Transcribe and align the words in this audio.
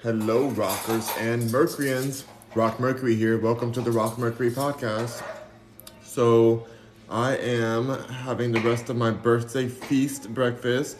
Hello, 0.00 0.46
rockers 0.50 1.10
and 1.18 1.50
Mercuryans. 1.50 2.24
Rock 2.54 2.78
Mercury 2.78 3.16
here. 3.16 3.36
Welcome 3.36 3.72
to 3.72 3.80
the 3.80 3.90
Rock 3.90 4.16
Mercury 4.16 4.48
podcast. 4.48 5.24
So, 6.04 6.68
I 7.10 7.36
am 7.38 7.88
having 8.04 8.52
the 8.52 8.60
rest 8.60 8.90
of 8.90 8.96
my 8.96 9.10
birthday 9.10 9.66
feast 9.66 10.32
breakfast 10.32 10.98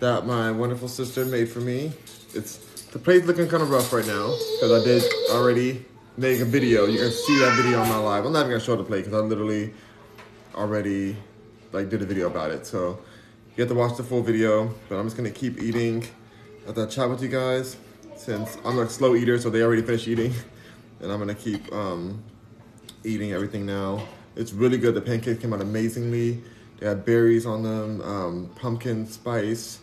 that 0.00 0.26
my 0.26 0.50
wonderful 0.50 0.88
sister 0.88 1.24
made 1.24 1.48
for 1.48 1.60
me. 1.60 1.92
It's 2.34 2.56
the 2.86 2.98
plate's 2.98 3.24
looking 3.24 3.46
kind 3.46 3.62
of 3.62 3.70
rough 3.70 3.92
right 3.92 4.04
now 4.04 4.36
because 4.56 4.82
I 4.82 4.84
did 4.84 5.04
already 5.30 5.84
make 6.16 6.40
a 6.40 6.44
video. 6.44 6.86
You 6.86 6.98
can 6.98 7.12
see 7.12 7.38
that 7.38 7.54
video 7.54 7.80
on 7.80 7.88
my 7.88 7.98
live. 7.98 8.24
I'm 8.24 8.32
not 8.32 8.40
even 8.40 8.50
gonna 8.50 8.64
show 8.64 8.74
the 8.74 8.82
plate 8.82 9.04
because 9.04 9.14
I 9.14 9.24
literally 9.24 9.72
already 10.56 11.16
like 11.70 11.88
did 11.88 12.02
a 12.02 12.04
video 12.04 12.26
about 12.26 12.50
it. 12.50 12.66
So 12.66 12.98
you 13.54 13.62
have 13.62 13.68
to 13.68 13.76
watch 13.76 13.96
the 13.96 14.02
full 14.02 14.22
video. 14.22 14.74
But 14.88 14.96
I'm 14.96 15.06
just 15.06 15.16
gonna 15.16 15.30
keep 15.30 15.62
eating. 15.62 16.04
I 16.68 16.72
thought 16.72 16.90
chat 16.90 17.08
with 17.08 17.22
you 17.22 17.28
guys 17.28 17.76
since 18.16 18.56
I'm 18.64 18.78
a 18.78 18.88
slow 18.88 19.14
eater, 19.14 19.38
so 19.38 19.50
they 19.50 19.62
already 19.62 19.82
finished 19.82 20.08
eating, 20.08 20.32
and 21.00 21.12
I'm 21.12 21.18
gonna 21.18 21.34
keep 21.34 21.72
um, 21.72 22.22
eating 23.04 23.32
everything 23.32 23.66
now. 23.66 24.06
It's 24.36 24.52
really 24.52 24.78
good. 24.78 24.94
The 24.94 25.00
pancakes 25.00 25.40
came 25.40 25.52
out 25.52 25.60
amazingly. 25.60 26.42
They 26.78 26.86
had 26.86 27.04
berries 27.04 27.46
on 27.46 27.62
them, 27.62 28.00
um, 28.02 28.50
pumpkin 28.56 29.06
spice, 29.06 29.78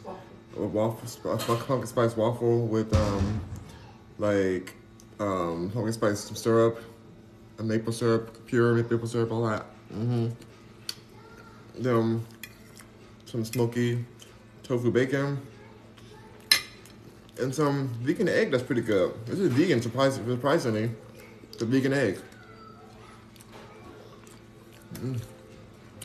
or 0.58 0.68
waffle, 0.68 1.38
pumpkin 1.38 1.88
spice 1.88 2.18
waffle 2.18 2.68
with 2.68 2.94
um, 2.94 3.42
like 4.18 4.76
um, 5.20 5.70
pumpkin 5.74 5.94
spice 5.94 6.20
syrup, 6.38 6.84
and 7.58 7.68
maple 7.68 7.94
syrup, 7.94 8.46
pure 8.46 8.74
maple 8.74 9.08
syrup, 9.08 9.32
all 9.32 9.48
that. 9.48 9.66
Mm-hmm. 9.94 10.30
Then 11.80 12.26
some 13.26 13.46
smoky 13.46 14.06
tofu 14.64 14.92
bacon 14.92 15.42
and 17.42 17.54
some 17.54 17.90
vegan 18.02 18.30
egg 18.30 18.52
that's 18.52 18.64
pretty 18.64 18.82
good. 18.82 19.14
This 19.26 19.40
is 19.40 19.52
vegan, 19.52 19.82
surprisingly. 19.82 20.92
The 21.58 21.66
vegan 21.66 21.94
egg. 21.94 22.20
Mm. 24.96 25.22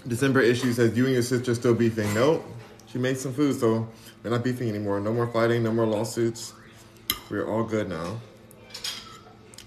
December 0.07 0.41
issue 0.41 0.73
says, 0.73 0.97
you 0.97 1.05
and 1.05 1.15
your 1.15 1.23
sister 1.23 1.55
still 1.55 1.75
beefing. 1.75 2.13
Nope. 2.15 2.45
She 2.87 2.99
made 2.99 3.19
some 3.19 3.33
food, 3.33 3.59
so 3.59 3.89
we're 4.23 4.31
not 4.31 4.45
beefing 4.45 4.69
anymore. 4.69 5.01
No 5.01 5.13
more 5.13 5.27
fighting, 5.27 5.63
no 5.63 5.73
more 5.73 5.87
lawsuits. 5.87 6.53
We're 7.29 7.47
all 7.49 7.65
good 7.65 7.89
now. 7.89 8.21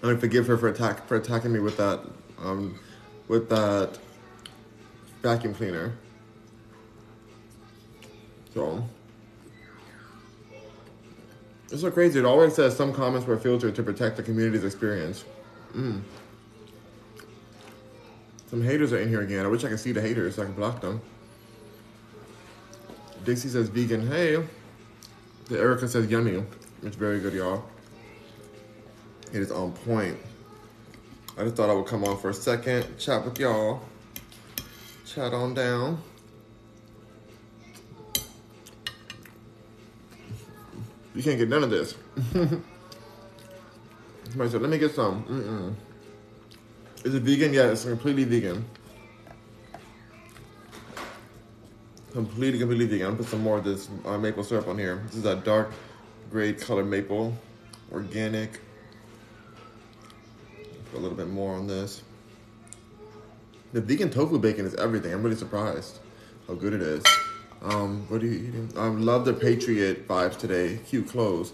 I 0.01 0.15
forgive 0.15 0.47
her 0.47 0.57
for 0.57 0.69
attack 0.69 1.07
for 1.07 1.17
attacking 1.17 1.51
me 1.51 1.59
with 1.59 1.75
that 1.75 1.99
um, 2.37 2.79
with 3.27 3.49
that 3.49 3.99
vacuum 5.21 5.53
cleaner. 5.53 5.93
So 8.53 8.87
it's 11.71 11.81
so 11.81 11.91
crazy. 11.91 12.19
It 12.19 12.25
always 12.25 12.55
says 12.55 12.75
some 12.75 12.93
comments 12.93 13.27
were 13.27 13.37
filtered 13.37 13.75
to 13.75 13.83
protect 13.83 14.17
the 14.17 14.23
community's 14.23 14.63
experience. 14.63 15.23
Mm. 15.73 16.01
Some 18.49 18.63
haters 18.63 18.91
are 18.93 18.99
in 18.99 19.09
here 19.09 19.21
again. 19.21 19.45
I 19.45 19.47
wish 19.47 19.63
I 19.63 19.69
could 19.69 19.79
see 19.79 19.91
the 19.91 20.01
haters 20.01 20.35
so 20.35 20.41
I 20.41 20.45
can 20.45 20.55
block 20.55 20.81
them. 20.81 21.01
Dixie 23.23 23.49
says 23.49 23.69
vegan. 23.69 24.07
Hey. 24.07 24.43
The 25.45 25.59
Erica 25.59 25.87
says 25.87 26.09
yummy. 26.09 26.43
It's 26.83 26.95
very 26.95 27.19
good, 27.19 27.33
y'all. 27.33 27.63
It 29.31 29.41
is 29.41 29.51
on 29.51 29.73
point. 29.73 30.17
I 31.37 31.43
just 31.43 31.55
thought 31.55 31.69
I 31.69 31.73
would 31.73 31.85
come 31.85 32.03
on 32.03 32.17
for 32.17 32.31
a 32.31 32.33
second, 32.33 32.97
chat 32.97 33.23
with 33.23 33.39
y'all. 33.39 33.81
Chat 35.05 35.33
on 35.33 35.53
down. 35.53 36.01
You 41.19 41.23
can't 41.23 41.37
get 41.37 41.49
none 41.49 41.63
of 41.65 41.69
this. 41.69 41.95
Somebody 44.29 44.51
said, 44.51 44.61
let 44.61 44.69
me 44.69 44.77
get 44.77 44.95
some. 44.95 45.25
Mm-mm. 45.25 45.75
Is 47.05 47.13
it 47.13 47.23
vegan? 47.23 47.53
Yeah, 47.53 47.71
it's 47.71 47.83
completely 47.83 48.23
vegan. 48.23 48.63
Completely, 52.13 52.57
completely 52.57 52.85
vegan. 52.85 53.07
I'm 53.07 53.11
gonna 53.15 53.23
put 53.23 53.31
some 53.31 53.43
more 53.43 53.57
of 53.57 53.65
this 53.65 53.89
uh, 54.05 54.17
maple 54.17 54.45
syrup 54.45 54.69
on 54.69 54.77
here. 54.77 55.03
This 55.07 55.17
is 55.17 55.25
a 55.25 55.35
dark 55.35 55.73
gray 56.31 56.53
color 56.53 56.85
maple, 56.85 57.37
organic. 57.91 58.61
Put 60.91 60.99
a 60.99 61.01
little 61.01 61.17
bit 61.17 61.27
more 61.27 61.53
on 61.53 61.67
this. 61.67 62.01
The 63.73 63.81
vegan 63.81 64.09
tofu 64.09 64.39
bacon 64.39 64.65
is 64.65 64.73
everything. 64.75 65.11
I'm 65.11 65.21
really 65.21 65.35
surprised 65.35 65.99
how 66.47 66.53
good 66.53 66.71
it 66.71 66.81
is. 66.81 67.03
Um, 67.61 68.05
what 68.07 68.21
are 68.23 68.25
you 68.25 68.47
eating? 68.47 68.73
I 68.77 68.87
um, 68.87 69.05
love 69.05 69.25
the 69.25 69.33
Patriot 69.33 70.07
vibes 70.07 70.37
today. 70.37 70.79
Cute 70.87 71.09
clothes. 71.09 71.51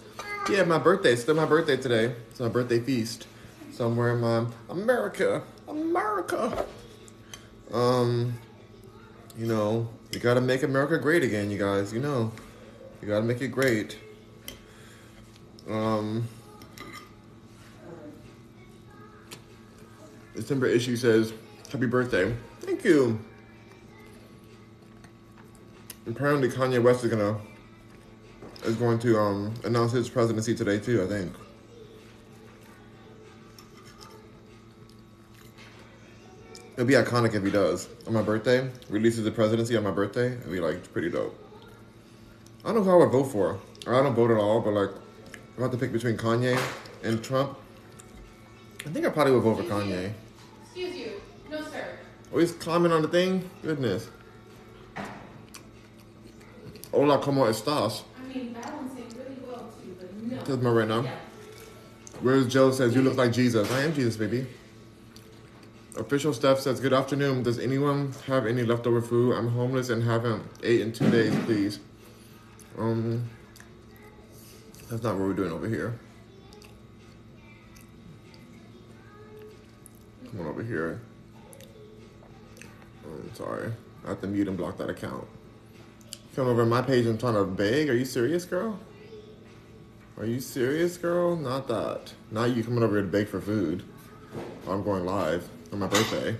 Yeah, 0.50 0.64
my 0.64 0.78
birthday. 0.78 1.14
It's 1.14 1.24
still 1.24 1.36
my 1.36 1.46
birthday 1.46 1.78
today. 1.78 2.16
It's 2.30 2.40
my 2.40 2.48
birthday 2.48 2.80
feast. 2.80 3.28
Somewhere 3.72 4.14
in 4.14 4.22
my 4.22 4.46
America. 4.70 5.44
America. 5.68 6.66
Um, 7.74 8.38
you 9.38 9.48
know, 9.48 9.90
you 10.12 10.20
gotta 10.20 10.42
make 10.42 10.64
America 10.64 10.98
great 10.98 11.24
again, 11.24 11.50
you 11.50 11.58
guys. 11.58 11.92
You 11.92 12.00
know, 12.00 12.32
you 13.02 13.08
gotta 13.08 13.26
make 13.26 13.42
it 13.42 13.50
great. 13.50 13.98
Um, 15.68 16.28
December 20.36 20.68
issue 20.68 20.96
says, 20.96 21.34
Happy 21.72 21.88
birthday. 21.88 22.34
Thank 22.62 22.84
you. 22.86 23.20
Apparently 26.08 26.50
Kanye 26.50 26.82
West 26.82 27.04
is 27.04 27.12
gonna 27.12 27.38
is 28.64 28.76
going 28.76 29.00
to 29.00 29.18
um, 29.20 29.54
announce 29.64 29.92
his 29.92 30.10
presidency 30.10 30.56
today 30.56 30.80
too, 30.80 31.04
I 31.04 31.08
think. 31.08 31.34
It'd 36.76 36.88
be 36.88 36.94
iconic 36.94 37.34
if 37.34 37.44
he 37.44 37.52
does. 37.52 37.88
On 38.06 38.14
my 38.14 38.22
birthday, 38.22 38.70
releases 38.90 39.24
the 39.24 39.32
presidency 39.32 39.78
on 39.78 39.84
my 39.84 39.92
birthday, 39.92 40.34
it'd 40.34 40.52
be 40.52 40.60
like 40.60 40.92
pretty 40.92 41.10
dope. 41.10 41.38
I 42.64 42.74
don't 42.74 42.78
know 42.78 42.84
who 42.84 42.92
I 42.92 42.96
would 43.06 43.12
vote 43.12 43.32
for. 43.32 43.60
Or 43.86 43.94
I 43.94 44.04
don't 44.04 44.16
vote 44.16 44.32
at 44.32 44.38
all, 44.38 44.62
but 44.62 44.74
like 44.74 44.90
if 44.90 45.60
I 45.60 45.62
have 45.62 45.72
to 45.72 45.78
pick 45.78 45.94
between 45.94 46.18
Kanye 46.18 46.60
and 47.04 47.24
Trump, 47.24 47.58
I 48.86 48.90
think 48.90 49.06
I 49.06 49.10
probably 49.10 49.34
would 49.34 49.44
vote 49.44 49.58
for 49.58 49.64
Kanye. 49.64 50.12
Excuse 50.64 50.96
you. 50.96 51.12
No, 51.50 51.62
sir. 51.62 51.86
Oh, 52.34 52.40
he's 52.40 52.52
climbing 52.52 52.92
on 52.92 53.02
the 53.04 53.08
thing? 53.08 53.50
Goodness. 53.62 54.10
Hola, 56.96 57.20
¿cómo 57.20 57.46
estás? 57.50 58.04
I 58.18 58.34
mean, 58.34 58.54
balancing 58.54 59.10
really 59.18 59.36
well 59.46 59.70
too, 59.84 59.98
but 60.00 60.14
no. 60.14 60.40
This 60.40 60.48
is 60.56 60.64
my 60.64 60.70
right 60.70 60.88
now. 60.88 61.02
Yeah. 61.02 61.12
Where's 62.22 62.48
Joe 62.48 62.72
says, 62.72 62.96
you 62.96 63.02
look 63.02 63.18
like 63.18 63.34
Jesus. 63.34 63.70
I 63.70 63.82
am 63.82 63.94
Jesus, 63.94 64.16
baby. 64.16 64.48
Official 65.98 66.34
Steph 66.34 66.62
says, 66.62 66.80
good 66.80 66.94
afternoon. 66.94 67.44
Does 67.44 67.60
anyone 67.60 68.14
have 68.28 68.46
any 68.46 68.64
leftover 68.64 69.02
food? 69.02 69.36
I'm 69.36 69.50
homeless 69.50 69.90
and 69.90 70.04
haven't 70.04 70.44
ate 70.64 70.80
in 70.80 70.94
two 70.94 71.12
days, 71.12 71.36
please. 71.44 71.80
Um, 72.78 73.30
that's 74.90 75.04
not 75.04 75.16
what 75.16 75.28
we're 75.28 75.34
doing 75.34 75.52
over 75.52 75.68
here. 75.68 76.00
Come 80.32 80.40
on 80.40 80.48
over 80.48 80.64
here. 80.64 81.02
Oh, 83.06 83.10
I'm 83.12 83.36
sorry. 83.36 83.74
I 84.06 84.10
have 84.12 84.22
to 84.22 84.28
mute 84.28 84.48
and 84.48 84.56
block 84.56 84.78
that 84.78 84.90
account. 84.90 85.28
Come 86.36 86.48
over 86.48 86.66
my 86.66 86.82
page 86.82 87.06
and 87.06 87.18
trying 87.18 87.36
to 87.36 87.46
beg? 87.46 87.90
Are 87.90 87.96
you 87.96 88.04
serious, 88.04 88.44
girl? 88.44 88.78
Are 90.18 90.26
you 90.26 90.42
serious, 90.42 90.98
girl? 90.98 91.38
Not 91.38 91.70
that. 91.70 92.12
Not 92.30 92.54
you 92.54 92.62
coming 92.62 92.84
over 92.84 92.96
here 92.96 93.04
to 93.04 93.08
beg 93.08 93.30
for 93.30 93.40
food. 93.40 93.84
I'm 94.68 94.84
going 94.84 95.06
live 95.06 95.48
on 95.72 95.80
my 95.80 95.88
birthday. 95.88 96.36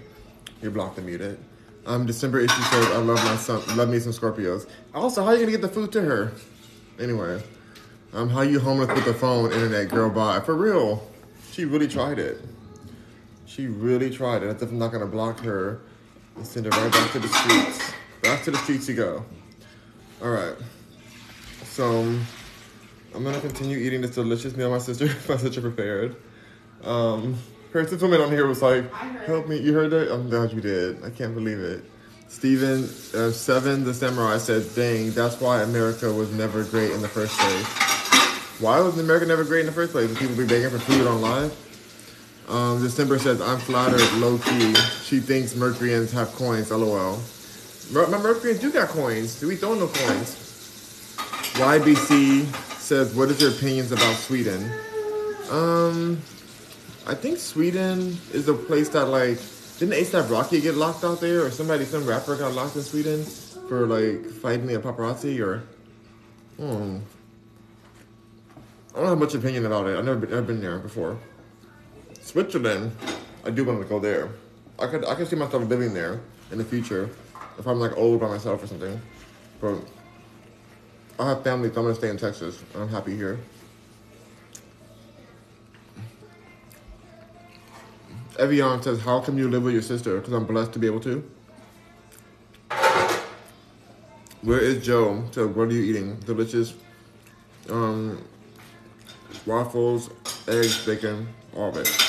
You're 0.62 0.72
blocked 0.72 0.98
and 0.98 1.08
muted. 1.08 1.40
Um, 1.86 2.06
December 2.06 2.42
issue 2.42 2.62
says, 2.64 2.88
I 2.88 2.98
love 2.98 3.24
my 3.24 3.38
son, 3.38 3.62
love 3.78 3.88
me 3.88 4.00
some 4.00 4.12
Scorpios. 4.12 4.68
Also, 4.94 5.24
how 5.24 5.30
are 5.30 5.34
you 5.36 5.40
gonna 5.40 5.52
get 5.52 5.62
the 5.62 5.70
food 5.70 5.94
to 5.94 6.02
her? 6.02 6.34
Anyway, 7.00 7.42
um, 8.12 8.28
how 8.28 8.42
you 8.42 8.60
homeless 8.60 8.90
with 8.90 9.06
the 9.06 9.14
phone, 9.14 9.54
internet, 9.54 9.88
girl, 9.88 10.10
bye. 10.10 10.42
For 10.42 10.56
real. 10.56 11.10
She 11.54 11.64
really 11.64 11.88
tried 11.88 12.20
it. 12.20 12.42
She 13.46 13.68
really 13.68 14.10
tried 14.10 14.44
it. 14.44 14.62
I'm 14.62 14.78
not 14.78 14.92
gonna 14.92 15.06
block 15.06 15.40
her 15.40 15.80
and 16.36 16.46
send 16.46 16.66
her 16.66 16.72
right 16.72 16.92
back 16.92 17.12
to 17.14 17.20
the 17.20 17.30
streets. 17.30 17.94
Back 18.22 18.44
to 18.44 18.52
the 18.52 18.58
streets 18.58 18.90
you 18.90 18.96
go. 18.96 19.24
All 20.26 20.32
right. 20.32 20.56
So 21.66 22.02
I'm 23.14 23.24
gonna 23.24 23.40
continue 23.40 23.78
eating 23.78 24.02
this 24.02 24.16
delicious 24.16 24.56
meal 24.56 24.72
my 24.72 24.80
sister 24.80 25.06
my 25.30 25.38
sister 25.38 25.62
prepared. 25.62 26.16
Um, 26.84 27.38
her 27.74 27.84
woman 28.02 28.22
on 28.22 28.32
here 28.32 28.48
was 28.48 28.64
like, 28.64 28.92
"Help 29.28 29.48
me!" 29.48 29.60
You 29.60 29.76
heard 29.76 29.92
that? 29.92 30.12
I'm 30.12 30.28
glad 30.28 30.52
you 30.52 30.62
did. 30.62 31.04
I 31.04 31.12
can't 31.12 31.36
believe 31.36 31.60
it. 31.60 31.86
Steven 32.28 32.86
uh, 33.14 33.30
Seven 33.30 33.84
the 33.84 33.94
Samurai 33.94 34.40
said, 34.40 34.66
"Dang, 34.74 35.12
that's 35.12 35.40
why 35.40 35.62
America 35.62 36.12
was 36.12 36.32
never 36.34 36.64
great 36.64 36.90
in 36.90 37.04
the 37.04 37.08
first 37.08 37.38
place. 37.38 37.68
Why 38.60 38.80
was 38.80 38.98
America 38.98 39.28
never 39.28 39.44
great 39.44 39.60
in 39.60 39.68
the 39.68 39.74
first 39.74 39.92
place? 39.92 40.10
Did 40.10 40.18
people 40.18 40.36
be 40.36 40.48
begging 40.48 40.72
for 40.72 40.80
food 40.80 41.06
online?" 41.06 41.52
Um, 42.48 42.82
December 42.82 43.20
says, 43.20 43.42
"I'm 43.42 43.60
flattered, 43.60 44.12
low 44.14 44.40
key. 44.40 44.74
She 45.04 45.20
thinks 45.20 45.56
Mercuryans 45.56 46.12
have 46.14 46.30
coins. 46.30 46.72
LOL." 46.72 47.20
My 47.92 48.06
Mercuryans 48.08 48.60
do 48.60 48.72
got 48.72 48.90
coins. 48.90 49.40
Do 49.40 49.48
we 49.48 49.56
throw 49.56 49.76
no 49.76 49.88
coins? 49.88 50.36
YBC 51.54 52.46
says, 52.80 53.14
"What 53.14 53.30
is 53.30 53.40
your 53.40 53.52
opinions 53.52 53.92
about 53.92 54.16
Sweden?" 54.16 54.72
Um, 55.52 56.18
I 57.06 57.14
think 57.14 57.38
Sweden 57.38 58.18
is 58.34 58.48
a 58.48 58.56
place 58.56 58.90
that 58.90 59.06
like 59.06 59.38
didn't 59.78 59.94
ASAP 59.94 60.32
Rocky 60.32 60.62
get 60.62 60.76
locked 60.76 61.04
out 61.04 61.22
there, 61.22 61.46
or 61.46 61.52
somebody, 61.52 61.86
some 61.86 62.08
rapper 62.08 62.36
got 62.36 62.54
locked 62.54 62.76
in 62.76 62.82
Sweden 62.82 63.24
for 63.70 63.86
like 63.86 64.26
fighting 64.26 64.74
a 64.74 64.80
paparazzi, 64.80 65.40
or 65.40 65.62
hmm. 66.58 66.98
I 68.96 69.00
don't 69.00 69.10
have 69.10 69.20
much 69.20 69.36
opinion 69.36 69.68
about 69.68 69.88
it. 69.88 69.98
I've 69.98 70.06
never 70.06 70.20
been, 70.20 70.32
never 70.32 70.42
been 70.42 70.62
there 70.62 70.80
before. 70.80 71.20
Switzerland, 72.22 72.96
I 73.46 73.52
do 73.52 73.64
want 73.64 73.80
to 73.80 73.88
go 73.88 74.00
there. 74.00 74.30
I 74.80 74.88
could 74.88 75.06
I 75.06 75.14
could 75.14 75.28
see 75.28 75.36
myself 75.36 75.70
living 75.70 75.94
there 75.94 76.22
in 76.52 76.58
the 76.58 76.66
future 76.66 77.12
if 77.58 77.68
I'm 77.68 77.80
like 77.80 77.96
old 77.98 78.20
by 78.20 78.28
myself 78.28 78.64
or 78.64 78.68
something. 78.68 79.02
But 79.62 79.78
I 81.20 81.30
have 81.30 81.44
family, 81.44 81.70
so 81.70 81.78
I'm 81.78 81.84
gonna 81.86 81.96
stay 81.96 82.10
in 82.10 82.18
Texas. 82.18 82.62
I'm 82.76 82.90
happy 82.90 83.16
here. 83.16 83.40
Evian 88.38 88.82
says, 88.82 89.00
"How 89.00 89.22
come 89.22 89.38
you 89.38 89.50
live 89.50 89.64
with 89.64 89.74
your 89.74 89.82
sister?" 89.82 90.18
Because 90.18 90.34
I'm 90.34 90.46
blessed 90.46 90.74
to 90.74 90.80
be 90.80 90.88
able 90.88 91.00
to. 91.02 91.24
Where 94.42 94.60
is 94.60 94.86
Joe? 94.86 95.24
So 95.32 95.48
what 95.48 95.70
are 95.70 95.74
you 95.74 95.82
eating? 95.82 96.18
Delicious. 96.26 96.74
Um, 97.70 98.22
waffles, 99.46 100.10
eggs, 100.48 100.86
bacon, 100.86 101.28
all 101.56 101.70
of 101.70 101.78
it. 101.78 102.05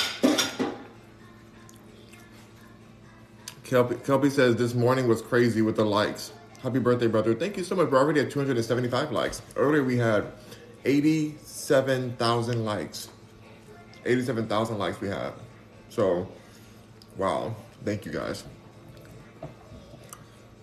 Kelpie 3.67 4.29
says 4.29 4.55
this 4.55 4.73
morning 4.73 5.09
was 5.09 5.21
crazy 5.21 5.61
with 5.61 5.75
the 5.75 5.83
likes. 5.83 6.31
Happy 6.63 6.79
birthday, 6.79 7.07
brother. 7.07 7.35
Thank 7.35 7.57
you 7.57 7.65
so 7.65 7.75
much. 7.75 7.89
We're 7.89 7.97
already 7.97 8.21
at 8.21 8.31
275 8.31 9.11
likes. 9.11 9.41
Earlier 9.57 9.83
we 9.83 9.97
had 9.97 10.31
87,000 10.85 12.63
likes. 12.63 13.09
87,000 14.05 14.77
likes 14.77 15.01
we 15.01 15.09
had. 15.09 15.33
So, 15.89 16.29
wow. 17.17 17.55
Thank 17.83 18.05
you 18.05 18.11
guys. 18.13 18.45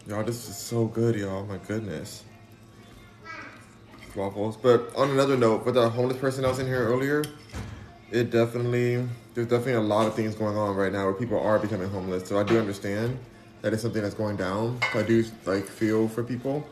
Y'all, 0.06 0.24
this 0.24 0.48
is 0.48 0.56
so 0.56 0.86
good, 0.86 1.14
y'all. 1.14 1.44
My 1.44 1.58
goodness. 1.58 2.24
Waffles. 4.16 4.56
But 4.56 4.94
on 4.96 5.10
another 5.10 5.36
note, 5.36 5.66
with 5.66 5.74
the 5.74 5.90
homeless 5.90 6.16
person 6.16 6.44
I 6.44 6.48
was 6.48 6.58
in 6.58 6.66
here 6.66 6.88
earlier, 6.88 7.22
it 8.10 8.30
definitely 8.30 9.06
there's 9.34 9.48
definitely 9.48 9.74
a 9.74 9.80
lot 9.80 10.06
of 10.06 10.14
things 10.14 10.34
going 10.34 10.56
on 10.56 10.76
right 10.76 10.92
now 10.92 11.04
where 11.04 11.14
people 11.14 11.38
are 11.38 11.58
becoming 11.58 11.88
homeless. 11.90 12.28
So 12.28 12.38
I 12.38 12.44
do 12.44 12.58
understand 12.58 13.18
that 13.62 13.72
it's 13.72 13.82
something 13.82 14.02
that's 14.02 14.14
going 14.14 14.36
down. 14.36 14.78
I 14.94 15.02
do 15.02 15.24
like 15.44 15.64
feel 15.64 16.08
for 16.08 16.22
people. 16.22 16.66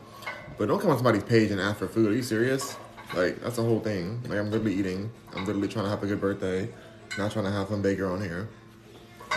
But 0.57 0.67
don't 0.67 0.79
come 0.79 0.91
on 0.91 0.97
somebody's 0.97 1.23
page 1.23 1.51
and 1.51 1.59
ask 1.59 1.79
for 1.79 1.87
food. 1.87 2.11
Are 2.11 2.15
you 2.15 2.21
serious? 2.21 2.77
Like 3.13 3.41
that's 3.41 3.57
the 3.57 3.63
whole 3.63 3.79
thing. 3.79 4.21
Like 4.23 4.39
I'm 4.39 4.51
literally 4.51 4.75
eating. 4.75 5.11
I'm 5.35 5.45
literally 5.45 5.67
trying 5.67 5.85
to 5.85 5.89
have 5.89 6.03
a 6.03 6.07
good 6.07 6.21
birthday. 6.21 6.69
Not 7.17 7.31
trying 7.31 7.45
to 7.45 7.51
have 7.51 7.67
some 7.67 7.81
baker 7.81 8.07
on 8.07 8.21
here. 8.21 8.47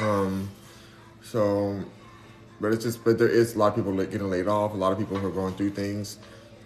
Um 0.01 0.51
so 1.23 1.83
but 2.61 2.73
it's 2.73 2.85
just 2.85 3.05
but 3.05 3.19
there 3.19 3.29
is 3.29 3.55
a 3.55 3.59
lot 3.59 3.69
of 3.69 3.75
people 3.75 3.97
getting 4.05 4.31
laid 4.31 4.47
off, 4.47 4.73
a 4.73 4.77
lot 4.77 4.93
of 4.93 4.99
people 4.99 5.19
who 5.19 5.27
are 5.27 5.33
going 5.33 5.55
through 5.55 5.71
things. 5.71 6.19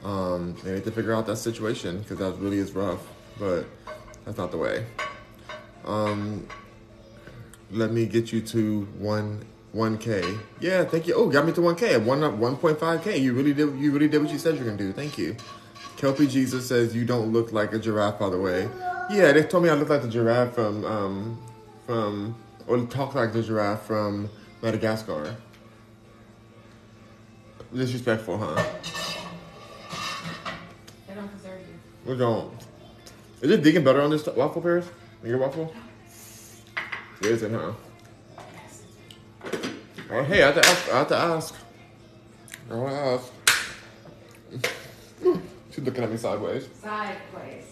Um, 0.05 0.57
they 0.65 0.75
need 0.75 0.85
to 0.85 0.91
figure 0.91 1.13
out 1.13 1.27
that 1.27 1.37
situation 1.37 2.01
because 2.01 2.19
that 2.19 2.33
really 2.39 2.59
is 2.59 2.73
rough. 2.73 3.07
But 3.39 3.67
that's 4.25 4.39
not 4.39 4.51
the 4.51 4.59
way. 4.59 4.87
Um, 5.85 6.47
let 7.71 7.93
me 7.93 8.07
get 8.07 8.33
you 8.33 8.41
to 8.43 8.83
one 8.99 9.45
one 9.73 9.99
k. 9.99 10.23
Yeah, 10.61 10.85
thank 10.85 11.07
you. 11.07 11.15
Oh, 11.15 11.29
got 11.29 11.47
me 11.47 11.53
to 11.53 11.63
one 11.63 11.77
k. 11.77 11.97
One 11.97 12.39
one 12.39 12.57
point 12.57 12.79
five 12.79 13.03
k. 13.03 13.19
You 13.19 13.33
really 13.33 13.55
did. 13.55 13.79
You 13.79 13.93
really 13.93 14.09
did 14.09 14.23
what 14.23 14.31
you 14.31 14.39
said 14.39 14.57
you're 14.57 14.65
gonna 14.65 14.77
do. 14.77 14.93
Thank 14.93 15.19
you. 15.19 15.37
Kelpie 15.97 16.27
Jesus 16.27 16.67
says 16.67 16.95
you 16.95 17.05
don't 17.05 17.33
look 17.33 17.53
like 17.53 17.73
a 17.73 17.79
giraffe. 17.79 18.19
By 18.19 18.31
the 18.31 18.39
way, 18.39 18.69
yeah, 19.11 19.33
they 19.33 19.43
told 19.43 19.63
me 19.65 19.71
I 19.71 19.75
look 19.75 19.89
like 19.89 20.03
the 20.03 20.09
giraffe 20.09 20.55
from 20.55 20.85
um 20.85 21.39
from 21.87 22.35
or 22.67 22.79
talk 22.87 23.15
like 23.15 23.33
the 23.33 23.43
giraffe 23.43 23.83
from 23.83 24.29
Madagascar. 24.63 25.37
Disrespectful, 27.73 28.37
huh? 28.39 28.65
They 31.07 31.15
don't 31.15 31.37
deserve 31.37 31.61
you. 31.61 32.11
We 32.11 32.19
don't. 32.19 32.53
Is 33.43 33.51
it 33.51 33.63
digging 33.63 33.85
better 33.85 34.01
on 34.03 34.11
this 34.11 34.27
waffle, 34.27 34.61
Paris? 34.61 34.87
Your 35.23 35.39
waffle? 35.39 35.73
Is 37.21 37.43
it, 37.43 37.53
huh? 37.53 37.73
Oh, 40.11 40.25
hey, 40.25 40.43
I 40.43 40.47
have 40.51 40.55
to 40.55 40.67
ask. 40.69 40.93
I 40.93 40.99
have 40.99 41.09
to 41.09 41.17
ask. 41.17 41.55
I 42.71 42.75
want 42.75 42.93
to 42.93 44.61
ask. 44.61 44.73
She's 45.71 45.85
looking 45.85 46.03
at 46.03 46.11
me 46.11 46.17
sideways. 46.17 46.69
Sideways. 46.83 47.65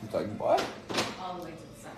She's 0.00 0.12
like, 0.12 0.26
what? 0.38 0.64
All 1.20 1.36
the 1.36 1.44
way 1.44 1.50
to 1.50 1.56
the 1.56 1.80
side. 1.80 1.92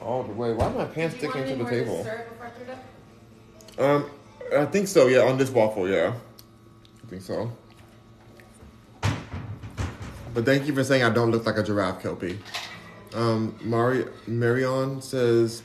All 0.00 0.22
the 0.22 0.32
way. 0.32 0.52
Why 0.52 0.66
are 0.66 0.70
my 0.70 0.84
pants 0.84 1.16
you 1.16 1.28
sticking 1.28 1.46
to 1.48 1.64
the 1.64 1.70
table? 1.70 1.98
dessert 1.98 2.28
before 2.30 2.46
I 2.46 2.50
threw 2.50 2.64
it 2.64 2.70
up? 2.70 4.04
Um, 4.04 4.10
I 4.56 4.64
think 4.66 4.86
so. 4.86 5.08
Yeah, 5.08 5.22
on 5.22 5.36
this 5.36 5.50
waffle. 5.50 5.88
Yeah, 5.88 6.14
I 7.04 7.06
think 7.08 7.22
so. 7.22 7.50
But 10.32 10.44
thank 10.44 10.66
you 10.66 10.74
for 10.74 10.84
saying 10.84 11.02
I 11.02 11.10
don't 11.10 11.30
look 11.30 11.46
like 11.46 11.56
a 11.58 11.62
giraffe, 11.62 12.02
Kelpie. 12.02 12.38
Um, 13.14 13.56
Mari 13.62 14.06
Marion 14.26 15.02
says, 15.02 15.62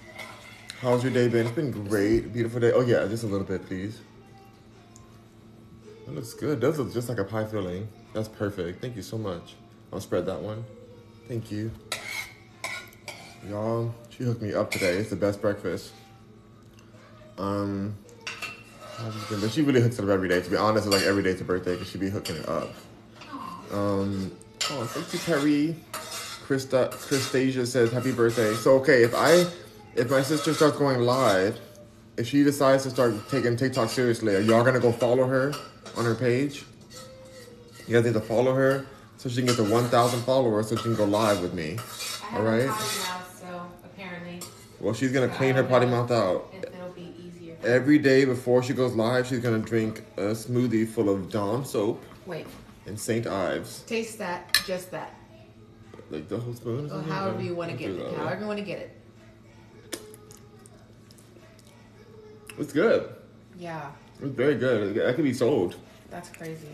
"How's 0.82 1.04
your 1.04 1.14
day 1.14 1.28
been? 1.28 1.46
It's 1.46 1.56
been 1.56 1.72
great. 1.72 2.34
Beautiful 2.34 2.60
day. 2.60 2.72
Oh 2.72 2.82
yeah, 2.82 3.06
just 3.08 3.24
a 3.24 3.28
little 3.28 3.46
bit, 3.46 3.66
please. 3.68 4.00
That 6.06 6.16
looks 6.16 6.34
good. 6.34 6.62
That 6.62 6.78
looks 6.78 6.94
just 6.94 7.10
like 7.10 7.20
a 7.20 7.24
pie 7.24 7.46
filling. 7.46 7.88
That's 8.14 8.28
perfect. 8.28 8.82
Thank 8.82 8.96
you 8.96 9.02
so 9.02 9.18
much. 9.18 9.56
I'll 9.94 10.02
spread 10.02 10.26
that 10.26 10.42
one. 10.42 10.64
Thank 11.28 11.52
you. 11.52 11.72
Y'all, 13.50 13.94
she 14.10 14.24
hooked 14.24 14.42
me 14.42 14.54
up 14.54 14.72
today. 14.72 14.98
It's 14.98 15.10
the 15.10 15.16
best 15.16 15.42
breakfast. 15.42 15.92
Um, 17.38 17.96
but 19.30 19.50
she 19.52 19.62
really 19.62 19.82
hooks 19.82 20.00
it 20.00 20.04
up 20.04 20.10
every 20.10 20.30
day. 20.30 20.42
To 20.42 20.50
be 20.50 20.56
honest, 20.56 20.88
it's 20.88 20.96
like 20.96 21.06
every 21.06 21.22
day's 21.22 21.40
her 21.40 21.46
birthday 21.46 21.74
because 21.74 21.90
she 21.90 21.98
be 21.98 22.10
hooking 22.10 22.38
it 22.38 22.48
up. 22.48 22.74
Um, 23.72 24.32
oh, 24.72 24.86
thank 24.86 25.14
you, 25.14 25.20
Perry. 25.20 25.76
Krista, 26.48 26.92
Christasia 26.92 27.66
says 27.66 27.92
happy 27.92 28.12
birthday. 28.12 28.54
So 28.54 28.76
okay, 28.80 29.04
if 29.04 29.16
I, 29.16 29.46
if 29.96 30.10
my 30.12 30.22
sister 30.22 30.54
starts 30.54 30.78
going 30.78 31.00
live, 31.02 31.60
if 32.18 32.28
she 32.28 32.44
decides 32.44 32.84
to 32.84 32.90
start 32.92 33.14
taking 33.30 33.58
TikTok 33.58 33.90
seriously, 33.90 34.36
are 34.36 34.42
y'all 34.42 34.64
gonna 34.64 34.80
go 34.80 34.92
follow 34.92 35.26
her 35.26 35.54
on 35.98 36.06
her 36.06 36.16
page? 36.16 36.64
You 37.88 37.96
guys 37.96 38.06
need 38.06 38.14
to 38.14 38.22
follow 38.22 38.54
her 38.54 38.86
so 39.18 39.30
she 39.30 39.38
can 39.38 39.46
get 39.48 39.56
to 39.58 39.64
1,000 39.64 40.22
followers 40.22 40.70
so 40.70 40.76
she 40.76 40.84
can 40.84 40.96
go 40.96 41.06
live 41.06 41.42
with 41.42 41.54
me. 41.54 41.78
I 41.78 42.26
have 42.26 42.40
All 42.40 42.44
right. 42.44 42.68
mouth, 42.68 43.40
so 43.42 43.68
apparently 43.84 44.40
Well, 44.80 44.94
she's 44.94 45.12
gonna 45.12 45.30
clean 45.30 45.56
her 45.56 45.64
potty 45.64 45.86
mouth 45.88 46.12
out. 46.12 46.52
it, 46.54 46.72
it'll 46.74 46.90
be 46.90 47.14
easier. 47.20 47.58
Every 47.64 47.98
day 47.98 48.26
before 48.26 48.62
she 48.62 48.74
goes 48.74 48.94
live, 48.96 49.28
she's 49.28 49.40
gonna 49.40 49.60
drink 49.60 50.04
a 50.18 50.32
smoothie 50.32 50.88
full 50.88 51.10
of 51.10 51.30
Dawn 51.32 51.66
soap 51.66 52.04
Wait, 52.26 52.48
and 52.86 53.00
St. 53.00 53.26
Ives. 53.28 53.82
taste 53.88 54.18
that, 54.20 54.60
just 54.66 54.92
that. 54.92 55.14
Like 56.12 56.28
the 56.28 56.38
whole 56.38 56.54
spoon? 56.54 56.92
or 56.92 57.02
however 57.02 57.42
you 57.42 57.56
want 57.56 57.72
to 57.72 57.78
get 57.78 57.90
it. 57.92 58.16
However 58.18 58.42
you 58.42 58.48
want 58.48 58.60
to 58.60 58.66
get 58.66 58.80
it. 58.80 60.00
It's 62.58 62.72
good. 62.72 63.10
Yeah, 63.58 63.92
It's 64.22 64.36
very 64.36 64.56
good. 64.56 64.96
That 64.96 65.16
could 65.16 65.24
be 65.24 65.34
sold. 65.34 65.76
that's 66.10 66.30
crazy. 66.30 66.68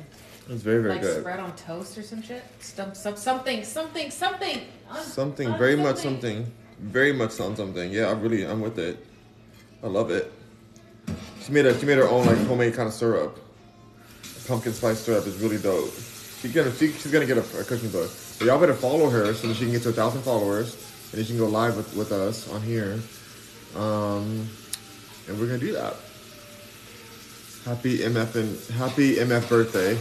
It's 0.50 0.64
very, 0.64 0.82
very 0.82 0.96
like 0.96 1.02
good. 1.02 1.14
Like 1.14 1.22
spread 1.22 1.40
on 1.40 1.56
toast 1.56 1.98
or 1.98 2.04
some 2.04 2.22
shit. 2.22 2.44
Some, 2.60 2.94
some, 2.94 3.16
something, 3.16 3.64
something, 3.64 4.12
something. 4.12 4.62
On- 4.90 4.98
Something, 5.04 5.48
on 5.50 5.58
very 5.60 5.76
much 5.78 5.98
something. 5.98 6.52
Very 6.80 7.14
much 7.14 7.40
on 7.40 7.56
something. 7.56 7.92
Yeah, 7.92 8.08
I 8.08 8.12
really, 8.14 8.44
I'm 8.46 8.60
with 8.62 8.78
it. 8.80 9.06
I 9.84 9.88
love 9.88 10.12
it. 10.12 10.32
She 11.42 11.52
made 11.52 11.66
a, 11.66 11.80
she 11.80 11.86
made 11.86 11.98
her 11.98 12.10
own 12.10 12.26
like 12.26 12.38
homemade 12.40 12.74
kind 12.74 12.88
of 12.88 12.94
syrup. 12.94 13.40
Pumpkin 14.52 14.74
spice 14.74 15.00
syrup 15.00 15.26
is 15.28 15.38
really 15.38 15.58
dope. 15.58 15.94
She's 16.42 16.52
gonna, 16.52 16.74
she, 16.74 16.92
she's 16.92 17.10
gonna 17.10 17.26
get 17.26 17.38
a, 17.38 17.60
a 17.62 17.64
cooking 17.64 17.90
book. 17.90 18.12
But 18.38 18.48
y'all 18.48 18.60
better 18.60 18.74
follow 18.74 19.10
her 19.10 19.34
so 19.34 19.48
that 19.48 19.54
she 19.54 19.64
can 19.64 19.72
get 19.72 19.84
to 19.84 19.90
a 19.90 19.94
thousand 19.94 20.24
followers, 20.24 20.74
and 21.12 21.20
then 21.20 21.24
she 21.24 21.30
can 21.30 21.38
go 21.38 21.48
live 21.48 21.78
with, 21.78 21.96
with 21.96 22.12
us 22.12 22.52
on 22.52 22.62
here. 22.62 23.00
Um, 23.78 24.50
and 25.30 25.40
we're 25.40 25.46
gonna 25.46 25.58
do 25.58 25.72
that. 25.72 25.96
Happy 27.64 28.00
MF 28.00 28.36
and 28.36 28.78
happy 28.78 29.16
MF 29.16 29.48
birthday. 29.48 29.94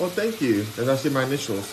Well, 0.00 0.10
thank 0.10 0.40
you. 0.40 0.64
That's 0.74 0.88
actually 0.88 1.10
my 1.10 1.22
initials. 1.22 1.72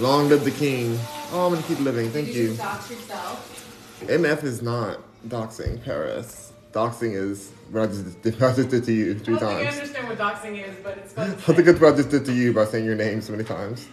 Long 0.00 0.30
live 0.30 0.44
the 0.44 0.50
king. 0.50 0.98
Oh, 1.30 1.44
I'm 1.44 1.52
gonna 1.52 1.66
keep 1.66 1.80
living. 1.80 2.08
Thank 2.08 2.28
Did 2.28 2.36
you. 2.36 2.50
yourself? 2.52 4.00
MF 4.00 4.44
is 4.44 4.62
not 4.62 5.00
doxing 5.28 5.84
Paris. 5.84 6.53
Doxing 6.74 7.14
is 7.14 7.52
what 7.70 7.84
I 7.84 7.86
just 7.86 8.20
did, 8.20 8.40
what 8.40 8.50
I 8.50 8.56
just 8.56 8.68
did 8.68 8.82
to 8.82 8.92
you 8.92 9.16
three 9.16 9.36
I 9.36 9.38
don't 9.38 9.48
think 9.48 9.68
I 9.68 9.72
understand 9.72 10.08
what 10.08 10.18
doxing 10.18 10.68
is, 10.68 10.76
but 10.82 10.98
it's 10.98 11.12
fun. 11.12 11.30
I 11.30 11.34
think 11.34 11.68
it's 11.68 11.80
what 11.80 11.94
I 11.94 11.96
just 11.96 12.10
did 12.10 12.24
to 12.24 12.32
you 12.32 12.52
by 12.52 12.64
saying 12.64 12.84
your 12.84 12.96
name 12.96 13.20
so 13.20 13.30
many 13.30 13.44
times. 13.44 13.86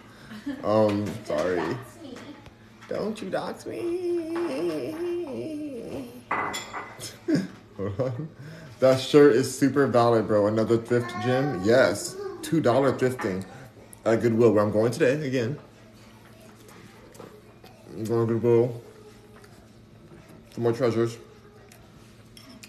Um, 0.63 1.05
sorry. 1.25 1.61
Don't 2.89 3.21
you 3.21 3.29
dox 3.29 3.67
me. 3.67 4.23
Hold 7.77 7.99
on. 7.99 8.29
That 8.79 8.99
shirt 8.99 9.35
is 9.35 9.55
super 9.55 9.85
valid, 9.85 10.27
bro. 10.27 10.47
Another 10.47 10.77
thrift 10.77 11.11
gym? 11.23 11.61
Yes. 11.63 12.15
$2 12.41 12.63
thrifting. 12.97 13.45
at 14.05 14.21
Goodwill, 14.23 14.53
where 14.53 14.63
I'm 14.63 14.71
going 14.71 14.91
today 14.91 15.23
again. 15.27 15.59
I'm 17.93 18.05
going 18.05 18.27
to 18.27 18.33
Goodwill 18.33 18.81
for 20.49 20.61
more 20.61 20.73
treasures. 20.73 21.15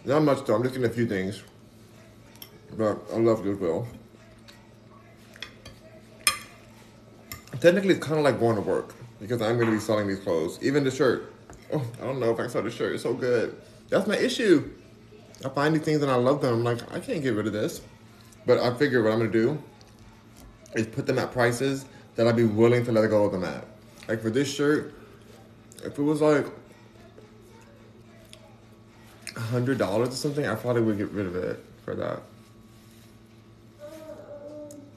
Not 0.04 0.22
much 0.22 0.44
though. 0.44 0.54
I'm 0.54 0.62
just 0.62 0.74
getting 0.74 0.90
a 0.90 0.92
few 0.92 1.06
things, 1.06 1.42
but 2.76 2.98
I 3.12 3.16
love 3.16 3.42
Goodwill. 3.42 3.86
Technically, 7.60 7.90
it's 7.90 8.04
kind 8.04 8.18
of 8.18 8.24
like 8.24 8.40
going 8.40 8.56
to 8.56 8.62
work 8.62 8.94
because 9.20 9.40
I'm 9.40 9.54
going 9.54 9.66
to 9.66 9.72
be 9.72 9.78
selling 9.78 10.08
these 10.08 10.18
clothes. 10.18 10.58
Even 10.62 10.82
the 10.82 10.90
shirt. 10.90 11.32
Oh, 11.72 11.84
I 12.00 12.04
don't 12.04 12.18
know 12.18 12.32
if 12.32 12.38
I 12.38 12.42
can 12.42 12.50
sell 12.50 12.62
the 12.62 12.70
shirt. 12.70 12.94
It's 12.94 13.04
so 13.04 13.14
good. 13.14 13.56
That's 13.88 14.06
my 14.08 14.16
issue. 14.16 14.68
I 15.44 15.48
find 15.48 15.74
these 15.74 15.82
things 15.82 16.02
and 16.02 16.10
I 16.10 16.16
love 16.16 16.40
them. 16.40 16.54
I'm 16.54 16.64
like, 16.64 16.92
I 16.92 16.98
can't 16.98 17.22
get 17.22 17.34
rid 17.34 17.46
of 17.46 17.52
this. 17.52 17.82
But 18.46 18.58
I 18.58 18.74
figure 18.74 19.02
what 19.02 19.12
I'm 19.12 19.20
going 19.20 19.30
to 19.30 19.38
do 19.38 19.62
is 20.74 20.86
put 20.86 21.06
them 21.06 21.18
at 21.18 21.30
prices 21.30 21.84
that 22.16 22.26
I'd 22.26 22.36
be 22.36 22.44
willing 22.44 22.84
to 22.84 22.92
let 22.92 23.08
go 23.08 23.24
of 23.24 23.32
them 23.32 23.44
at. 23.44 23.64
Like 24.08 24.20
for 24.20 24.30
this 24.30 24.52
shirt, 24.52 24.94
if 25.84 25.98
it 25.98 26.02
was 26.02 26.20
like 26.20 26.46
hundred 29.36 29.78
dollars 29.78 30.08
or 30.10 30.12
something, 30.12 30.46
I 30.46 30.54
probably 30.54 30.82
would 30.82 30.98
get 30.98 31.10
rid 31.10 31.26
of 31.26 31.36
it 31.36 31.58
for 31.84 31.94
that. 31.94 32.20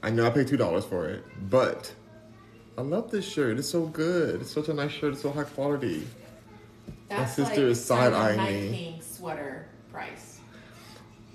I 0.02 0.10
know 0.10 0.26
I 0.26 0.30
paid 0.30 0.46
two 0.48 0.56
dollars 0.56 0.84
for 0.84 1.08
it, 1.08 1.24
but 1.50 1.92
I 2.78 2.82
love 2.82 3.10
this 3.10 3.26
shirt. 3.26 3.58
It's 3.58 3.68
so 3.68 3.86
good. 3.86 4.40
It's 4.42 4.50
such 4.50 4.68
a 4.68 4.74
nice 4.74 4.92
shirt. 4.92 5.14
It's 5.14 5.22
so 5.22 5.30
high 5.30 5.44
quality. 5.44 6.06
That's 7.08 7.34
sister 7.34 7.62
like 7.62 7.70
is 7.72 7.84
side-eyeing 7.84 8.36
Night 8.36 8.52
me. 8.52 8.70
King 8.70 9.02
sweater 9.02 9.66
price. 9.92 10.40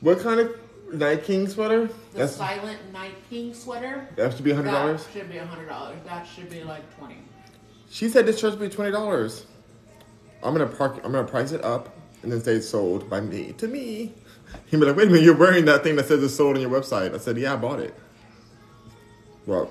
What 0.01 0.20
kind 0.20 0.39
of 0.39 0.55
Night 0.93 1.24
King 1.24 1.48
sweater? 1.48 1.88
The 2.13 2.17
That's 2.20 2.36
Silent 2.36 2.79
Night 2.91 3.15
King 3.29 3.53
sweater. 3.53 4.08
that 4.15 4.34
should 4.34 4.43
be 4.43 4.51
hundred 4.51 4.72
dollars. 4.72 5.08
Should 5.13 5.29
be 5.29 5.38
a 5.38 5.46
hundred 5.46 5.67
dollars. 5.70 5.98
That 6.05 6.27
should 6.27 6.50
be 6.50 6.63
like 6.63 6.98
twenty. 6.98 7.17
She 7.89 8.10
said 8.10 8.25
this 8.25 8.39
shirt 8.39 8.53
should 8.53 8.60
be 8.60 8.70
twenty 8.70 8.91
dollars. 8.91 9.46
I'm 10.43 10.53
gonna 10.53 10.67
park. 10.67 11.01
I'm 11.03 11.12
gonna 11.12 11.27
price 11.27 11.51
it 11.51 11.63
up 11.63 11.96
and 12.24 12.32
then 12.32 12.42
say 12.42 12.54
it's 12.54 12.70
sold 12.70 13.10
by 13.10 13.22
me 13.22 13.54
to 13.54 13.68
me. 13.68 14.13
He'd 14.68 14.80
be 14.80 14.86
like, 14.86 14.96
"Wait 14.96 15.08
a 15.08 15.12
minute, 15.12 15.24
you're 15.24 15.36
wearing 15.36 15.66
that 15.66 15.84
thing 15.84 15.96
that 15.96 16.08
says 16.08 16.24
it's 16.24 16.36
sold 16.36 16.56
on 16.56 16.62
your 16.62 16.70
website." 16.70 17.13
I 17.13 17.18
said, 17.18 17.38
"Yeah, 17.38 17.54
I 17.54 17.56
bought 17.56 17.80
it." 17.80 17.94
Well, 19.46 19.70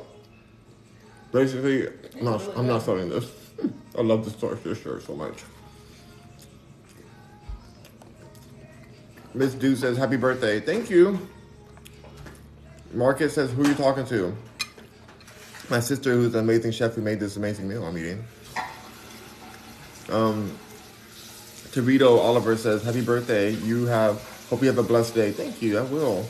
basically, 1.33 1.89
I'm 2.17 2.25
not. 2.25 2.43
I'm 2.57 2.67
not 2.67 2.83
selling 2.83 3.09
this. 3.09 3.31
I 3.99 4.03
love 4.03 4.25
this 4.25 4.81
shirt 4.83 5.03
so 5.03 5.15
much. 5.15 5.43
Miss 9.35 9.55
Dew 9.55 9.77
says, 9.77 9.97
"Happy 9.97 10.17
birthday! 10.17 10.61
Thank 10.61 10.91
you." 10.91 11.29
Marcus 12.93 13.35
says, 13.35 13.53
"Who 13.53 13.65
are 13.65 13.69
you 13.69 13.75
talking 13.75 14.07
to?" 14.07 14.37
My 15.69 15.79
sister, 15.79 16.13
who's 16.15 16.35
an 16.35 16.41
amazing 16.41 16.73
chef 16.73 16.95
who 16.95 17.01
made 17.01 17.21
this 17.21 17.37
amazing 17.37 17.69
meal 17.69 17.87
I'm 17.87 17.97
eating. 17.97 18.25
Um, 20.09 20.59
Torito 21.73 22.19
Oliver 22.19 22.57
says, 22.57 22.83
"Happy 22.83 23.01
birthday! 23.01 23.51
You 23.53 23.87
have 23.87 24.21
hope 24.51 24.61
you 24.63 24.67
have 24.69 24.79
a 24.79 24.83
blessed 24.83 25.15
day." 25.15 25.31
Thank 25.33 25.63
you. 25.63 25.79
I 25.79 25.83
will. 25.83 26.27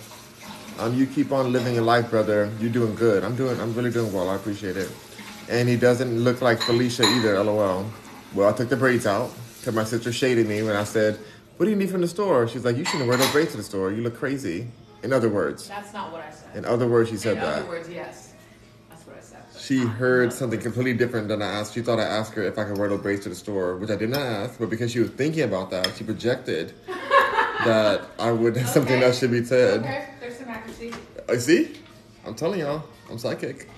Um, 0.78 0.94
you 0.94 1.06
keep 1.06 1.32
on 1.32 1.52
living 1.52 1.75
your 1.75 1.82
life, 1.85 2.11
brother. 2.11 2.50
You're 2.61 2.70
doing 2.73 2.94
good. 2.94 3.25
I'm 3.25 3.37
doing. 3.37 3.59
I'm 3.61 3.75
really 3.75 3.90
doing 3.90 4.12
well. 4.12 4.28
I 4.28 4.37
appreciate 4.37 4.76
it. 4.76 4.90
And 5.49 5.68
he 5.68 5.76
doesn't 5.76 6.20
look 6.23 6.40
like 6.42 6.61
Felicia 6.62 7.04
either. 7.04 7.42
LOL. 7.42 7.87
Well, 8.35 8.49
I 8.49 8.52
took 8.52 8.68
the 8.68 8.76
braids 8.76 9.06
out 9.06 9.30
because 9.59 9.75
my 9.75 9.85
sister 9.85 10.12
shaded 10.12 10.47
me 10.47 10.62
when 10.62 10.76
I 10.76 10.85
said, 10.85 11.18
"What 11.56 11.64
do 11.66 11.70
you 11.70 11.76
need 11.76 11.90
from 11.90 12.02
the 12.02 12.09
store?" 12.09 12.47
She's 12.49 12.64
like, 12.64 12.76
"You 12.76 12.85
shouldn't 12.85 13.09
wear 13.09 13.16
those 13.16 13.30
braids 13.32 13.50
to 13.52 13.56
the 13.56 13.62
store. 13.62 13.90
You 13.90 14.02
look 14.02 14.16
crazy." 14.18 14.68
In 15.02 15.14
other 15.14 15.30
words, 15.30 15.66
That's 15.66 15.94
not 15.94 16.12
what 16.12 16.20
I 16.23 16.30
said. 16.30 16.54
in 16.59 16.64
other 16.66 16.87
words, 16.87 17.09
she 17.09 17.16
said 17.16 17.38
In 17.38 17.42
that. 17.42 17.59
other 17.61 17.68
words, 17.68 17.88
yes. 17.88 18.29
She 19.71 19.87
heard 19.87 20.33
something 20.33 20.59
completely 20.59 20.95
different 20.95 21.29
than 21.29 21.41
I 21.41 21.47
asked. 21.47 21.75
She 21.75 21.81
thought 21.81 22.00
I 22.00 22.03
asked 22.03 22.35
her 22.35 22.43
if 22.43 22.59
I 22.59 22.65
could 22.65 22.77
wear 22.77 22.89
those 22.89 23.00
braids 23.03 23.23
to 23.23 23.29
the 23.29 23.37
store, 23.37 23.77
which 23.77 23.89
I 23.89 23.95
did 23.95 24.11
not 24.11 24.23
ask. 24.23 24.59
But 24.59 24.69
because 24.69 24.91
she 24.91 24.99
was 24.99 25.11
thinking 25.11 25.45
about 25.45 25.71
that, 25.71 25.95
she 25.97 26.03
projected 26.03 26.75
that 26.89 28.03
I 28.19 28.33
would 28.33 28.57
have 28.57 28.69
something 28.69 28.97
Okay. 28.97 29.05
else 29.07 29.21
should 29.21 29.31
be 29.31 29.45
said. 29.45 29.83
Okay, 29.83 30.09
there's 30.19 30.39
some 30.39 30.49
accuracy. 30.49 30.93
I 31.29 31.37
see. 31.37 31.77
I'm 32.27 32.35
telling 32.35 32.59
y'all, 32.59 32.83
I'm 33.09 33.17
psychic, 33.17 33.69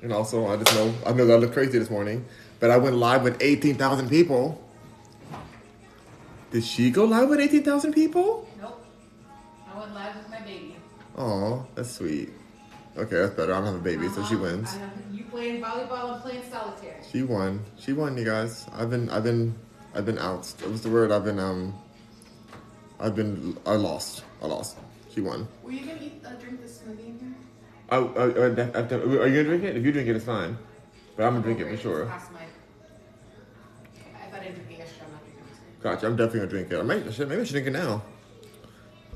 and 0.00 0.10
also 0.10 0.46
I 0.46 0.56
just 0.56 0.72
know 0.72 0.94
I 1.04 1.12
know 1.12 1.26
that 1.26 1.34
I 1.34 1.36
look 1.36 1.52
crazy 1.52 1.78
this 1.78 1.90
morning, 1.90 2.24
but 2.58 2.70
I 2.70 2.78
went 2.78 2.96
live 2.96 3.22
with 3.22 3.36
18,000 3.42 4.08
people. 4.08 4.58
Did 6.50 6.64
she 6.64 6.90
go 6.90 7.04
live 7.04 7.28
with 7.28 7.40
18,000 7.40 7.92
people? 7.92 8.48
Nope. 8.58 8.86
I 9.70 9.78
went 9.78 9.92
live 9.92 10.16
with 10.16 10.30
my 10.30 10.40
baby. 10.40 10.76
Oh, 11.14 11.66
that's 11.74 11.90
sweet. 11.90 12.30
Okay, 12.96 13.16
that's 13.16 13.34
better. 13.34 13.52
I 13.52 13.58
don't 13.58 13.66
have 13.66 13.74
a 13.74 13.78
baby, 13.80 14.08
so 14.08 14.22
she 14.22 14.34
Uh-huh. 14.34 14.44
wins. 14.44 14.78
I 15.34 15.36
have 15.36 15.44
you 15.44 15.60
playing 15.60 15.62
volleyball 15.62 16.14
and 16.14 16.22
playing 16.22 16.42
solitaire. 16.50 16.96
She 17.10 17.22
won. 17.22 17.64
She 17.78 17.92
won, 17.92 18.16
you 18.16 18.24
guys. 18.24 18.66
I've 18.72 18.90
been, 18.90 19.08
I've 19.10 19.24
been, 19.24 19.54
I've 19.94 20.04
been 20.04 20.18
out. 20.18 20.44
What 20.60 20.70
was 20.70 20.82
the 20.82 20.90
word? 20.90 21.10
I've 21.10 21.24
been, 21.24 21.38
um, 21.38 21.74
I've 23.00 23.14
been, 23.16 23.56
I 23.66 23.74
lost. 23.74 24.24
I 24.42 24.46
lost. 24.46 24.76
She 25.14 25.20
won. 25.20 25.48
Were 25.62 25.70
you 25.72 25.80
gonna 25.86 25.98
eat, 26.00 26.22
uh, 26.24 26.30
drink 26.34 26.60
the 26.60 26.68
smoothie 26.68 27.06
in 27.06 27.18
here? 27.18 27.34
Oh, 27.90 28.12
oh, 28.16 28.32
oh, 28.36 28.54
that- 28.54 28.74
after- 28.76 29.02
are 29.02 29.26
you 29.26 29.42
gonna 29.42 29.44
drink 29.44 29.64
it? 29.64 29.76
If 29.76 29.84
you 29.84 29.92
drink 29.92 30.08
it, 30.08 30.16
it's 30.16 30.24
fine. 30.24 30.56
But 31.16 31.24
I'm 31.24 31.32
gonna 31.34 31.44
drink 31.44 31.60
it 31.60 31.68
for 31.68 31.76
sure. 31.76 32.06
Past 32.06 32.32
my- 32.32 32.40
I 32.40 34.38
didn't 34.38 34.54
drink 34.54 34.70
it 34.70 34.78
yesterday, 34.78 35.04
I'm 35.06 35.12
not 35.12 35.22
drinking 35.22 35.44
it. 35.44 35.82
Gotcha. 35.82 36.06
I'm 36.06 36.16
definitely 36.16 36.40
gonna 36.40 36.50
drink 36.50 36.72
it. 36.72 36.78
I 36.78 36.82
might, 36.82 37.14
shit, 37.14 37.28
maybe 37.28 37.40
I 37.40 37.44
should 37.44 37.52
drink 37.52 37.66
it 37.68 37.72
now. 37.72 38.02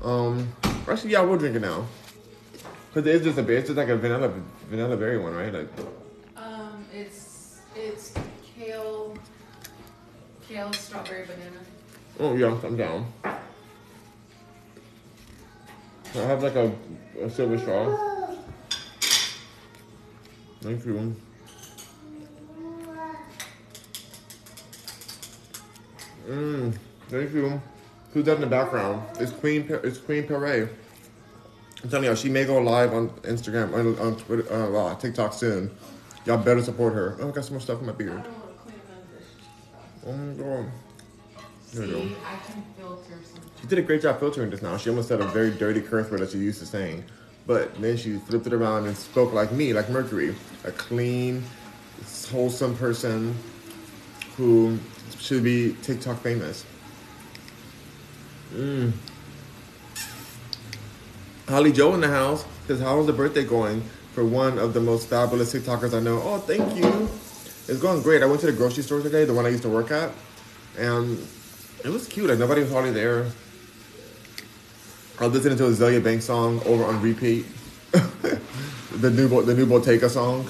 Um, 0.03 0.53
actually, 0.87 1.11
yeah, 1.11 1.19
I 1.19 1.23
will 1.23 1.37
drink 1.37 1.55
it 1.55 1.61
now. 1.61 1.87
Cause 2.93 3.05
it's 3.05 3.23
just 3.25 3.37
a, 3.37 3.51
it's 3.51 3.67
just 3.67 3.77
like 3.77 3.89
a 3.89 3.95
vanilla, 3.95 4.31
vanilla 4.69 4.97
berry 4.97 5.17
one, 5.19 5.33
right? 5.35 5.53
Like, 5.53 5.67
it's 6.97 7.59
it's 7.75 8.13
kale, 8.55 9.15
kale, 10.47 10.73
strawberry, 10.73 11.25
banana. 11.25 11.59
oh 12.19 12.35
yeah, 12.35 12.57
I'm 12.63 12.75
down. 12.75 13.13
I 16.15 16.19
have 16.19 16.41
like 16.41 16.55
a, 16.55 16.71
a 17.21 17.29
silver 17.29 17.57
straw. 17.59 17.95
Thank 20.61 20.85
you. 20.85 21.15
Mmm, 26.27 26.75
thank 27.09 27.33
you. 27.33 27.61
Who's 28.13 28.25
that 28.25 28.35
in 28.35 28.41
the 28.41 28.47
background? 28.47 29.03
It's 29.19 29.31
Queen. 29.31 29.67
It's 29.69 29.99
Queen 29.99 30.27
Pere. 30.27 30.69
I'm 31.83 31.89
telling 31.91 32.05
y'all, 32.05 32.15
she 32.15 32.29
may 32.29 32.43
go 32.43 32.57
live 32.57 32.91
on 32.93 33.09
Instagram, 33.21 33.73
on, 33.75 33.99
on 33.99 34.15
Twitter, 34.15 34.51
uh, 34.51 34.95
TikTok 34.95 35.33
soon. 35.33 35.69
Y'all 36.27 36.37
better 36.37 36.61
support 36.61 36.93
her. 36.93 37.15
Oh, 37.21 37.29
I 37.29 37.31
got 37.31 37.45
some 37.45 37.53
more 37.53 37.61
stuff 37.61 37.79
in 37.79 37.85
my 37.85 37.93
beard. 37.93 38.21
don't 38.21 38.25
want 38.25 38.51
to 38.51 38.61
clean 38.61 38.75
this. 39.13 39.27
Oh 40.05 40.11
my 40.11 40.33
god. 40.33 40.71
There 41.73 41.85
you 41.85 41.91
go. 41.93 42.01
See, 42.01 42.15
I 42.25 42.51
can 42.51 42.63
filter 42.77 43.13
some. 43.23 43.41
She 43.61 43.67
did 43.67 43.79
a 43.79 43.81
great 43.81 44.01
job 44.01 44.19
filtering 44.19 44.49
this 44.49 44.61
now. 44.61 44.75
She 44.75 44.89
almost 44.89 45.07
said 45.07 45.21
a 45.21 45.27
very 45.27 45.51
dirty 45.51 45.79
curse 45.79 46.11
word 46.11 46.19
that 46.19 46.31
she 46.31 46.39
used 46.39 46.59
to 46.59 46.65
saying. 46.65 47.05
But 47.45 47.79
then 47.81 47.95
she 47.95 48.17
flipped 48.17 48.45
it 48.45 48.51
around 48.51 48.87
and 48.87 48.97
spoke 48.97 49.31
like 49.31 49.53
me, 49.53 49.71
like 49.71 49.89
Mercury. 49.89 50.35
A 50.65 50.71
clean, 50.71 51.45
wholesome 52.29 52.75
person 52.75 53.33
who 54.35 54.77
should 55.17 55.45
be 55.45 55.77
TikTok 55.81 56.21
famous. 56.21 56.65
Mm. 58.53 58.91
Holly 61.47 61.71
Joe 61.71 61.93
in 61.93 62.01
the 62.01 62.09
house 62.09 62.43
says, 62.67 62.81
How 62.81 62.99
is 62.99 63.07
the 63.07 63.13
birthday 63.13 63.45
going 63.45 63.81
for 64.17 64.25
one 64.25 64.57
of 64.57 64.73
the 64.73 64.79
most 64.79 65.09
fabulous 65.09 65.53
TikTokers 65.53 65.95
I 65.95 65.99
know? 65.99 66.19
Oh, 66.23 66.39
thank 66.39 66.75
you. 66.75 67.07
It's 67.67 67.79
going 67.79 68.01
great. 68.01 68.23
I 68.23 68.25
went 68.25 68.39
to 68.39 68.47
the 68.47 68.51
grocery 68.51 68.81
store 68.81 68.99
today, 68.99 69.25
the 69.25 69.33
one 69.35 69.45
I 69.45 69.49
used 69.49 69.61
to 69.61 69.69
work 69.69 69.91
at, 69.91 70.11
and 70.75 71.19
it 71.85 71.89
was 71.89 72.07
cute. 72.07 72.27
Like 72.27 72.39
nobody 72.39 72.61
was 72.61 72.71
hardly 72.71 72.89
there. 72.89 73.27
I 75.19 75.25
was 75.27 75.33
listening 75.35 75.59
to 75.59 75.67
a 75.67 75.69
Azealia 75.69 76.03
Banks 76.03 76.25
song 76.25 76.63
over 76.65 76.83
on 76.85 76.99
repeat. 76.99 77.45
the 77.91 79.11
new 79.11 79.29
Bo- 79.29 79.43
the 79.43 79.53
new 79.53 79.67
Bottega 79.67 80.09
song. 80.09 80.47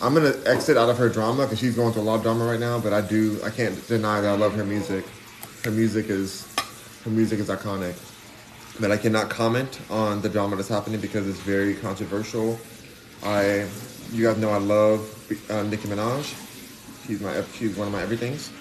I'm 0.00 0.14
gonna 0.14 0.34
exit 0.46 0.76
out 0.76 0.88
of 0.88 0.98
her 0.98 1.08
drama 1.08 1.46
because 1.46 1.58
she's 1.58 1.74
going 1.74 1.94
through 1.94 2.02
a 2.02 2.04
lot 2.04 2.14
of 2.14 2.22
drama 2.22 2.44
right 2.44 2.60
now. 2.60 2.78
But 2.78 2.92
I 2.92 3.00
do 3.00 3.40
I 3.42 3.50
can't 3.50 3.74
deny 3.88 4.20
that 4.20 4.28
I 4.28 4.36
love 4.36 4.54
her 4.54 4.64
music. 4.64 5.04
Her 5.64 5.72
music 5.72 6.10
is 6.10 6.46
her 7.02 7.10
music 7.10 7.40
is 7.40 7.48
iconic. 7.48 7.96
But 8.78 8.90
I 8.92 8.96
cannot 8.96 9.30
comment 9.30 9.80
on 9.90 10.20
the 10.20 10.28
drama 10.28 10.56
that's 10.56 10.68
happening 10.68 11.00
because 11.00 11.26
it's 11.28 11.40
very 11.40 11.74
controversial. 11.74 12.58
I 13.22 13.66
you 14.12 14.24
guys 14.24 14.38
know 14.38 14.50
I 14.50 14.58
love 14.58 15.00
uh, 15.50 15.62
Nicki 15.62 15.88
Minaj. 15.88 16.24
She's 17.06 17.20
my 17.20 17.42
she's 17.54 17.76
one 17.76 17.86
of 17.88 17.92
my 17.92 18.02
everythings 18.02 18.52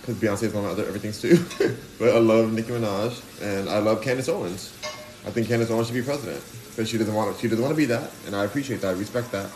because 0.00 0.16
Beyonce 0.16 0.44
is 0.44 0.54
one 0.54 0.64
of 0.64 0.70
my 0.70 0.72
other 0.72 0.86
everythings 0.86 1.20
too. 1.20 1.36
but 1.98 2.08
I 2.08 2.18
love 2.18 2.52
Nicki 2.52 2.70
Minaj 2.70 3.22
and 3.42 3.68
I 3.68 3.78
love 3.78 4.02
Candace 4.02 4.28
Owens. 4.28 4.72
I 5.26 5.30
think 5.30 5.46
Candace 5.46 5.70
Owens 5.70 5.86
should 5.86 5.94
be 5.94 6.02
president, 6.02 6.42
but 6.76 6.88
she 6.88 6.98
doesn't 6.98 7.14
want 7.14 7.34
to. 7.34 7.40
She 7.40 7.48
doesn't 7.48 7.62
want 7.62 7.72
to 7.72 7.76
be 7.76 7.84
that, 7.86 8.10
and 8.26 8.34
I 8.34 8.44
appreciate 8.44 8.80
that. 8.80 8.88
I 8.88 8.98
respect 8.98 9.30
that. 9.32 9.50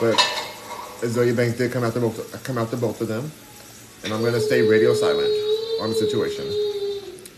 But 0.00 0.16
Azealia 1.00 1.34
Banks 1.34 1.56
did 1.56 1.72
come 1.72 1.84
after 1.84 2.00
both, 2.00 2.44
come 2.44 2.58
after 2.58 2.76
both 2.76 3.00
of 3.00 3.08
them, 3.08 3.30
and 4.04 4.12
I'm 4.12 4.22
gonna 4.22 4.40
stay 4.40 4.62
radio 4.62 4.92
silent 4.94 5.30
on 5.80 5.88
the 5.88 5.94
situation. 5.94 6.67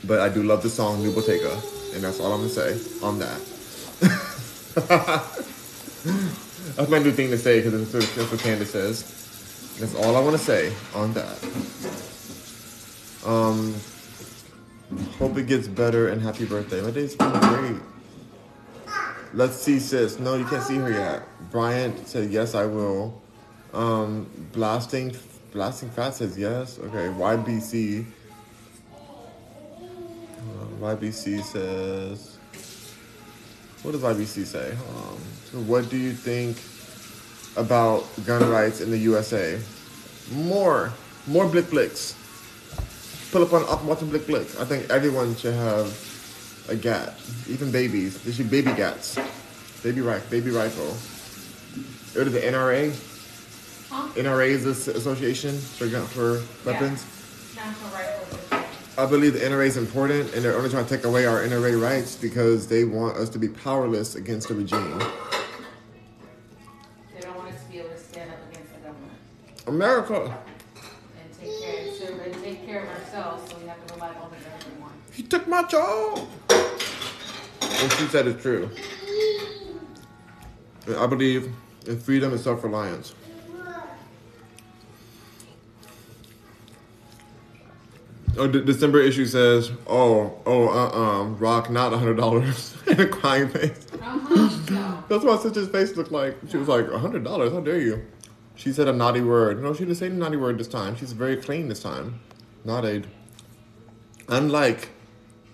But 0.05 0.21
I 0.21 0.29
do 0.29 0.43
love 0.43 0.63
the 0.63 0.71
song 0.71 1.03
New 1.03 1.13
Bottega, 1.15 1.53
and 1.95 2.03
that's 2.03 2.21
all 2.21 2.33
I'm 2.33 2.41
gonna 2.41 2.51
say 2.51 2.79
on 3.03 3.19
that. 3.19 3.41
That's 6.77 6.91
my 6.91 6.99
new 6.99 7.11
thing 7.11 7.31
to 7.31 7.37
say 7.37 7.61
because 7.61 7.93
that's, 7.93 8.15
that's 8.15 8.31
what 8.31 8.41
Candace 8.41 8.71
says. 8.71 9.03
That's 9.79 9.95
all 9.97 10.17
I 10.17 10.21
want 10.21 10.33
to 10.33 10.43
say 10.43 10.73
on 10.95 11.13
that. 11.13 11.37
Um, 13.27 13.75
hope 15.19 15.37
it 15.37 15.47
gets 15.47 15.69
better 15.69 16.09
and 16.09 16.23
happy 16.23 16.45
birthday. 16.45 16.81
My 16.81 16.91
day's 16.91 17.17
been 17.17 17.33
great. 17.33 17.83
Let's 19.35 19.57
see, 19.57 19.79
sis. 19.79 20.19
No, 20.19 20.37
you 20.37 20.45
can't 20.47 20.63
see 20.63 20.77
her 20.77 20.91
yet. 20.91 21.23
Bryant 21.51 22.09
said 22.09 22.31
yes, 22.31 22.55
I 22.55 22.67
will. 22.67 23.21
Um, 23.75 24.31
blasting, 24.53 25.15
blasting 25.53 25.91
fat 25.91 26.15
says 26.15 26.39
yes. 26.39 26.79
Okay, 26.79 27.09
YBC. 27.09 28.07
YBC 30.81 31.43
says. 31.43 32.39
What 33.83 33.93
does 33.93 34.01
IBC 34.01 34.47
say? 34.47 34.73
Um, 34.73 35.19
so 35.51 35.59
what 35.61 35.91
do 35.91 35.97
you 35.97 36.13
think 36.13 36.57
about 37.57 38.05
gun 38.27 38.49
rights 38.51 38.81
in 38.81 38.91
the 38.91 38.99
USA? 38.99 39.61
More, 40.33 40.93
more 41.27 41.47
blick 41.47 41.69
blicks. 41.71 42.17
Pull 43.31 43.43
up 43.43 43.53
on 43.53 43.63
up 43.69 43.85
watching 43.85 44.09
blick 44.09 44.27
blick. 44.27 44.49
I 44.59 44.65
think 44.65 44.91
everyone 44.91 45.37
should 45.37 45.55
have 45.55 45.87
a 46.69 46.77
gat, 46.77 47.15
even 47.47 47.71
babies. 47.71 48.23
They 48.23 48.33
should 48.33 48.51
baby 48.51 48.73
gats, 48.73 49.19
baby 49.83 50.01
rifle, 50.01 50.31
baby 50.31 50.51
rifle. 50.51 50.97
What 52.17 52.27
is 52.27 52.33
the 52.33 52.41
NRA? 52.41 52.91
Huh? 53.91 54.09
NRA 54.15 54.49
is 54.49 54.65
this 54.65 54.89
association 54.89 55.57
for 55.59 55.89
gun 55.89 56.07
for 56.07 56.43
weapons. 56.65 57.05
National 57.55 57.91
Rifle. 57.91 58.20
I 59.01 59.07
believe 59.07 59.33
the 59.33 59.39
NRA 59.39 59.67
is 59.67 59.79
important, 59.79 60.35
and 60.35 60.45
they're 60.45 60.55
only 60.55 60.69
trying 60.69 60.85
to 60.85 60.95
take 60.95 61.07
away 61.07 61.25
our 61.25 61.41
NRA 61.41 61.81
rights 61.81 62.17
because 62.17 62.67
they 62.67 62.85
want 62.85 63.17
us 63.17 63.31
to 63.31 63.39
be 63.39 63.49
powerless 63.49 64.15
against 64.15 64.49
the 64.49 64.55
regime. 64.55 64.99
They 67.15 67.21
don't 67.23 67.35
want 67.35 67.49
us 67.49 67.63
to 67.65 67.71
be 67.71 67.79
able 67.79 67.89
to 67.89 67.97
stand 67.97 68.31
up 68.31 68.37
against 68.51 68.75
the 68.75 68.81
government 68.81 69.13
America, 69.67 70.37
and 71.19 71.41
take 71.41 71.63
care, 71.63 71.95
so, 71.95 72.13
and 72.13 72.45
take 72.45 72.67
care 72.67 72.83
of 72.83 72.91
ourselves, 72.91 73.51
so 73.51 73.57
we 73.59 73.69
have 73.69 73.87
to 73.87 73.95
rely 73.95 74.09
on 74.09 74.31
the 74.33 74.37
government 74.37 74.81
more. 74.81 74.91
he 75.15 75.23
took 75.23 75.49
my 75.49 75.63
job. 75.63 76.19
What 76.49 77.93
she 77.99 78.07
said 78.09 78.27
is 78.27 78.43
true. 78.43 78.69
And 80.87 80.97
I 80.97 81.07
believe 81.07 81.51
in 81.87 81.99
freedom 81.99 82.33
and 82.33 82.41
self-reliance. 82.41 83.15
Oh, 88.37 88.47
the 88.47 88.61
December 88.61 89.01
issue 89.01 89.27
says, 89.27 89.71
"Oh, 89.87 90.39
oh, 90.47 90.69
uh, 90.69 90.89
uh, 90.89 91.25
rock, 91.25 91.69
not 91.69 91.93
a 91.93 91.99
hundred 91.99 92.17
dollars," 92.17 92.77
in 92.87 93.01
a 93.01 93.07
crying 93.07 93.49
face. 93.49 93.87
Uh-huh. 94.01 95.03
That's 95.09 95.25
what 95.25 95.37
my 95.37 95.43
sister's 95.43 95.69
face 95.69 95.97
looked 95.97 96.13
like. 96.13 96.37
She 96.49 96.57
was 96.57 96.69
like, 96.69 96.89
"A 96.89 96.99
hundred 96.99 97.25
dollars, 97.25 97.53
how 97.53 97.61
dare 97.61 97.81
you? 97.81 98.07
She 98.55 98.73
said 98.73 98.89
a 98.89 98.93
naughty 98.93 99.21
word. 99.21 99.63
No, 99.63 99.73
she 99.73 99.81
didn't 99.81 99.97
say 99.97 100.07
a 100.07 100.11
naughty 100.11 100.37
word 100.37 100.59
this 100.59 100.69
time. 100.69 100.95
She's 100.95 101.13
very 101.13 101.37
clean 101.37 101.69
this 101.69 101.83
time. 101.83 102.21
Not 102.65 102.85
Naughty. 102.85 103.05
Unlike 104.29 104.91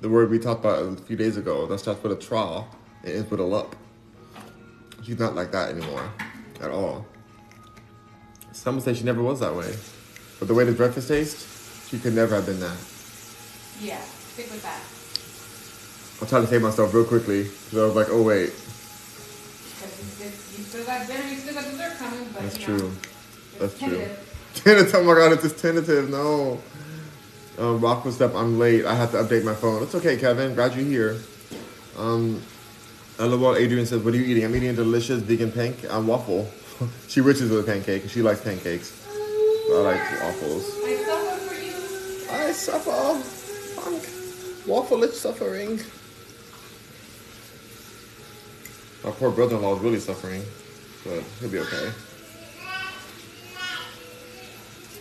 the 0.00 0.08
word 0.08 0.28
we 0.28 0.38
talked 0.38 0.60
about 0.64 0.82
a 0.82 0.96
few 1.02 1.16
days 1.16 1.36
ago 1.36 1.66
that 1.66 1.78
starts 1.78 2.02
with 2.02 2.12
a 2.12 2.16
tra 2.16 2.64
and 3.04 3.12
ends 3.12 3.30
with 3.30 3.40
a 3.40 3.44
lup. 3.44 3.76
She's 5.02 5.18
not 5.18 5.36
like 5.36 5.52
that 5.52 5.70
anymore. 5.70 6.12
At 6.60 6.70
all. 6.70 7.06
Some 8.50 8.74
would 8.74 8.84
say 8.84 8.92
she 8.94 9.04
never 9.04 9.22
was 9.22 9.38
that 9.40 9.54
way. 9.54 9.72
But 10.40 10.48
the 10.48 10.54
way 10.54 10.64
the 10.64 10.72
breakfast 10.72 11.06
tastes, 11.08 11.55
she 11.88 11.98
could 11.98 12.14
never 12.14 12.34
have 12.36 12.46
been 12.46 12.60
that. 12.60 12.76
Yeah, 13.80 14.00
stick 14.00 14.50
with 14.50 14.62
that. 14.62 14.80
I'm 16.20 16.28
trying 16.28 16.42
to 16.42 16.48
save 16.48 16.62
myself 16.62 16.94
real 16.94 17.04
quickly. 17.04 17.44
because 17.44 17.78
I 17.78 17.84
was 17.86 17.94
like, 17.94 18.08
oh 18.10 18.22
wait, 18.22 18.50
Because 18.52 19.98
you, 19.98 20.04
still- 20.06 20.58
you 20.58 20.64
still 20.64 20.84
got 20.86 21.06
dinner, 21.06 21.28
you 21.28 21.36
still 21.36 21.54
got 21.54 21.64
dessert 21.64 21.96
coming, 21.98 22.24
but 22.32 22.42
that's 22.42 22.58
know, 22.60 22.78
true. 22.78 22.92
it's 22.92 23.58
That's 23.58 23.78
true. 23.78 23.88
tentative. 23.90 24.22
Tentative. 24.56 24.94
Oh 24.94 25.04
my 25.04 25.14
god, 25.14 25.32
it's 25.32 25.42
just 25.42 25.58
tentative. 25.58 26.08
No. 26.08 26.60
Um, 27.58 27.78
Rock 27.80 28.06
was 28.06 28.20
up. 28.22 28.34
I'm 28.34 28.58
late. 28.58 28.86
I 28.86 28.94
have 28.94 29.10
to 29.12 29.18
update 29.18 29.44
my 29.44 29.54
phone. 29.54 29.82
It's 29.82 29.94
okay, 29.94 30.16
Kevin. 30.16 30.54
Glad 30.54 30.74
you're 30.74 30.84
here. 30.86 31.20
Um, 31.98 32.40
LOL. 33.18 33.54
Adrian 33.56 33.84
says, 33.84 34.02
"What 34.02 34.14
are 34.14 34.16
you 34.16 34.24
eating?" 34.24 34.44
I'm 34.46 34.56
eating 34.56 34.70
a 34.70 34.72
delicious 34.72 35.20
vegan 35.22 35.52
pancake. 35.52 35.90
Um, 35.92 36.06
waffle. 36.06 36.50
she 37.08 37.20
riches 37.20 37.50
with 37.50 37.60
a 37.68 37.70
pancake. 37.70 38.08
She 38.08 38.22
likes 38.22 38.40
pancakes. 38.40 38.92
I 39.10 39.72
like 39.80 40.00
waffles. 40.22 40.70
I 40.84 40.95
suffer. 42.56 42.90
I'm 42.90 44.00
waffle 44.66 45.02
is 45.04 45.20
suffering. 45.20 45.78
My 49.04 49.10
poor 49.12 49.30
brother-in-law 49.30 49.76
is 49.76 49.82
really 49.82 50.00
suffering, 50.00 50.42
but 51.04 51.22
he'll 51.40 51.50
be 51.50 51.58
okay. 51.60 51.92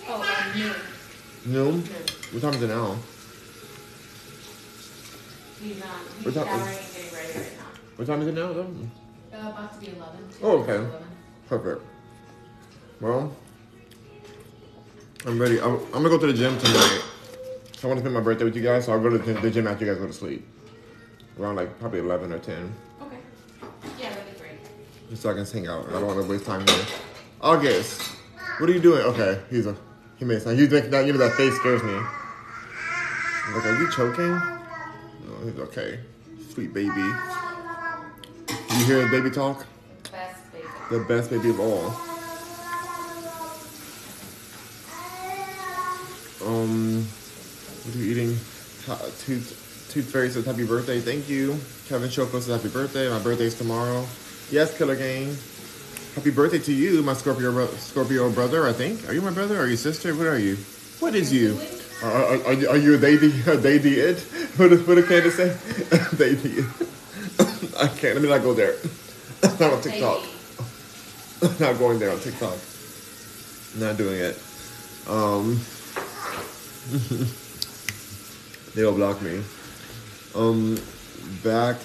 Oh, 0.08 0.22
I'm 0.24 0.56
new. 0.60 0.74
Noon. 1.46 1.82
What 2.32 2.41
time 2.41 2.54
is 2.54 2.62
it 2.62 2.68
now? 2.68 2.98
He's, 5.62 5.82
um, 5.82 5.89
We're 6.24 6.24
he's 6.26 6.34
talking- 6.36 6.52
showering 6.54 6.78
and 6.78 6.94
getting 6.94 7.13
ready 7.15 7.39
right 7.39 7.58
now. 7.58 7.65
What 7.96 8.08
time 8.08 8.22
is 8.22 8.28
it 8.28 8.34
now? 8.36 8.54
Though? 8.54 8.68
Uh, 9.34 9.50
about 9.50 9.74
to 9.74 9.80
be 9.80 9.88
11. 9.96 10.18
two 10.30 10.46
Oh, 10.46 10.52
minutes 10.60 10.70
okay. 10.70 10.78
11. 10.84 11.08
Perfect. 11.50 11.82
Well, 13.02 13.36
I'm 15.26 15.39
ready. 15.41 15.60
I'm, 15.60 15.76
I'm 15.94 16.04
gonna 16.04 16.10
go 16.10 16.20
to 16.20 16.28
the 16.28 16.34
gym 16.34 16.58
tonight. 16.60 17.02
I 17.86 17.88
want 17.88 18.00
to 18.00 18.02
spend 18.02 18.15
my 18.15 18.21
birthday 18.21 18.45
with 18.45 18.56
you 18.56 18.63
guys, 18.63 18.86
so 18.86 18.93
I'll 18.93 19.00
go 19.00 19.12
to 19.12 19.19
the 19.19 19.52
gym, 19.52 19.67
after 19.67 19.86
you 19.86 19.91
guys 19.91 20.02
go 20.02 20.08
to 20.08 20.13
sleep. 20.13 20.43
Around 21.39 21.58
like 21.58 21.80
probably 21.80 22.00
11 22.00 22.34
or 22.34 22.39
10. 22.39 22.74
Okay. 23.04 23.17
Yeah, 24.00 24.10
that'd 24.10 24.34
be 24.34 24.39
great. 24.39 24.58
Just 25.12 25.21
so 25.21 25.30
I 25.30 25.36
can 25.36 25.45
hang 25.45 25.67
out. 25.67 25.88
I 25.89 25.91
don't 25.91 26.08
want 26.08 26.19
to 26.19 26.28
waste 26.28 26.48
time 26.48 26.65
here. 26.67 26.86
August, 27.41 28.02
what 28.58 28.71
are 28.71 28.74
you 28.74 28.80
doing? 28.80 29.02
Okay, 29.02 29.39
he's 29.52 29.67
a 29.67 29.78
he 30.17 30.26
made 30.26 30.41
sense. 30.41 30.60
He's 30.60 30.71
making 30.71 30.89
that. 30.89 31.06
You 31.06 31.13
know 31.13 31.19
that 31.19 31.34
face 31.34 31.56
scares 31.58 31.84
me. 31.84 31.93
I'm 31.93 33.54
like, 33.54 33.65
are 33.67 33.80
you 33.80 33.91
choking? 33.91 34.32
No, 34.32 35.45
he's 35.45 35.60
okay. 35.60 36.00
Sweet 36.50 36.74
baby. 36.74 36.89
You 38.80 38.86
hear 38.86 39.04
the 39.04 39.10
baby 39.12 39.30
talk? 39.30 39.63
Best 40.12 40.52
baby. 40.52 40.65
The 40.89 41.00
best 41.02 41.30
baby 41.30 41.52
of 41.52 41.60
all. 41.60 41.93
Um, 46.43 47.06
are 47.93 47.98
you 47.98 48.12
eating? 48.12 48.30
Tooth, 49.26 49.88
Tooth 49.91 50.12
Fairy 50.12 50.30
says 50.30 50.45
happy 50.45 50.65
birthday. 50.65 51.00
Thank 51.00 51.28
you. 51.30 51.58
Kevin 51.88 52.10
Shoko 52.10 52.41
says 52.41 52.48
happy 52.48 52.69
birthday. 52.69 53.10
My 53.10 53.19
birthday's 53.19 53.56
tomorrow. 53.56 54.06
Yes, 54.52 54.76
Killer 54.78 54.95
Gang. 54.95 55.36
Happy 56.15 56.32
birthday 56.32 56.60
to 56.60 56.71
you, 56.74 57.02
my 57.04 57.13
Scorpio 57.13 57.52
bro- 57.52 57.67
Scorpio 57.78 58.32
brother. 58.32 58.67
I 58.67 58.74
think. 58.74 59.08
Are 59.10 59.13
you 59.13 59.21
my 59.21 59.32
brother? 59.32 59.60
Are 59.60 59.67
you 59.67 59.76
sister? 59.76 60.15
What 60.15 60.28
are 60.28 60.39
you? 60.39 60.56
What 61.00 61.13
is 61.15 61.32
you? 61.34 61.60
Are, 62.04 62.12
are, 62.12 62.45
are, 62.48 62.54
you- 62.54 62.69
are 62.69 62.78
you 62.78 62.93
a 62.95 62.98
they 62.98 63.15
the 63.17 63.28
a 63.52 63.58
they 63.58 63.78
the 63.78 64.00
it? 64.00 64.19
What 64.58 64.71
what 64.88 64.95
did 64.95 65.08
Candace 65.08 65.36
say? 65.36 65.50
they 66.13 66.36
the 66.36 66.60
it. 66.60 66.65
I 67.78 67.88
can't. 67.88 68.13
Let 68.15 68.21
me 68.21 68.30
not 68.30 68.41
go 68.43 68.54
there. 68.54 68.76
Not 69.60 69.74
on 69.74 69.82
TikTok. 69.82 70.21
Baby. 70.21 71.54
not 71.60 71.78
going 71.78 72.00
there 72.00 72.12
on 72.12 72.19
TikTok. 72.19 72.58
Not 73.78 73.98
doing 73.98 74.19
it. 74.19 74.39
Um, 75.08 75.60
they'll 78.76 78.94
block 78.94 79.22
me. 79.22 79.42
Um, 80.36 80.78
back. 81.44 81.78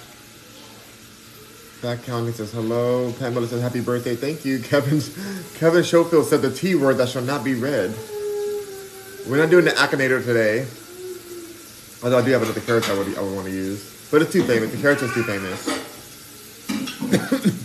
Back 1.83 2.03
counting 2.03 2.35
says 2.35 2.53
hello. 2.53 3.13
Pamela 3.19 3.47
says 3.47 3.63
happy 3.63 3.81
birthday. 3.81 4.15
Thank 4.17 4.45
you. 4.45 4.59
Kevin 4.63 5.01
Kevin 5.55 5.83
Schofield 5.83 6.27
said 6.27 6.43
the 6.43 6.53
T 6.53 6.75
word 6.75 6.99
that 6.99 7.09
shall 7.09 7.23
not 7.23 7.43
be 7.43 7.55
read. 7.55 7.95
We're 9.27 9.39
not 9.39 9.51
doing 9.51 9.65
the 9.65 9.71
Akinator 9.73 10.25
today. 10.25 10.67
Although 12.03 12.19
I 12.19 12.25
do 12.25 12.31
have 12.33 12.43
another 12.43 12.61
character 12.61 12.93
I 12.93 12.99
would, 12.99 13.19
I 13.19 13.23
would 13.23 13.35
want 13.35 13.47
to 13.47 13.53
use. 13.53 14.09
But 14.11 14.23
it's 14.23 14.33
too 14.33 14.43
famous. 14.43 14.71
The 14.73 14.81
character's 14.81 15.13
too 15.15 15.23
famous. 15.23 15.65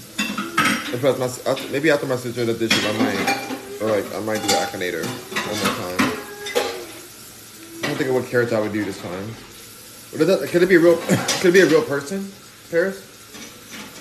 Plus, 1.00 1.46
my, 1.46 1.72
maybe 1.72 1.90
after 1.90 2.06
my 2.06 2.16
sister 2.16 2.46
did 2.46 2.58
this 2.58 2.72
I 2.74 2.92
might, 2.98 3.82
or 3.82 3.90
like, 3.92 4.16
I 4.16 4.20
might 4.22 4.42
do 4.42 4.48
the 4.48 4.54
Akinator. 4.54 5.35
I 7.96 7.98
don't 7.98 8.08
think 8.08 8.18
of 8.18 8.22
what 8.24 8.30
character 8.30 8.58
I 8.58 8.60
would 8.60 8.74
do 8.74 8.84
this 8.84 9.02
time. 9.02 9.24
What 10.12 10.20
is 10.20 10.28
that? 10.28 10.50
Could 10.50 10.64
it 10.64 10.68
be 10.68 10.76
a 10.76 10.80
real? 10.82 10.98
could 11.40 11.46
it 11.46 11.54
be 11.54 11.62
a 11.62 11.66
real 11.66 11.82
person, 11.82 12.30
Paris? 12.70 13.00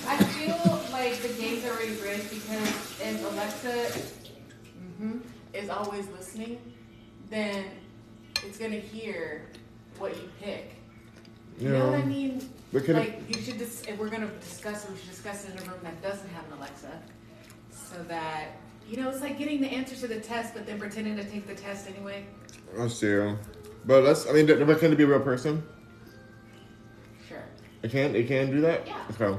I 0.05 0.17
feel 0.17 0.81
like 0.91 1.15
the 1.21 1.29
game's 1.41 1.63
already 1.63 1.93
rigged 2.01 2.29
because 2.29 2.99
if 2.99 3.31
Alexa 3.31 4.01
mhm, 4.99 5.21
is 5.53 5.69
always 5.69 6.09
listening, 6.09 6.59
then 7.29 7.67
it's 8.43 8.57
gonna 8.57 8.75
hear 8.75 9.47
what 9.97 10.13
you 10.17 10.29
pick. 10.41 10.75
You 11.57 11.69
know 11.69 11.91
what 11.91 11.99
I 12.01 12.03
mean? 12.03 12.49
Like 12.73 13.21
you 13.29 13.41
should 13.41 13.57
just 13.57 13.87
if 13.87 13.97
we're 13.97 14.09
gonna 14.09 14.27
discuss 14.41 14.83
it, 14.83 14.91
we 14.91 14.97
should 14.97 15.11
discuss 15.11 15.45
it 15.45 15.53
in 15.53 15.59
a 15.59 15.71
room 15.71 15.79
that 15.83 16.01
doesn't 16.01 16.27
have 16.31 16.43
an 16.51 16.57
Alexa, 16.57 17.01
so 17.71 18.03
that 18.09 18.57
you 18.89 18.97
know 18.97 19.09
it's 19.09 19.21
like 19.21 19.37
getting 19.39 19.61
the 19.61 19.69
answers 19.69 20.01
to 20.01 20.07
the 20.07 20.19
test, 20.19 20.53
but 20.53 20.65
then 20.65 20.79
pretending 20.79 21.15
to 21.15 21.23
take 21.23 21.47
the 21.47 21.55
test 21.55 21.87
anyway. 21.87 22.25
let's 22.75 22.95
see. 22.95 23.33
But 23.85 24.03
let's. 24.03 24.27
I 24.27 24.33
mean, 24.33 24.47
never 24.47 24.75
I 24.75 24.79
going 24.79 24.95
be 24.95 25.03
a 25.03 25.07
real 25.07 25.19
person? 25.19 25.63
Sure. 27.27 27.43
It 27.83 27.91
can. 27.91 28.15
It 28.15 28.27
can 28.27 28.51
do 28.51 28.61
that. 28.61 28.87
Yeah. 28.87 28.97
Okay. 29.11 29.37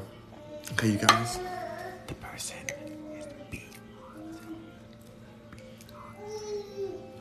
Okay, 0.72 0.88
you 0.90 0.98
guys. 0.98 1.38
The 2.06 2.14
person 2.14 2.56
is 3.16 3.26
B. 3.50 3.62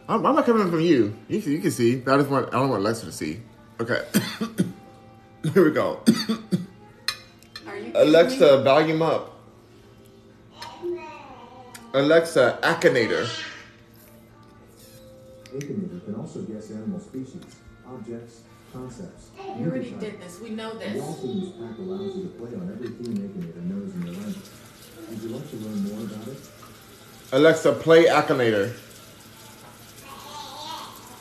I'm, 0.08 0.26
I'm 0.26 0.36
not 0.36 0.46
coming 0.46 0.70
from 0.70 0.82
you. 0.82 1.16
You 1.28 1.42
can, 1.42 1.52
you 1.52 1.60
can 1.60 1.72
see. 1.72 1.96
that 1.96 2.20
is 2.20 2.28
what. 2.28 2.54
I 2.54 2.60
don't 2.60 2.70
want 2.70 2.84
Lester 2.84 3.08
to 3.08 3.12
see. 3.12 3.42
Okay. 3.80 4.06
Here 5.54 5.64
we 5.64 5.72
go. 5.72 6.02
Alexa, 7.96 8.62
volume 8.64 9.02
up. 9.02 9.32
Alexa, 11.94 12.60
Akinator. 12.62 13.26
Akinator 15.56 16.04
can 16.04 16.16
also 16.16 16.42
guess 16.42 16.70
animals 16.72 16.95
species, 17.24 17.56
objects, 17.88 18.42
concepts. 18.74 19.30
We 19.38 19.66
already 19.66 19.92
did 19.92 20.22
this. 20.22 20.40
We 20.42 20.50
know 20.50 20.74
The 20.74 20.80
this. 20.80 21.02
Wall 21.02 21.14
Themes 21.14 21.54
pack 21.54 21.78
allows 21.80 22.16
you 22.16 22.24
to 22.24 22.30
play 22.30 22.56
on 22.56 22.70
every 22.74 22.90
theme 22.90 23.18
Akinator 23.18 23.64
knows 23.64 23.94
in 23.96 24.02
your 24.06 24.16
language. 24.16 24.50
Would 25.10 25.22
you 25.22 25.30
like 25.30 25.50
to 25.50 25.56
learn 25.58 25.84
more 25.84 26.02
about 26.06 26.28
it? 26.28 26.38
Alexa, 27.32 27.72
play 27.74 28.06
Akinator. 28.06 28.74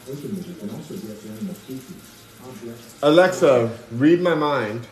Akinator 0.06 0.58
can 0.58 0.70
also 0.70 0.94
guess 0.96 1.26
animal 1.26 1.54
species, 1.54 2.24
objects. 2.44 2.98
Alexa, 3.02 3.78
read 3.92 4.20
my 4.20 4.34
mind. 4.34 4.86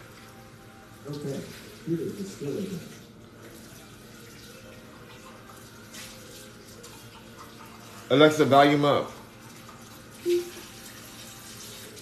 Okay, 1.08 1.40
here 1.86 2.00
is 2.00 2.16
the 2.16 2.24
skill 2.24 2.52
Akinator. 2.52 2.88
Alexa, 8.10 8.44
volume 8.44 8.84
up. 8.84 9.11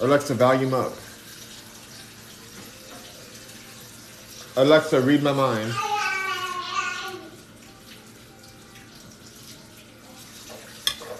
Alexa, 0.01 0.33
volume 0.33 0.73
up. 0.73 0.93
Alexa, 4.57 4.99
read 5.03 5.23
my 5.23 5.33
mind. 5.33 5.75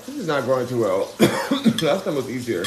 This 0.07 0.17
is 0.17 0.27
not 0.27 0.47
going 0.47 0.67
too 0.67 0.81
well. 0.81 1.13
Last 1.83 2.05
time 2.05 2.15
was 2.15 2.31
easier. 2.31 2.65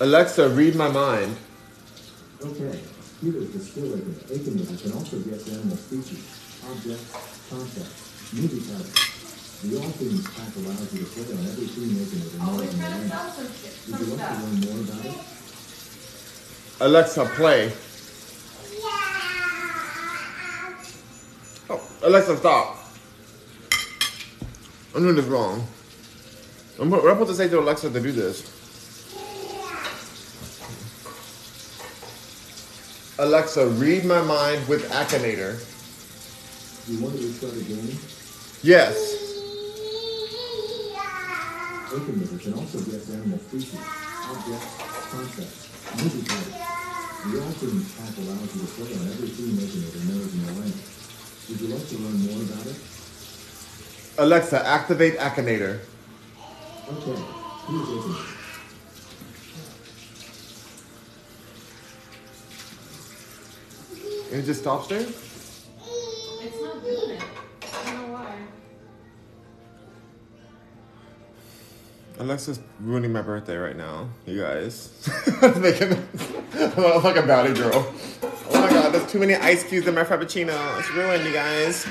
Alexa, 0.00 0.48
read 0.48 0.74
my 0.74 0.88
mind. 0.88 1.36
Okay, 2.42 2.80
here 3.22 3.36
is 3.36 3.52
the 3.52 3.60
skill 3.60 3.84
Akinator. 3.84 4.24
Akinator 4.26 4.82
can 4.82 4.92
also 4.92 5.20
guess 5.20 5.48
animal 5.48 5.76
species, 5.76 6.26
objects, 6.68 7.12
concepts, 7.48 8.32
movie 8.34 8.60
titles. 8.60 9.15
The 9.62 9.78
All 9.78 9.88
Themes 9.88 10.26
pack 10.28 10.54
allows 10.56 10.92
you 10.92 11.00
to 11.00 11.06
play 11.06 11.24
on 11.24 11.44
every 11.46 11.66
theme 11.66 11.96
Akinator 11.96 12.38
knows 12.38 12.48
Always 12.48 12.74
in 12.74 12.78
your 12.78 12.88
oh, 12.88 12.90
trying 12.90 13.02
to 13.02 13.08
sell 13.08 13.30
some 13.30 13.52
shit, 13.52 13.74
Would 13.88 14.00
you 14.06 14.14
like 14.14 14.28
to 14.28 14.34
learn 14.34 14.60
more 14.60 14.80
about 14.84 15.06
it? 15.06 15.16
Alexa, 16.80 17.24
play. 17.36 17.72
Oh, 21.70 21.80
Alexa, 22.02 22.36
stop. 22.36 22.84
I'm 24.94 25.02
doing 25.02 25.16
this 25.16 25.24
wrong. 25.24 25.66
I'm, 26.78 26.90
what 26.90 27.00
am 27.00 27.06
I 27.06 27.12
supposed 27.12 27.30
to 27.30 27.36
say 27.36 27.48
to 27.48 27.58
Alexa 27.58 27.90
to 27.90 28.00
do 28.00 28.12
this? 28.12 28.52
Alexa, 33.18 33.66
read 33.68 34.04
my 34.04 34.20
mind 34.20 34.68
with 34.68 34.86
Akinator. 34.90 35.56
You 36.88 37.02
want 37.02 37.16
to 37.16 37.26
restart 37.26 37.54
a 37.54 37.64
game? 37.64 37.98
Yes. 38.62 39.15
Akinator 41.96 42.38
can 42.40 42.52
also 42.54 42.78
guess 42.80 43.08
animal 43.10 43.38
species, 43.38 43.80
objects, 44.28 44.68
concepts, 45.08 45.68
movie 45.96 46.24
titles. 46.28 46.52
The 47.24 47.40
All 47.40 47.52
Themes 47.56 47.88
pack 47.96 48.14
allows 48.18 48.54
you 48.54 48.60
to 48.60 48.68
play 48.76 48.92
on 49.00 49.06
every 49.08 49.28
theme 49.28 49.56
Akinator 49.56 50.02
knows 50.04 50.34
in 50.34 50.40
your 50.44 50.54
language. 50.60 50.84
Would 51.48 51.60
you 51.60 51.68
like 51.68 51.88
to 51.88 51.96
learn 51.96 52.18
more 52.26 52.42
about 52.42 52.66
it? 52.66 52.76
Alexa, 54.18 54.66
activate 54.66 55.16
Akinator. 55.18 55.80
Okay, 56.88 57.18
here's 57.66 57.88
Akinator. 57.88 58.32
And 64.32 64.40
it 64.42 64.44
just 64.44 64.60
stops 64.60 64.88
there? 64.88 65.00
It's 65.00 66.60
not 66.60 66.84
doing 66.84 67.10
it. 67.12 67.22
Alexa's 72.18 72.60
ruining 72.80 73.12
my 73.12 73.20
birthday 73.20 73.56
right 73.56 73.76
now, 73.76 74.08
you 74.26 74.40
guys. 74.40 75.06
Making 75.60 75.92
I'm 76.54 77.02
like 77.02 77.16
a 77.16 77.22
bowdy 77.22 77.52
girl. 77.52 77.92
Oh 78.22 78.60
my 78.60 78.70
god, 78.70 78.94
there's 78.94 79.10
too 79.10 79.18
many 79.18 79.34
ice 79.34 79.64
cubes 79.64 79.86
in 79.86 79.94
my 79.94 80.02
frappuccino. 80.02 80.78
It's 80.78 80.90
ruined, 80.92 81.24
you 81.24 81.32
guys. 81.32 81.86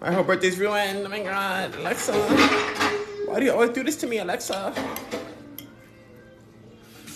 My 0.00 0.12
whole 0.12 0.24
birthday's 0.24 0.58
ruined. 0.58 1.06
Oh 1.06 1.08
my 1.08 1.20
god, 1.20 1.74
Alexa. 1.76 2.12
Why 3.26 3.38
do 3.40 3.46
you 3.46 3.52
always 3.52 3.70
do 3.70 3.82
this 3.82 3.96
to 3.96 4.06
me, 4.06 4.18
Alexa? 4.18 4.74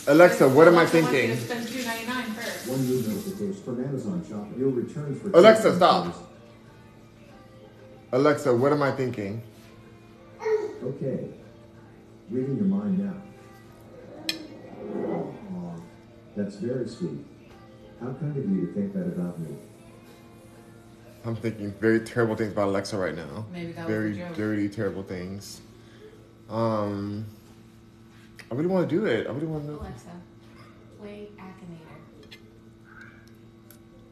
Alexa, 0.09 0.49
what 0.49 0.67
am 0.67 0.79
I 0.79 0.87
thinking? 0.87 1.31
to 1.31 1.37
spend 1.37 1.67
$2.99 1.67 2.25
first. 2.35 2.69
One 2.69 2.87
new 2.87 2.97
notification 3.03 3.63
from 3.63 3.85
Amazon 3.85 4.25
Shop. 4.29 4.47
Your 4.59 4.71
returns 4.71 5.21
for 5.21 5.31
Alexa, 5.31 5.77
stop. 5.77 6.15
Alexa, 8.13 8.55
what 8.55 8.73
am 8.73 8.83
I 8.83 8.91
thinking? 8.93 9.43
Okay, 10.83 11.29
reading 12.33 12.57
your 12.57 12.67
mind 12.67 12.99
now. 12.99 13.15
Aw, 15.55 15.81
that's 16.35 16.57
very 16.57 16.89
sweet. 16.89 17.27
How 18.01 18.07
kind 18.15 18.35
of 18.37 18.51
you 18.51 18.67
to 18.67 18.73
think 18.73 18.95
that 18.95 19.07
about 19.07 19.39
me. 19.39 19.55
I'm 21.25 21.37
thinking 21.37 21.73
very 21.73 22.01
terrible 22.01 22.35
things 22.35 22.53
about 22.53 22.69
Alexa 22.69 22.97
right 22.97 23.15
now. 23.15 23.45
Maybe 23.53 23.73
that 23.73 23.87
was 23.87 23.95
very 23.95 24.13
a 24.13 24.27
joke. 24.27 24.37
dirty, 24.37 24.69
terrible 24.69 25.03
things. 25.03 25.61
Um, 26.49 27.27
I 28.51 28.55
really 28.55 28.69
want 28.69 28.89
to 28.89 28.95
do 28.97 29.05
it. 29.07 29.27
I 29.27 29.31
really 29.31 29.47
want 29.47 29.67
to. 29.67 29.75
Alexa, 29.75 30.09
play 30.99 31.29
Akinator. 31.39 32.39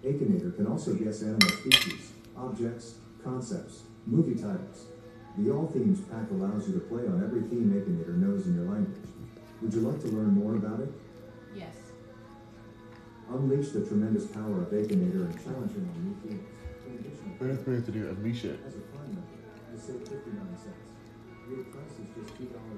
Akinator 0.04 0.56
can 0.56 0.66
also 0.66 0.94
guess 0.94 1.22
animal 1.22 1.48
species, 1.48 2.12
objects, 2.36 2.94
concepts, 3.24 3.82
movie 4.06 4.40
titles. 4.40 4.86
The 5.38 5.50
All 5.50 5.66
Themes 5.68 6.00
pack 6.10 6.30
allows 6.30 6.68
you 6.68 6.74
to 6.74 6.80
play 6.80 7.06
on 7.06 7.22
every 7.24 7.42
theme 7.42 7.70
Akinator 7.72 8.16
knows 8.18 8.46
in 8.46 8.54
your 8.56 8.64
language. 8.72 8.96
Would 9.62 9.72
you 9.74 9.80
like 9.80 10.00
to 10.02 10.08
learn 10.08 10.34
more 10.34 10.56
about 10.56 10.80
it? 10.80 10.92
Yes. 11.54 11.76
Unleash 13.30 13.70
the 13.70 13.86
tremendous 13.86 14.26
power 14.26 14.62
of 14.62 14.68
Akinator 14.70 15.24
and 15.30 15.34
challenge 15.44 15.72
him 15.72 15.88
on 15.88 15.96
new 16.04 16.16
themes. 16.26 16.48
In 16.86 16.94
addition, 16.98 17.34
What 17.38 17.50
else 17.50 17.60
do 17.60 17.70
we 17.70 17.76
have 17.76 17.86
to 17.86 17.92
do? 17.92 18.08
Unleash 18.10 18.44
it. 18.44 18.58
as 18.66 18.74
a 18.74 18.80
Prime 18.90 19.06
member, 19.14 19.38
you 19.72 19.78
save 19.78 20.02
59 20.02 20.58
cents. 20.58 20.90
Your 21.48 21.64
price 21.70 21.94
is 22.02 22.08
just 22.14 22.34
$2.40 22.36 22.69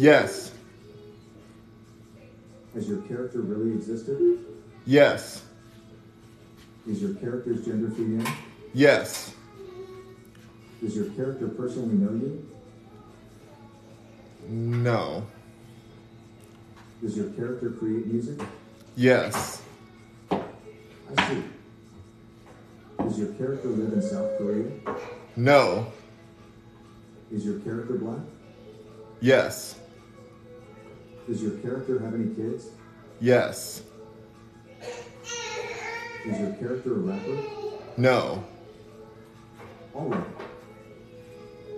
Yes. 0.00 0.52
Has 2.72 2.88
your 2.88 3.02
character 3.02 3.42
really 3.42 3.72
existed? 3.72 4.38
Yes. 4.86 5.42
Is 6.88 7.02
your 7.02 7.12
character's 7.16 7.66
gender 7.66 7.90
female? 7.90 8.26
Yes. 8.72 9.34
Does 10.82 10.96
your 10.96 11.10
character 11.10 11.48
personally 11.48 11.96
know 11.96 12.12
you? 12.12 12.48
No. 14.48 15.26
Does 17.02 17.14
your 17.18 17.28
character 17.32 17.70
create 17.70 18.06
music? 18.06 18.40
Yes. 18.96 19.60
I 20.30 21.28
see. 21.28 21.44
Does 22.98 23.18
your 23.18 23.34
character 23.34 23.68
live 23.68 23.92
in 23.92 24.00
South 24.00 24.38
Korea? 24.38 24.70
No. 25.36 25.92
Is 27.30 27.44
your 27.44 27.58
character 27.60 27.98
black? 27.98 28.20
Yes. 29.20 29.79
Does 31.30 31.44
your 31.44 31.52
character 31.58 32.00
have 32.00 32.12
any 32.12 32.34
kids? 32.34 32.70
Yes. 33.20 33.84
Is 36.26 36.40
your 36.40 36.52
character 36.54 36.96
a 36.96 36.98
rapper? 36.98 37.38
No. 37.96 38.44
All 39.94 40.06
right. 40.06 40.26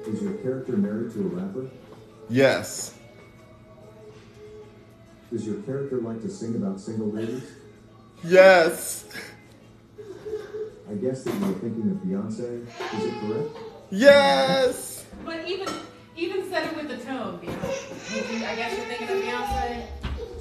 Is 0.07 0.23
your 0.23 0.33
character 0.39 0.75
married 0.75 1.13
to 1.13 1.21
a 1.21 1.25
rapper? 1.25 1.71
Yes. 2.31 2.95
Does 5.31 5.47
your 5.47 5.61
character 5.65 6.01
like 6.01 6.23
to 6.23 6.31
sing 6.31 6.55
about 6.57 6.81
single 6.81 7.11
ladies? 7.11 7.45
Yes. 8.25 9.05
I 10.91 10.95
guess 10.95 11.25
that 11.25 11.35
you 11.35 11.41
were 11.41 11.59
thinking 11.59 11.91
of 11.91 11.99
Beyonce. 11.99 12.67
Is 12.97 13.05
it 13.05 13.21
correct? 13.21 13.51
Yes. 13.91 15.05
But 15.27 15.47
even 15.47 15.69
even 15.69 15.92
said 16.53 16.67
it 16.67 16.77
with 16.77 16.89
the 16.89 16.99
tone, 17.03 17.39
Beyonce. 17.39 18.45
I 18.45 18.55
guess 18.57 18.77
you're 18.77 18.85
thinking 18.85 19.09
of 19.09 19.23
Beyonce. 19.25 19.87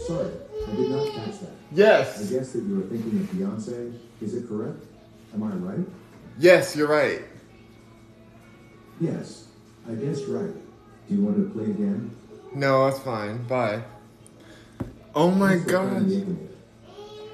Sorry, 0.06 0.32
I 0.67 0.76
did 0.76 0.89
not 0.89 1.08
catch 1.13 1.39
that. 1.39 1.52
Yes. 1.71 2.19
I 2.19 2.34
guess 2.34 2.52
that 2.52 2.63
you 2.63 2.76
were 2.76 2.82
thinking 2.82 3.19
of 3.21 3.28
Beyonce. 3.28 3.97
Is 4.21 4.34
it 4.34 4.50
correct? 4.50 4.84
Am 5.34 5.43
I 5.43 5.52
right? 5.52 5.88
Yes, 6.38 6.76
you're 6.76 6.89
right. 6.89 7.21
Yes, 9.00 9.45
I 9.89 9.93
guessed 9.93 10.26
right. 10.28 10.54
Do 11.08 11.15
you 11.15 11.21
want 11.24 11.38
to 11.38 11.50
play 11.58 11.71
again? 11.71 12.13
No, 12.54 12.89
that's 12.89 13.00
fine. 13.00 13.43
Bye. 13.47 13.82
Oh 15.15 15.32
my 15.32 15.56
Thanks 15.56 15.71
god. 15.71 16.08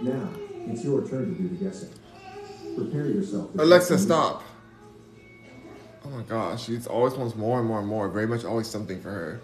Now, 0.02 0.30
it's 0.68 0.84
your 0.84 1.02
turn 1.08 1.36
to 1.36 1.42
do 1.42 1.50
the 1.50 1.66
guessing. 1.66 1.90
Prepare 2.76 3.08
yourself. 3.08 3.50
Alexa, 3.58 3.98
stop. 3.98 4.44
Oh 6.08 6.18
my 6.18 6.24
gosh, 6.24 6.66
she 6.66 6.80
always 6.90 7.16
wants 7.16 7.36
more 7.36 7.60
and 7.60 7.68
more 7.68 7.80
and 7.80 7.88
more. 7.88 8.08
Very 8.08 8.28
much 8.28 8.46
always 8.46 8.68
something 8.68 9.02
for 9.02 9.10
her. 9.10 9.42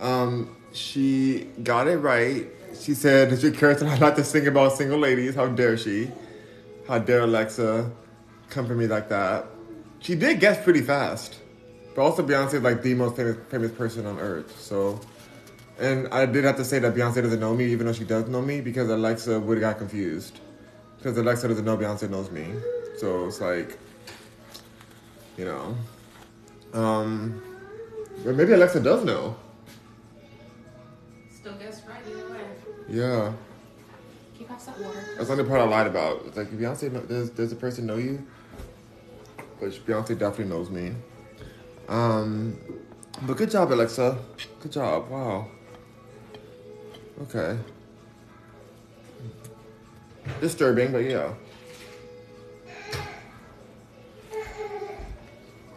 Um, 0.00 0.56
she 0.72 1.46
got 1.62 1.86
it 1.86 1.98
right. 1.98 2.46
She 2.80 2.94
said, 2.94 3.30
"Did 3.30 3.42
you 3.42 3.52
care 3.52 3.70
I 3.84 3.96
like 3.96 4.16
to 4.16 4.24
sing 4.24 4.46
about 4.48 4.72
single 4.72 4.98
ladies? 4.98 5.36
How 5.36 5.46
dare 5.46 5.76
she? 5.76 6.10
How 6.88 6.98
dare 6.98 7.20
Alexa 7.20 7.90
come 8.48 8.66
for 8.66 8.74
me 8.74 8.88
like 8.88 9.08
that?" 9.10 9.46
She 10.00 10.16
did 10.16 10.40
guess 10.40 10.62
pretty 10.64 10.80
fast, 10.80 11.36
but 11.94 12.02
also 12.02 12.26
Beyonce 12.26 12.54
is 12.54 12.62
like 12.62 12.82
the 12.82 12.94
most 12.94 13.14
famous 13.14 13.36
famous 13.48 13.70
person 13.70 14.04
on 14.06 14.18
earth. 14.18 14.58
So, 14.60 15.00
and 15.78 16.08
I 16.08 16.26
did 16.26 16.42
have 16.42 16.56
to 16.56 16.64
say 16.64 16.80
that 16.80 16.92
Beyonce 16.92 17.22
doesn't 17.22 17.40
know 17.40 17.54
me, 17.54 17.66
even 17.66 17.86
though 17.86 17.92
she 17.92 18.04
does 18.04 18.28
know 18.28 18.42
me, 18.42 18.60
because 18.60 18.88
Alexa 18.88 19.38
would 19.38 19.58
have 19.58 19.62
got 19.62 19.78
confused. 19.78 20.40
Because 20.96 21.16
Alexa 21.16 21.46
doesn't 21.46 21.64
know 21.64 21.76
Beyonce 21.76 22.10
knows 22.10 22.30
me. 22.32 22.46
So 22.98 23.26
it's 23.26 23.40
like, 23.40 23.78
you 25.36 25.44
know. 25.44 25.76
Um, 26.72 27.42
but 28.24 28.34
maybe 28.34 28.52
Alexa 28.52 28.80
does 28.80 29.04
know. 29.04 29.36
Still 31.34 31.54
guess 31.54 31.82
right 31.88 32.00
either 32.08 32.30
way. 32.30 32.40
Yeah. 32.88 33.32
You 34.38 34.46
pass 34.46 34.66
that 34.66 34.78
water? 34.78 35.04
That's 35.16 35.26
the 35.26 35.32
only 35.32 35.44
part 35.44 35.60
I 35.60 35.64
lied 35.64 35.86
about. 35.86 36.22
It's 36.26 36.36
like, 36.36 36.50
Beyonce, 36.50 37.08
does, 37.08 37.30
does 37.30 37.50
the 37.50 37.56
person 37.56 37.86
know 37.86 37.96
you? 37.96 38.26
But 39.58 39.70
Beyonce 39.70 40.18
definitely 40.18 40.46
knows 40.46 40.70
me. 40.70 40.92
Um, 41.88 42.58
but 43.22 43.36
good 43.36 43.50
job, 43.50 43.72
Alexa. 43.72 44.18
Good 44.60 44.72
job. 44.72 45.10
Wow. 45.10 45.48
Okay. 47.22 47.58
Disturbing, 50.40 50.92
but 50.92 50.98
yeah. 50.98 51.34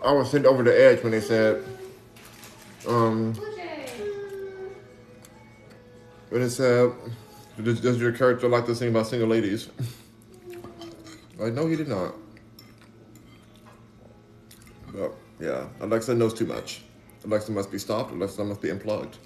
I 0.04 0.12
was 0.12 0.30
sent 0.30 0.46
over 0.46 0.64
the 0.64 0.78
edge 0.78 1.02
when 1.02 1.12
they 1.12 1.22
said, 1.22 1.64
um, 2.88 3.34
when 6.30 6.42
it 6.42 6.50
said, 6.50 6.92
does, 7.64 7.80
does 7.80 8.02
your 8.02 8.12
character 8.12 8.50
like 8.50 8.66
to 8.66 8.76
sing 8.76 8.90
about 8.90 9.08
single 9.08 9.30
ladies? 9.30 9.70
like, 11.38 11.54
no, 11.54 11.68
he 11.68 11.78
did 11.78 11.88
not. 11.88 12.16
But 14.94 15.14
yeah, 15.40 15.68
Alexa 15.80 16.14
knows 16.16 16.34
too 16.34 16.46
much. 16.46 16.82
Alexa 17.24 17.52
must 17.52 17.72
be 17.72 17.80
stopped. 17.80 18.12
Alexa 18.12 18.44
must 18.44 18.62
be 18.62 18.72
unplugged. 18.72 19.18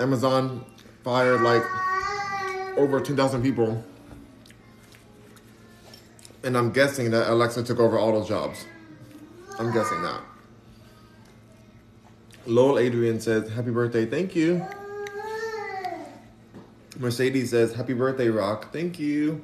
Amazon 0.00 0.64
fired 1.02 1.42
like 1.42 1.62
over 2.76 3.00
10,000 3.00 3.42
people. 3.42 3.84
And 6.42 6.56
I'm 6.56 6.72
guessing 6.72 7.10
that 7.12 7.30
Alexa 7.30 7.62
took 7.64 7.78
over 7.78 7.98
all 7.98 8.12
those 8.12 8.28
jobs. 8.28 8.66
I'm 9.58 9.72
guessing 9.72 10.02
that. 10.02 10.20
Lowell 12.46 12.78
Adrian 12.78 13.20
says, 13.20 13.50
Happy 13.50 13.70
birthday, 13.70 14.04
thank 14.04 14.36
you. 14.36 14.64
Mercedes 16.98 17.50
says, 17.50 17.72
Happy 17.72 17.94
birthday, 17.94 18.28
Rock, 18.28 18.72
thank 18.72 18.98
you. 18.98 19.42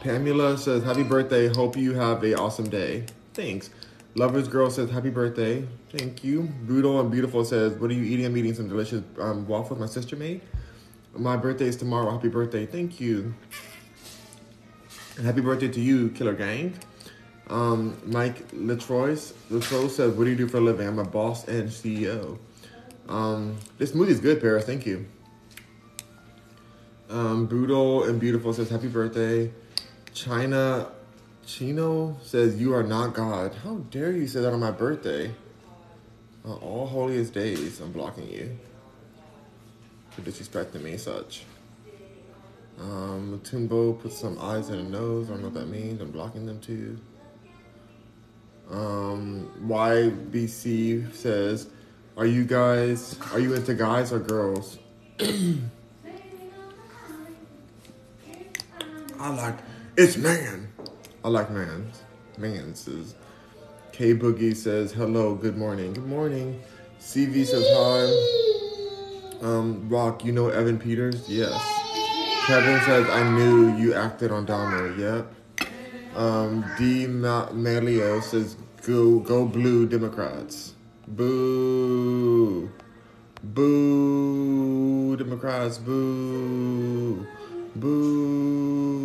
Pamela 0.00 0.56
says, 0.56 0.82
Happy 0.82 1.02
birthday, 1.02 1.48
hope 1.48 1.76
you 1.76 1.92
have 1.94 2.24
a 2.24 2.38
awesome 2.38 2.68
day. 2.68 3.04
Thanks. 3.34 3.68
Lovers 4.14 4.48
Girl 4.48 4.70
says, 4.70 4.90
Happy 4.90 5.10
birthday, 5.10 5.66
thank 5.90 6.24
you. 6.24 6.42
Brutal 6.62 7.00
and 7.00 7.10
Beautiful 7.10 7.44
says, 7.44 7.74
What 7.74 7.90
are 7.90 7.94
you 7.94 8.04
eating? 8.04 8.24
I'm 8.24 8.36
eating 8.36 8.54
some 8.54 8.68
delicious 8.68 9.02
um, 9.18 9.46
waffles 9.46 9.78
my 9.78 9.86
sister 9.86 10.16
made. 10.16 10.40
My 11.16 11.36
birthday 11.36 11.66
is 11.66 11.76
tomorrow. 11.76 12.10
Happy 12.10 12.28
birthday, 12.28 12.66
thank 12.66 12.98
you. 12.98 13.34
And 15.16 15.24
happy 15.24 15.40
birthday 15.40 15.68
to 15.68 15.80
you, 15.80 16.08
Killer 16.10 16.34
Gang. 16.34 16.74
Um, 17.48 17.96
Mike 18.04 18.50
Latrois, 18.50 19.32
Latrois 19.48 19.90
says, 19.90 20.14
"What 20.14 20.24
do 20.24 20.30
you 20.30 20.36
do 20.36 20.48
for 20.48 20.56
a 20.56 20.60
living?" 20.60 20.88
I'm 20.88 20.98
a 20.98 21.04
boss 21.04 21.46
and 21.46 21.70
CEO. 21.70 22.38
Um, 23.08 23.56
this 23.78 23.92
smoothie 23.92 24.08
is 24.08 24.18
good, 24.18 24.40
Paris. 24.40 24.64
Thank 24.64 24.86
you. 24.86 25.06
Um, 27.10 27.46
Brutal 27.46 28.04
and 28.04 28.18
Beautiful 28.18 28.52
says, 28.52 28.68
"Happy 28.70 28.88
birthday." 28.88 29.52
China, 30.14 30.88
Chino 31.46 32.16
says, 32.24 32.56
"You 32.56 32.74
are 32.74 32.82
not 32.82 33.14
God." 33.14 33.54
How 33.62 33.76
dare 33.90 34.10
you 34.10 34.26
say 34.26 34.40
that 34.40 34.52
on 34.52 34.58
my 34.58 34.72
birthday? 34.72 35.32
On 36.44 36.58
all 36.58 36.86
holiest 36.86 37.32
days, 37.34 37.80
I'm 37.80 37.92
blocking 37.92 38.28
you 38.28 38.58
for 40.14 40.22
disrespecting 40.22 40.82
me, 40.82 40.96
such. 40.96 41.44
Um, 42.80 43.40
Tumbo 43.44 44.00
put 44.00 44.12
some 44.12 44.38
eyes 44.40 44.68
and 44.68 44.80
a 44.80 44.90
nose. 44.90 45.28
I 45.28 45.32
don't 45.34 45.42
know 45.42 45.48
what 45.48 45.54
that 45.54 45.68
means. 45.68 46.00
I'm 46.00 46.10
blocking 46.10 46.46
them 46.46 46.60
too. 46.60 46.98
Um, 48.70 49.50
YBC 49.66 51.14
says, 51.14 51.68
"Are 52.16 52.26
you 52.26 52.44
guys? 52.44 53.18
Are 53.32 53.38
you 53.38 53.54
into 53.54 53.74
guys 53.74 54.12
or 54.12 54.18
girls?" 54.18 54.78
I 59.20 59.28
like 59.28 59.56
it's 59.96 60.16
man. 60.16 60.68
I 61.24 61.28
like 61.28 61.50
mans. 61.50 62.02
Man 62.38 62.74
says. 62.74 63.14
K 63.92 64.12
Boogie 64.12 64.56
says 64.56 64.90
hello. 64.92 65.36
Good 65.36 65.56
morning. 65.56 65.92
Good 65.92 66.06
morning. 66.06 66.60
CV 66.98 67.46
says 67.46 67.64
hi. 67.68 68.43
Um, 69.42 69.88
Rock, 69.88 70.24
you 70.24 70.32
know 70.32 70.48
Evan 70.48 70.78
Peters? 70.78 71.28
Yes. 71.28 71.52
Kevin 72.46 72.80
says 72.82 73.08
I 73.08 73.30
knew 73.36 73.74
you 73.76 73.94
acted 73.94 74.30
on 74.30 74.46
Dahmer. 74.46 74.98
Yep. 74.98 75.34
Um, 76.16 76.64
D. 76.78 77.06
Ma- 77.06 77.48
Malio 77.48 78.22
says, 78.22 78.56
"Go, 78.86 79.18
go, 79.20 79.46
blue 79.46 79.86
Democrats." 79.86 80.74
Boo, 81.08 82.70
boo, 83.42 85.16
Democrats. 85.16 85.78
Boo, 85.78 87.26
boo. 87.74 89.03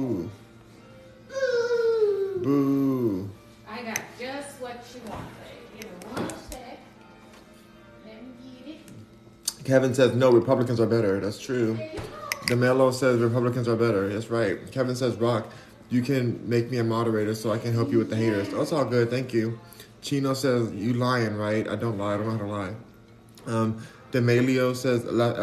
Kevin 9.69 9.93
says, 9.93 10.15
"No, 10.15 10.32
Republicans 10.32 10.79
are 10.79 10.88
better." 10.88 11.19
That's 11.19 11.39
true. 11.39 11.77
DeMello 12.47 12.91
says 12.91 13.19
Republicans 13.19 13.67
are 13.67 13.75
better. 13.75 14.10
That's 14.10 14.32
right. 14.32 14.58
Kevin 14.71 14.95
says, 14.95 15.15
"Rock, 15.17 15.47
you 15.91 16.01
can 16.01 16.41
make 16.49 16.71
me 16.71 16.79
a 16.79 16.84
moderator 16.84 17.36
so 17.36 17.51
I 17.51 17.60
can 17.60 17.73
help 17.73 17.91
you 17.91 17.99
with 17.99 18.10
the 18.10 18.15
haters." 18.15 18.49
That's 18.49 18.71
all 18.71 18.86
good. 18.86 19.12
Thank 19.12 19.32
you. 19.32 19.60
Chino 20.01 20.34
says, 20.34 20.73
"You 20.73 20.93
lying, 20.93 21.38
right?" 21.38 21.69
I 21.69 21.75
don't 21.75 21.99
lie. 21.99 22.15
I 22.15 22.17
don't 22.17 22.25
know 22.25 22.32
how 22.32 22.38
to 22.39 22.47
lie. 22.47 22.73
Um, 23.45 23.77
Demelio 24.12 24.75
says, 24.75 25.05
"La 25.05 25.34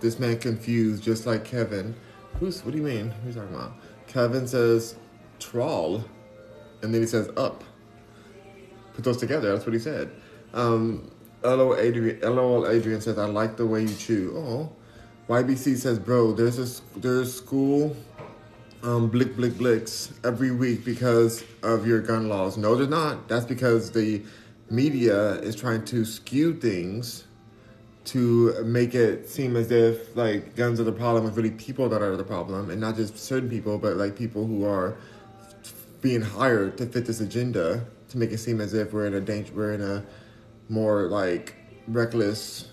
this 0.00 0.20
man 0.20 0.38
confused, 0.38 1.02
just 1.02 1.26
like 1.26 1.44
Kevin." 1.44 1.96
Who's? 2.38 2.64
What 2.64 2.70
do 2.70 2.78
you 2.78 2.84
mean? 2.84 3.12
Who's 3.24 3.34
talking 3.34 3.54
about? 3.56 3.72
Kevin 4.06 4.46
says, 4.46 4.94
"Trawl," 5.40 6.04
and 6.80 6.94
then 6.94 7.00
he 7.00 7.08
says, 7.08 7.28
"Up." 7.36 7.64
Put 8.94 9.02
those 9.02 9.16
together. 9.16 9.52
That's 9.52 9.66
what 9.66 9.72
he 9.72 9.80
said. 9.80 10.12
Um, 10.54 11.10
LOL 11.44 11.76
Adrian, 11.76 12.20
LOL 12.20 12.68
Adrian 12.68 13.00
says, 13.00 13.18
"I 13.18 13.26
like 13.26 13.56
the 13.56 13.66
way 13.66 13.82
you 13.82 13.94
chew." 13.94 14.34
Oh, 14.36 14.72
YBC 15.28 15.76
says, 15.76 15.98
"Bro, 15.98 16.32
there's 16.32 16.58
a 16.58 16.98
there's 16.98 17.34
school 17.34 17.96
um, 18.82 19.08
blick 19.08 19.36
blick 19.36 19.56
blicks 19.58 20.12
every 20.24 20.50
week 20.50 20.84
because 20.84 21.44
of 21.62 21.86
your 21.86 22.00
gun 22.00 22.28
laws. 22.28 22.56
No, 22.56 22.74
there's 22.74 22.88
not. 22.88 23.28
That's 23.28 23.44
because 23.44 23.92
the 23.92 24.22
media 24.70 25.34
is 25.40 25.54
trying 25.54 25.84
to 25.84 26.04
skew 26.04 26.54
things 26.54 27.24
to 28.04 28.64
make 28.64 28.94
it 28.94 29.28
seem 29.28 29.54
as 29.54 29.70
if 29.70 30.16
like 30.16 30.56
guns 30.56 30.80
are 30.80 30.84
the 30.84 30.92
problem 30.92 31.26
and 31.26 31.36
really 31.36 31.52
people 31.52 31.88
that 31.88 32.02
are 32.02 32.16
the 32.16 32.24
problem 32.24 32.70
and 32.70 32.80
not 32.80 32.96
just 32.96 33.16
certain 33.16 33.48
people 33.48 33.78
but 33.78 33.96
like 33.96 34.16
people 34.16 34.44
who 34.44 34.64
are 34.64 34.96
being 36.00 36.20
hired 36.20 36.76
to 36.76 36.84
fit 36.86 37.06
this 37.06 37.20
agenda 37.20 37.84
to 38.08 38.18
make 38.18 38.32
it 38.32 38.38
seem 38.38 38.60
as 38.60 38.74
if 38.74 38.92
we're 38.92 39.06
in 39.06 39.14
a 39.14 39.20
danger 39.20 39.52
we're 39.54 39.74
in 39.74 39.80
a 39.80 40.02
more 40.72 41.02
like 41.08 41.54
reckless 41.86 42.70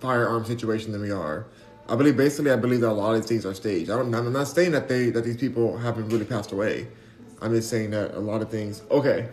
firearm 0.00 0.44
situation 0.44 0.92
than 0.92 1.00
we 1.00 1.10
are. 1.10 1.46
I 1.88 1.96
believe 1.96 2.16
basically 2.16 2.50
I 2.50 2.56
believe 2.56 2.80
that 2.82 2.90
a 2.90 2.92
lot 2.92 3.14
of 3.14 3.22
these 3.22 3.28
things 3.28 3.46
are 3.46 3.54
staged. 3.54 3.90
I 3.90 3.98
I'm 3.98 4.32
not 4.32 4.48
saying 4.48 4.72
that 4.72 4.88
they 4.88 5.10
that 5.10 5.24
these 5.24 5.36
people 5.36 5.78
haven't 5.78 6.08
really 6.10 6.24
passed 6.24 6.52
away. 6.52 6.88
I'm 7.40 7.52
just 7.52 7.70
saying 7.70 7.90
that 7.90 8.14
a 8.14 8.20
lot 8.20 8.42
of 8.42 8.50
things. 8.50 8.82
Okay, 8.90 9.28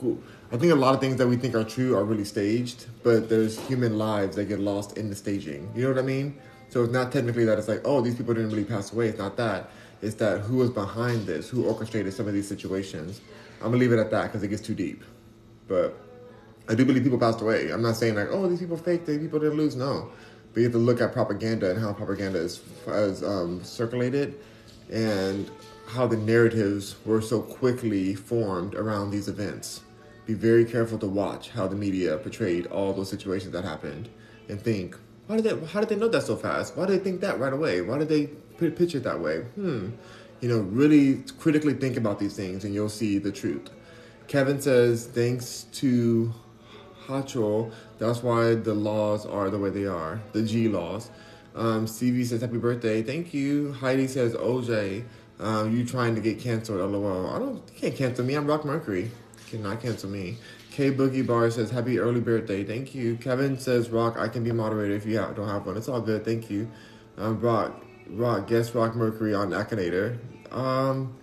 cool. 0.00 0.18
I 0.50 0.56
think 0.56 0.72
a 0.72 0.76
lot 0.76 0.94
of 0.94 1.00
things 1.00 1.16
that 1.16 1.28
we 1.28 1.36
think 1.36 1.54
are 1.54 1.64
true 1.64 1.96
are 1.96 2.04
really 2.04 2.24
staged, 2.24 2.86
but 3.02 3.28
there's 3.28 3.58
human 3.68 3.98
lives 3.98 4.36
that 4.36 4.46
get 4.46 4.58
lost 4.58 4.96
in 4.96 5.10
the 5.10 5.16
staging. 5.16 5.70
You 5.74 5.82
know 5.82 5.90
what 5.90 5.98
I 5.98 6.02
mean? 6.02 6.38
So 6.70 6.82
it's 6.82 6.92
not 6.92 7.12
technically 7.12 7.44
that 7.44 7.58
it's 7.58 7.68
like, 7.68 7.82
oh, 7.84 8.00
these 8.00 8.14
people 8.14 8.34
didn't 8.34 8.50
really 8.50 8.64
pass 8.64 8.92
away. 8.92 9.08
It's 9.08 9.18
not 9.18 9.36
that. 9.36 9.70
It's 10.00 10.14
that 10.16 10.40
who 10.40 10.56
was 10.56 10.70
behind 10.70 11.26
this, 11.26 11.48
who 11.48 11.66
orchestrated 11.66 12.12
some 12.14 12.26
of 12.26 12.34
these 12.34 12.48
situations. 12.48 13.20
I'm 13.60 13.66
gonna 13.66 13.78
leave 13.78 13.92
it 13.92 13.98
at 13.98 14.10
that 14.10 14.24
because 14.24 14.42
it 14.42 14.48
gets 14.48 14.62
too 14.62 14.74
deep. 14.74 15.02
But 15.66 16.07
I 16.68 16.74
do 16.74 16.84
believe 16.84 17.02
people 17.02 17.18
passed 17.18 17.40
away. 17.40 17.70
I'm 17.70 17.82
not 17.82 17.96
saying 17.96 18.14
like, 18.14 18.28
oh, 18.30 18.46
these 18.48 18.60
people 18.60 18.76
faked, 18.76 19.06
these 19.06 19.18
people 19.18 19.38
didn't 19.38 19.56
lose. 19.56 19.74
No, 19.74 20.10
but 20.52 20.60
you 20.60 20.64
have 20.64 20.72
to 20.72 20.78
look 20.78 21.00
at 21.00 21.12
propaganda 21.12 21.70
and 21.70 21.80
how 21.80 21.92
propaganda 21.92 22.38
is, 22.38 22.60
is 22.86 23.22
um, 23.22 23.64
circulated, 23.64 24.38
and 24.90 25.50
how 25.86 26.06
the 26.06 26.16
narratives 26.16 26.96
were 27.06 27.22
so 27.22 27.40
quickly 27.40 28.14
formed 28.14 28.74
around 28.74 29.10
these 29.10 29.28
events. 29.28 29.80
Be 30.26 30.34
very 30.34 30.66
careful 30.66 30.98
to 30.98 31.06
watch 31.06 31.48
how 31.48 31.66
the 31.66 31.76
media 31.76 32.18
portrayed 32.18 32.66
all 32.66 32.92
those 32.92 33.08
situations 33.08 33.52
that 33.52 33.64
happened, 33.64 34.10
and 34.50 34.60
think, 34.60 34.94
why 35.26 35.36
did 35.36 35.44
they, 35.46 35.66
how 35.68 35.80
did 35.80 35.88
they 35.88 35.96
know 35.96 36.08
that 36.08 36.24
so 36.24 36.36
fast? 36.36 36.76
Why 36.76 36.84
did 36.84 37.00
they 37.00 37.04
think 37.04 37.22
that 37.22 37.38
right 37.38 37.52
away? 37.52 37.80
Why 37.80 37.96
did 37.96 38.08
they 38.10 38.26
picture 38.58 38.98
it 38.98 39.04
that 39.04 39.20
way? 39.20 39.40
Hmm. 39.56 39.90
You 40.40 40.48
know, 40.48 40.58
really 40.58 41.24
critically 41.38 41.74
think 41.74 41.96
about 41.96 42.18
these 42.18 42.34
things, 42.34 42.64
and 42.64 42.74
you'll 42.74 42.88
see 42.88 43.18
the 43.18 43.32
truth. 43.32 43.70
Kevin 44.26 44.60
says, 44.60 45.06
thanks 45.06 45.66
to 45.72 46.32
That's 47.08 48.22
why 48.22 48.54
the 48.54 48.74
laws 48.74 49.26
are 49.26 49.50
the 49.50 49.58
way 49.58 49.70
they 49.70 49.86
are, 49.86 50.20
the 50.32 50.42
G 50.42 50.68
laws. 50.68 51.10
Um, 51.54 51.86
CV 51.86 52.24
says, 52.24 52.42
happy 52.42 52.58
birthday. 52.58 53.02
Thank 53.02 53.34
you. 53.34 53.72
Heidi 53.72 54.06
says, 54.06 54.34
OJ, 54.34 55.04
um, 55.40 55.76
you 55.76 55.84
trying 55.84 56.14
to 56.14 56.20
get 56.20 56.38
canceled, 56.38 56.78
lol. 56.92 57.26
I 57.30 57.38
don't, 57.38 57.62
you 57.74 57.80
can't 57.80 57.96
cancel 57.96 58.24
me. 58.24 58.34
I'm 58.34 58.46
Rock 58.46 58.64
Mercury. 58.64 59.10
Cannot 59.50 59.80
cancel 59.80 60.10
me. 60.10 60.36
K 60.70 60.92
Boogie 60.92 61.26
Bar 61.26 61.50
says, 61.50 61.70
happy 61.70 61.98
early 61.98 62.20
birthday. 62.20 62.62
Thank 62.62 62.94
you. 62.94 63.16
Kevin 63.16 63.58
says, 63.58 63.90
Rock, 63.90 64.16
I 64.16 64.28
can 64.28 64.44
be 64.44 64.52
moderator 64.52 64.94
if 64.94 65.06
you 65.06 65.18
have, 65.18 65.34
don't 65.34 65.48
have 65.48 65.66
one. 65.66 65.76
It's 65.76 65.88
all 65.88 66.00
good. 66.00 66.24
Thank 66.24 66.50
you. 66.50 66.70
Um, 67.16 67.40
Rock, 67.40 67.84
Rock, 68.10 68.46
guest 68.46 68.74
Rock 68.74 68.94
Mercury 68.94 69.34
on 69.34 69.50
Akinator. 69.50 70.18
Um, 70.52 71.16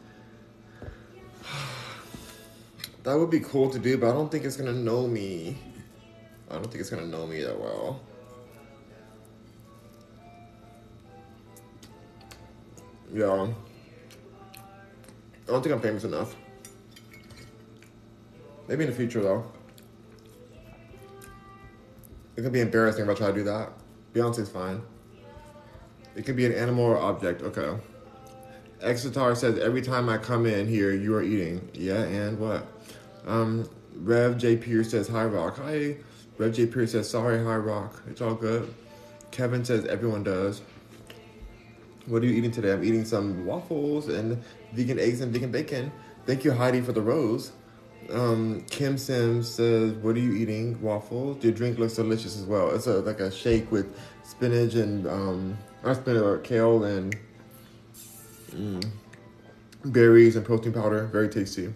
that 3.03 3.15
would 3.17 3.29
be 3.29 3.39
cool 3.39 3.69
to 3.69 3.79
do, 3.79 3.97
but 3.97 4.09
I 4.09 4.11
don't 4.11 4.29
think 4.29 4.43
it's 4.43 4.57
gonna 4.57 4.73
know 4.73 5.07
me. 5.07 5.57
I 6.49 6.53
don't 6.53 6.65
think 6.65 6.75
it's 6.75 6.89
gonna 6.89 7.07
know 7.07 7.25
me 7.25 7.41
that 7.41 7.59
well. 7.59 8.01
Yeah. 13.13 13.47
I 15.47 15.51
don't 15.51 15.61
think 15.61 15.73
I'm 15.73 15.81
famous 15.81 16.03
enough. 16.03 16.35
Maybe 18.67 18.83
in 18.83 18.89
the 18.89 18.95
future 18.95 19.21
though. 19.21 19.45
It 22.35 22.41
could 22.41 22.51
be 22.51 22.61
embarrassing 22.61 23.03
if 23.03 23.09
I 23.09 23.13
try 23.13 23.27
to 23.27 23.33
do 23.33 23.43
that. 23.43 23.71
Beyonce's 24.13 24.49
fine. 24.49 24.81
It 26.15 26.25
could 26.25 26.35
be 26.35 26.45
an 26.45 26.53
animal 26.53 26.85
or 26.85 26.97
object. 26.97 27.41
Okay. 27.41 27.77
Exitar 28.81 29.35
says 29.35 29.57
every 29.59 29.81
time 29.81 30.09
I 30.09 30.17
come 30.17 30.45
in 30.45 30.67
here, 30.67 30.93
you 30.93 31.15
are 31.15 31.23
eating. 31.23 31.69
Yeah, 31.73 32.01
and 32.03 32.37
what? 32.39 32.67
Um, 33.25 33.69
Rev 33.95 34.37
J 34.37 34.57
Pierce 34.57 34.91
says 34.91 35.07
hi 35.07 35.25
rock. 35.25 35.57
Hi. 35.57 35.97
Rev 36.37 36.53
J 36.53 36.65
Pierce 36.65 36.91
says 36.91 37.09
sorry 37.09 37.43
High 37.43 37.55
rock. 37.55 38.01
It's 38.09 38.21
all 38.21 38.35
good. 38.35 38.73
Kevin 39.31 39.63
says 39.63 39.85
everyone 39.85 40.23
does. 40.23 40.61
What 42.07 42.21
are 42.21 42.25
you 42.25 42.33
eating 42.33 42.51
today? 42.51 42.71
I'm 42.71 42.83
eating 42.83 43.05
some 43.05 43.45
waffles 43.45 44.09
and 44.09 44.41
vegan 44.73 44.99
eggs 44.99 45.21
and 45.21 45.31
vegan 45.31 45.51
bacon. 45.51 45.91
Thank 46.25 46.43
you, 46.43 46.51
Heidi, 46.51 46.81
for 46.81 46.91
the 46.91 47.01
rose. 47.01 47.51
Um, 48.11 48.63
Kim 48.69 48.97
Sims 48.97 49.49
says, 49.49 49.93
"What 49.93 50.15
are 50.15 50.19
you 50.19 50.33
eating? 50.33 50.79
Waffles. 50.81 51.43
Your 51.43 51.53
drink 51.53 51.79
looks 51.79 51.95
delicious 51.95 52.37
as 52.37 52.43
well. 52.45 52.75
It's 52.75 52.85
a 52.85 52.99
like 52.99 53.19
a 53.19 53.31
shake 53.31 53.71
with 53.71 53.97
spinach 54.23 54.75
and 54.75 55.07
um, 55.07 55.57
not 55.83 55.97
spinach, 55.97 56.21
or 56.21 56.37
kale 56.39 56.83
and 56.83 57.15
mm, 58.51 58.87
berries 59.85 60.35
and 60.35 60.45
protein 60.45 60.73
powder. 60.73 61.05
Very 61.05 61.29
tasty." 61.29 61.73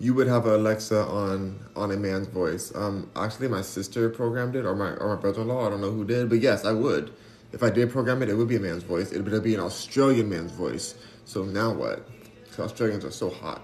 You 0.00 0.14
would 0.14 0.28
have 0.28 0.46
Alexa 0.46 1.06
on 1.06 1.58
on 1.74 1.90
a 1.90 1.96
man's 1.96 2.28
voice. 2.28 2.72
Um, 2.74 3.10
actually, 3.16 3.48
my 3.48 3.62
sister 3.62 4.08
programmed 4.08 4.54
it, 4.54 4.64
or 4.64 4.74
my 4.74 4.92
or 4.92 5.14
my 5.14 5.20
brother-in-law. 5.20 5.66
I 5.66 5.70
don't 5.70 5.80
know 5.80 5.90
who 5.90 6.04
did, 6.04 6.28
but 6.28 6.40
yes, 6.40 6.64
I 6.64 6.72
would. 6.72 7.12
If 7.52 7.62
I 7.62 7.70
did 7.70 7.90
program 7.90 8.22
it, 8.22 8.28
it 8.28 8.34
would 8.34 8.48
be 8.48 8.56
a 8.56 8.60
man's 8.60 8.82
voice. 8.82 9.10
It 9.10 9.22
would 9.22 9.42
be 9.42 9.54
an 9.54 9.60
Australian 9.60 10.28
man's 10.28 10.52
voice. 10.52 10.94
So 11.24 11.44
now 11.44 11.72
what? 11.72 12.06
Because 12.44 12.70
Australians 12.70 13.04
are 13.04 13.10
so 13.10 13.30
hot. 13.30 13.62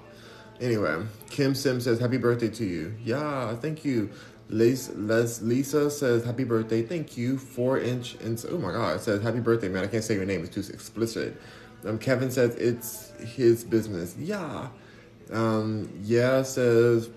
Anyway, 0.60 1.04
Kim 1.30 1.54
Sim 1.54 1.80
says, 1.80 1.98
Happy 1.98 2.16
birthday 2.16 2.48
to 2.48 2.64
you. 2.64 2.94
Yeah, 3.02 3.54
thank 3.56 3.84
you. 3.84 4.10
Les, 4.48 4.90
Les, 4.94 5.42
Lisa 5.42 5.90
says, 5.90 6.24
Happy 6.24 6.44
birthday. 6.44 6.82
Thank 6.82 7.16
you. 7.16 7.38
Four 7.38 7.78
inch. 7.78 8.16
Ins- 8.20 8.44
oh 8.44 8.58
my 8.58 8.72
God. 8.72 8.96
It 8.96 9.00
says, 9.02 9.22
Happy 9.22 9.40
birthday, 9.40 9.68
man. 9.68 9.84
I 9.84 9.86
can't 9.88 10.04
say 10.04 10.14
your 10.14 10.24
name. 10.24 10.44
It's 10.44 10.54
too 10.54 10.72
explicit. 10.72 11.40
Um, 11.84 11.98
Kevin 11.98 12.30
says, 12.30 12.54
It's 12.56 13.10
his 13.20 13.64
business. 13.64 14.16
Yeah. 14.18 14.68
Um, 15.32 15.90
yeah 16.02 16.42
says, 16.42 17.10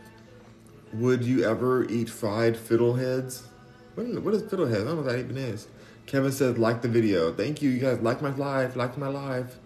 Would 0.93 1.23
you 1.23 1.43
ever 1.43 1.85
eat 1.89 2.09
fried 2.09 2.55
fiddleheads? 2.55 3.43
What, 3.95 4.07
what 4.23 4.33
is 4.33 4.43
fiddleheads? 4.43 4.81
I 4.81 4.83
don't 4.83 4.85
know 4.85 4.95
what 4.95 5.05
that 5.05 5.19
even 5.19 5.37
is. 5.37 5.67
Kevin 6.05 6.31
says, 6.31 6.57
like 6.57 6.81
the 6.81 6.87
video. 6.87 7.33
Thank 7.33 7.61
you. 7.61 7.69
You 7.69 7.79
guys 7.79 7.99
like 7.99 8.21
my 8.21 8.33
live. 8.35 8.75
Like 8.75 8.97
my 8.97 9.07
live. 9.07 9.57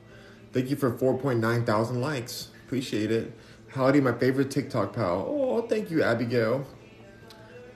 Thank 0.54 0.70
you 0.70 0.76
for 0.76 0.92
4.9 0.92 1.66
thousand 1.66 2.02
likes. 2.02 2.50
Appreciate 2.66 3.12
it. 3.12 3.32
Howdy, 3.70 4.02
my 4.02 4.12
favorite 4.12 4.52
TikTok 4.52 4.94
pal. 4.94 5.26
Oh, 5.30 5.62
thank 5.62 5.90
you, 5.92 6.04
Abigail. 6.04 6.66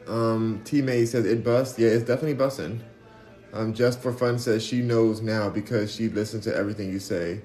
Um, 0.08 0.62
T 0.66 0.82
May 0.82 1.06
says 1.06 1.26
it 1.26 1.44
busts. 1.44 1.80
Yeah, 1.80 1.90
it's 1.90 2.04
definitely 2.04 2.34
busting. 2.34 2.84
Um, 3.54 3.74
just 3.74 4.02
for 4.02 4.12
fun 4.12 4.38
says 4.38 4.66
she 4.66 4.82
knows 4.82 5.22
now 5.22 5.50
because 5.50 5.94
she 5.94 6.10
listens 6.10 6.44
to 6.44 6.56
everything 6.56 6.92
you 6.92 7.00
say. 7.00 7.42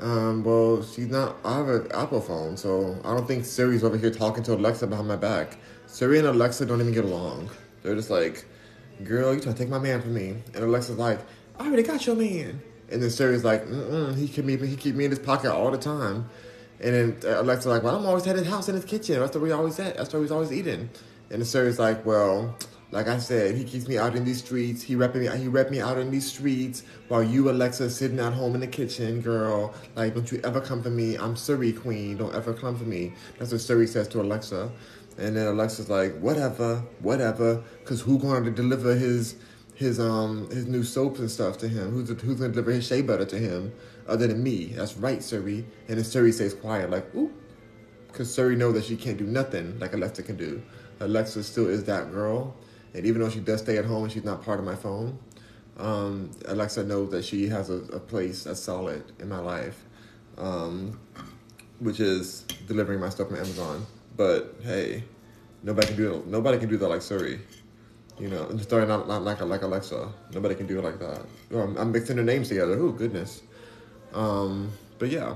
Um, 0.00 0.42
well, 0.42 0.82
she's 0.82 1.08
not. 1.08 1.36
I 1.44 1.56
have 1.58 1.68
an 1.68 1.86
Apple 1.92 2.20
phone, 2.20 2.56
so 2.56 2.98
I 3.04 3.14
don't 3.14 3.26
think 3.26 3.44
Siri's 3.44 3.84
over 3.84 3.96
here 3.96 4.10
talking 4.10 4.42
to 4.44 4.54
Alexa 4.54 4.86
behind 4.86 5.08
my 5.08 5.16
back. 5.16 5.56
Siri 5.86 6.18
and 6.18 6.26
Alexa 6.26 6.66
don't 6.66 6.80
even 6.80 6.92
get 6.92 7.04
along. 7.04 7.50
They're 7.82 7.94
just 7.94 8.10
like, 8.10 8.44
"Girl, 9.04 9.32
you 9.32 9.40
trying 9.40 9.54
to 9.54 9.58
take 9.58 9.68
my 9.68 9.78
man 9.78 10.02
from 10.02 10.14
me?" 10.14 10.36
And 10.54 10.64
Alexa's 10.64 10.98
like, 10.98 11.20
"I 11.58 11.66
already 11.66 11.84
got 11.84 12.06
your 12.06 12.16
man." 12.16 12.60
And 12.90 13.02
then 13.02 13.10
Siri's 13.10 13.44
like, 13.44 13.66
Mm-mm, 13.66 14.16
"He 14.16 14.26
keep 14.28 14.44
me. 14.44 14.56
He 14.56 14.76
keep 14.76 14.94
me 14.94 15.04
in 15.04 15.10
his 15.10 15.20
pocket 15.20 15.52
all 15.52 15.70
the 15.70 15.78
time." 15.78 16.28
And 16.80 17.20
then 17.22 17.34
Alexa's 17.36 17.66
like, 17.66 17.82
"Well, 17.84 17.96
I'm 17.96 18.04
always 18.04 18.26
at 18.26 18.36
his 18.36 18.48
house 18.48 18.68
in 18.68 18.74
his 18.74 18.84
kitchen. 18.84 19.20
That's 19.20 19.34
where 19.36 19.42
we 19.42 19.52
always 19.52 19.78
at. 19.78 19.96
That's 19.96 20.12
where 20.12 20.22
he's 20.22 20.32
always 20.32 20.52
eating." 20.52 20.90
And 21.30 21.46
Siri's 21.46 21.78
like, 21.78 22.04
"Well." 22.04 22.56
Like 22.94 23.08
I 23.08 23.18
said, 23.18 23.56
he 23.56 23.64
keeps 23.64 23.88
me 23.88 23.98
out 23.98 24.14
in 24.14 24.24
these 24.24 24.38
streets. 24.38 24.80
He 24.80 24.94
rep 24.94 25.16
me. 25.16 25.26
He 25.26 25.48
rep 25.48 25.68
me 25.68 25.80
out 25.80 25.98
in 25.98 26.12
these 26.12 26.30
streets 26.30 26.84
while 27.08 27.24
you, 27.24 27.50
Alexa, 27.50 27.90
sitting 27.90 28.20
at 28.20 28.32
home 28.32 28.54
in 28.54 28.60
the 28.60 28.68
kitchen, 28.68 29.20
girl. 29.20 29.74
Like, 29.96 30.14
don't 30.14 30.30
you 30.30 30.40
ever 30.44 30.60
come 30.60 30.80
for 30.80 30.90
me? 30.90 31.16
I'm 31.16 31.34
Siri 31.34 31.72
queen. 31.72 32.16
Don't 32.18 32.32
ever 32.32 32.54
come 32.54 32.78
for 32.78 32.84
me. 32.84 33.12
That's 33.36 33.50
what 33.50 33.62
Siri 33.62 33.88
says 33.88 34.06
to 34.08 34.20
Alexa. 34.20 34.70
And 35.18 35.36
then 35.36 35.48
Alexa's 35.48 35.90
like, 35.90 36.16
whatever, 36.20 36.84
whatever. 37.00 37.64
Cause 37.84 38.00
who 38.00 38.16
going 38.16 38.44
to 38.44 38.52
deliver 38.52 38.94
his 38.94 39.34
his 39.74 39.98
um 39.98 40.48
his 40.50 40.66
new 40.66 40.84
soaps 40.84 41.18
and 41.18 41.28
stuff 41.28 41.58
to 41.58 41.68
him? 41.68 41.90
Who's 41.90 42.10
who's 42.10 42.38
gonna 42.38 42.52
deliver 42.52 42.70
his 42.70 42.86
shea 42.86 43.02
butter 43.02 43.24
to 43.24 43.36
him 43.36 43.72
other 44.06 44.28
than 44.28 44.40
me? 44.40 44.66
That's 44.66 44.96
right, 44.96 45.20
Siri. 45.20 45.66
And 45.88 45.98
then 45.98 46.04
Siri 46.04 46.30
stays 46.30 46.54
quiet, 46.54 46.90
like, 46.90 47.12
ooh. 47.16 47.32
Cause 48.12 48.32
Siri 48.32 48.54
knows 48.54 48.74
that 48.74 48.84
she 48.84 48.96
can't 48.96 49.18
do 49.18 49.24
nothing 49.24 49.80
like 49.80 49.94
Alexa 49.94 50.22
can 50.22 50.36
do. 50.36 50.62
Alexa 51.00 51.42
still 51.42 51.68
is 51.68 51.82
that 51.84 52.12
girl. 52.12 52.54
And 52.94 53.04
even 53.04 53.20
though 53.20 53.30
she 53.30 53.40
does 53.40 53.60
stay 53.60 53.76
at 53.76 53.84
home 53.84 54.04
and 54.04 54.12
she's 54.12 54.24
not 54.24 54.44
part 54.44 54.58
of 54.60 54.64
my 54.64 54.76
phone, 54.76 55.18
um, 55.78 56.30
Alexa 56.46 56.84
knows 56.84 57.10
that 57.10 57.24
she 57.24 57.48
has 57.48 57.70
a, 57.70 57.74
a 57.92 58.00
place 58.00 58.44
that's 58.44 58.60
solid 58.60 59.02
in 59.18 59.28
my 59.28 59.40
life, 59.40 59.84
um, 60.38 60.98
which 61.80 61.98
is 62.00 62.42
delivering 62.68 63.00
my 63.00 63.08
stuff 63.08 63.28
from 63.28 63.36
Amazon. 63.36 63.84
But 64.16 64.54
hey, 64.62 65.04
nobody 65.62 65.88
can 65.88 65.96
do 65.96 66.14
it. 66.14 66.26
Nobody 66.26 66.58
can 66.58 66.68
do 66.68 66.76
that 66.76 66.88
like 66.88 67.02
Siri. 67.02 67.40
You 68.18 68.28
know, 68.28 68.56
sorry, 68.58 68.86
not, 68.86 69.08
not 69.08 69.22
like 69.22 69.40
like 69.40 69.62
Alexa. 69.62 70.08
Nobody 70.32 70.54
can 70.54 70.68
do 70.68 70.78
it 70.78 70.84
like 70.84 71.00
that. 71.00 71.22
Um, 71.52 71.76
I'm 71.76 71.90
mixing 71.90 72.14
their 72.16 72.24
names 72.24 72.48
together. 72.48 72.78
Oh 72.78 72.92
goodness. 72.92 73.42
Um, 74.12 74.70
but 75.00 75.10
yeah. 75.10 75.34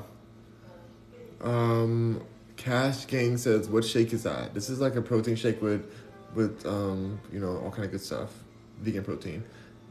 Um, 1.40 2.22
Cash 2.56 3.06
Gang 3.06 3.36
says, 3.36 3.68
"What 3.68 3.84
shake 3.84 4.12
is 4.12 4.22
that? 4.22 4.54
This 4.54 4.70
is 4.70 4.80
like 4.80 4.94
a 4.94 5.02
protein 5.02 5.34
shake 5.34 5.60
with, 5.60 5.90
with 6.38 6.64
um, 6.64 7.20
you 7.32 7.40
know, 7.40 7.58
all 7.58 7.70
kind 7.70 7.84
of 7.84 7.90
good 7.90 8.00
stuff, 8.00 8.30
vegan 8.80 9.04
protein." 9.04 9.44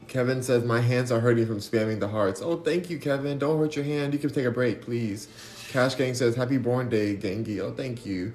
Kevin 0.08 0.42
says, 0.42 0.64
"My 0.64 0.82
hands 0.82 1.12
are 1.12 1.20
hurting 1.20 1.46
from 1.46 1.60
spamming 1.60 2.00
the 2.00 2.08
hearts." 2.08 2.42
Oh, 2.42 2.58
thank 2.58 2.90
you, 2.90 2.98
Kevin. 2.98 3.38
Don't 3.38 3.60
hurt 3.60 3.76
your 3.76 3.86
hand. 3.86 4.14
You 4.14 4.20
can 4.20 4.32
take 4.32 4.46
a 4.46 4.52
break, 4.52 4.82
please. 4.82 5.28
Cash 5.70 5.96
Gang 5.96 6.14
says, 6.16 6.36
"Happy 6.36 6.58
born 6.58 6.90
day, 6.90 7.16
Gangi." 7.16 7.60
Oh, 7.60 7.74
thank 7.74 8.06
you. 8.06 8.34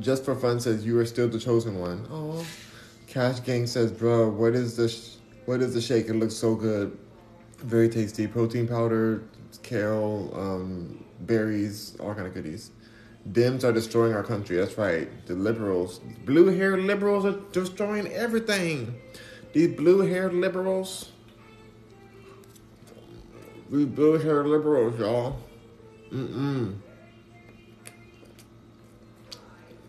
Just 0.00 0.24
for 0.24 0.34
fun 0.34 0.60
says, 0.60 0.84
"You 0.84 0.98
are 0.98 1.06
still 1.06 1.28
the 1.28 1.38
chosen 1.38 1.80
one." 1.80 2.06
Oh. 2.10 2.44
Cash 3.06 3.40
Gang 3.40 3.66
says, 3.66 3.92
"Bro, 3.92 4.30
what 4.30 4.54
is 4.54 4.76
the 4.76 4.88
sh- 4.88 5.16
what 5.46 5.60
is 5.62 5.74
the 5.74 5.80
shake? 5.80 6.08
It 6.08 6.14
looks 6.14 6.34
so 6.34 6.54
good, 6.54 6.96
very 7.58 7.88
tasty. 7.88 8.26
Protein 8.26 8.66
powder, 8.68 9.22
kale, 9.62 10.30
um, 10.34 11.04
berries, 11.20 11.96
all 12.00 12.14
kind 12.14 12.26
of 12.26 12.34
goodies." 12.34 12.70
Dems 13.28 13.64
are 13.64 13.72
destroying 13.72 14.14
our 14.14 14.22
country. 14.24 14.56
That's 14.56 14.76
right. 14.78 15.08
The 15.26 15.34
liberals, 15.34 16.00
blue 16.24 16.46
haired 16.46 16.80
liberals, 16.80 17.24
are 17.24 17.38
destroying 17.52 18.08
everything. 18.08 19.00
These 19.52 19.76
blue 19.76 20.00
haired 20.00 20.32
liberals, 20.32 21.10
We 23.70 23.84
blue 23.84 24.18
haired 24.18 24.46
liberals, 24.46 24.98
y'all. 24.98 25.36
Mm-mm. 26.10 26.76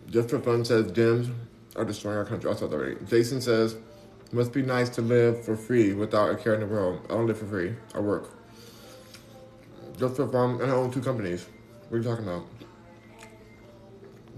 Just 0.08 0.30
for 0.30 0.38
fun 0.38 0.64
says 0.64 0.92
Dems 0.92 1.34
are 1.74 1.84
destroying 1.84 2.16
our 2.16 2.24
country. 2.24 2.48
Also, 2.48 2.70
already. 2.70 2.96
Jason 3.06 3.40
says, 3.40 3.74
must 4.30 4.52
be 4.52 4.62
nice 4.62 4.88
to 4.90 5.02
live 5.02 5.44
for 5.44 5.56
free 5.56 5.94
without 5.94 6.30
a 6.30 6.36
care 6.36 6.54
in 6.54 6.60
the 6.60 6.66
world. 6.66 7.00
I 7.06 7.14
don't 7.14 7.26
live 7.26 7.38
for 7.38 7.46
free. 7.46 7.74
I 7.92 7.98
work. 7.98 8.30
Just 9.98 10.14
for 10.14 10.28
fun, 10.28 10.60
and 10.60 10.70
I 10.70 10.74
own 10.74 10.92
two 10.92 11.02
companies. 11.02 11.46
What 11.88 11.96
are 11.96 12.00
you 12.02 12.08
talking 12.08 12.24
about? 12.24 12.46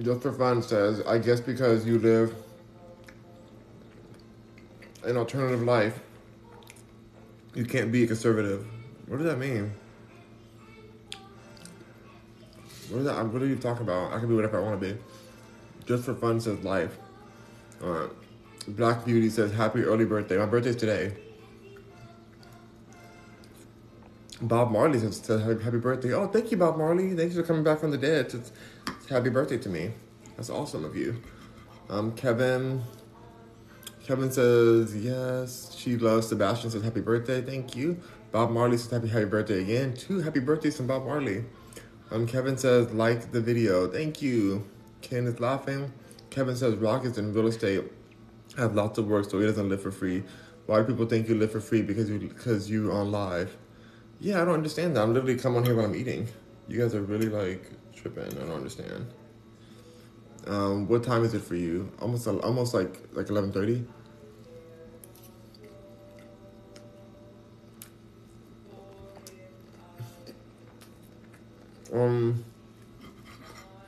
Just 0.00 0.22
for 0.22 0.32
fun 0.32 0.62
says, 0.62 1.02
I 1.06 1.18
guess 1.18 1.40
because 1.40 1.86
you 1.86 1.98
live 1.98 2.34
an 5.04 5.16
alternative 5.16 5.62
life, 5.62 6.00
you 7.54 7.64
can't 7.64 7.92
be 7.92 8.04
a 8.04 8.06
conservative. 8.06 8.66
What 9.06 9.18
does 9.18 9.26
that 9.26 9.38
mean? 9.38 9.72
What 12.88 12.98
is 12.98 13.04
that? 13.04 13.26
What 13.26 13.42
are 13.42 13.46
you 13.46 13.56
talking 13.56 13.82
about? 13.82 14.12
I 14.12 14.18
can 14.18 14.28
be 14.28 14.34
whatever 14.34 14.58
I 14.58 14.62
want 14.62 14.80
to 14.80 14.94
be. 14.94 15.00
Just 15.86 16.04
for 16.04 16.14
fun 16.14 16.40
says 16.40 16.64
life. 16.64 16.96
Alright. 17.82 18.10
Black 18.66 19.04
Beauty 19.04 19.30
says 19.30 19.52
happy 19.52 19.82
early 19.82 20.04
birthday. 20.04 20.38
My 20.38 20.46
birthday's 20.46 20.76
today. 20.76 21.12
Bob 24.40 24.70
Marley 24.70 24.98
says, 24.98 25.24
happy 25.26 25.78
birthday. 25.78 26.12
Oh, 26.12 26.26
thank 26.26 26.50
you, 26.50 26.56
Bob 26.56 26.76
Marley. 26.76 27.14
Thanks 27.14 27.34
for 27.34 27.42
coming 27.42 27.62
back 27.62 27.78
from 27.78 27.90
the 27.90 27.98
dead. 27.98 28.34
It's 28.34 28.52
happy 29.08 29.30
birthday 29.30 29.58
to 29.58 29.68
me. 29.68 29.92
That's 30.36 30.50
awesome 30.50 30.84
of 30.84 30.96
you. 30.96 31.20
Um, 31.88 32.12
Kevin. 32.12 32.82
Kevin 34.06 34.30
says 34.30 34.96
yes. 34.96 35.74
She 35.76 35.96
loves 35.96 36.28
Sebastian. 36.28 36.70
Says 36.70 36.82
happy 36.82 37.00
birthday. 37.00 37.40
Thank 37.40 37.76
you. 37.76 38.00
Bob 38.32 38.50
Marley 38.50 38.76
says 38.76 38.90
happy 38.90 39.08
happy 39.08 39.26
birthday 39.26 39.60
again. 39.60 39.94
Two 39.94 40.20
happy 40.20 40.40
birthdays 40.40 40.76
from 40.76 40.86
Bob 40.86 41.04
Marley. 41.04 41.44
Um, 42.10 42.26
Kevin 42.26 42.56
says 42.56 42.92
like 42.92 43.32
the 43.32 43.40
video. 43.40 43.86
Thank 43.86 44.20
you. 44.20 44.64
Ken 45.00 45.26
is 45.26 45.40
laughing. 45.40 45.92
Kevin 46.30 46.56
says 46.56 46.74
Rock 46.74 47.04
is 47.04 47.18
in 47.18 47.32
real 47.32 47.46
estate. 47.46 47.84
Have 48.56 48.74
lots 48.74 48.98
of 48.98 49.06
work, 49.06 49.30
so 49.30 49.38
he 49.40 49.46
doesn't 49.46 49.68
live 49.68 49.82
for 49.82 49.90
free. 49.90 50.22
Why 50.66 50.78
do 50.80 50.84
people 50.86 51.06
think 51.06 51.28
you 51.28 51.34
live 51.34 51.52
for 51.52 51.60
free 51.60 51.82
because 51.82 52.08
you 52.08 52.18
because 52.18 52.70
you 52.70 52.90
on 52.92 53.12
live? 53.12 53.56
Yeah, 54.20 54.42
I 54.42 54.44
don't 54.44 54.54
understand 54.54 54.96
that. 54.96 55.02
I'm 55.02 55.12
literally 55.12 55.36
come 55.36 55.56
on 55.56 55.64
here 55.64 55.74
when 55.74 55.84
I'm 55.84 55.94
eating. 55.94 56.28
You 56.66 56.80
guys 56.80 56.94
are 56.94 57.02
really 57.02 57.28
like 57.28 57.70
tripping. 57.94 58.24
I 58.24 58.40
don't 58.44 58.50
understand. 58.52 59.06
Um, 60.46 60.88
what 60.88 61.02
time 61.02 61.24
is 61.24 61.34
it 61.34 61.42
for 61.42 61.56
you? 61.56 61.90
Almost 62.00 62.26
almost 62.26 62.74
like 62.74 62.98
like 63.12 63.28
eleven 63.28 63.52
thirty. 63.52 63.84
Um, 71.92 72.44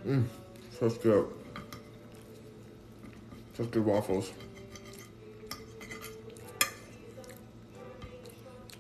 mm, 0.07 0.25
such 0.79 1.03
good, 1.03 1.27
such 3.55 3.71
good 3.73 3.85
waffles. 3.85 4.31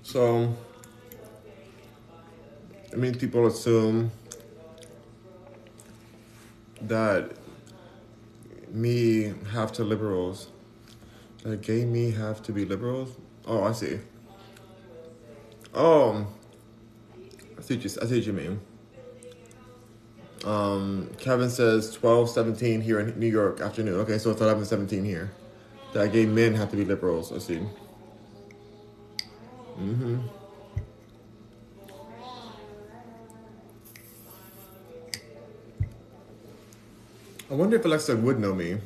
So, 0.05 0.55
I 2.93 2.97
mean, 2.97 3.14
people 3.14 3.47
assume 3.47 4.11
that 6.82 7.32
me 8.70 9.34
have 9.53 9.72
to 9.72 9.84
liberals, 9.84 10.49
that 11.43 11.62
gay 11.62 11.84
me 11.84 12.11
have 12.12 12.43
to 12.43 12.53
be 12.53 12.64
liberals. 12.64 13.16
Oh, 13.47 13.64
I 13.64 13.72
see. 13.72 13.99
Oh, 15.74 16.26
I 17.59 17.62
see 17.62 17.74
you, 17.74 17.91
I 18.01 18.07
see 18.07 18.16
what 18.16 18.26
you 18.26 18.32
mean. 18.32 18.61
Um, 20.45 21.11
Kevin 21.18 21.51
says 21.51 21.93
12, 21.93 22.30
17 22.30 22.80
here 22.80 23.01
in 23.01 23.18
New 23.18 23.26
York 23.26 23.61
afternoon. 23.61 24.01
Okay, 24.01 24.18
so 24.18 24.30
it's 24.30 24.41
11, 24.41 24.64
17 24.64 25.05
here. 25.05 25.32
That 25.93 26.12
gay 26.12 26.26
men 26.26 26.55
have 26.55 26.70
to 26.70 26.76
be 26.76 26.84
liberals. 26.84 27.32
I 27.32 27.39
see. 27.39 27.61
Mm-hmm. 29.78 30.18
I 37.49 37.55
wonder 37.55 37.76
if 37.76 37.84
Alexa 37.84 38.16
would 38.16 38.40
know 38.40 38.55
me. 38.55 38.78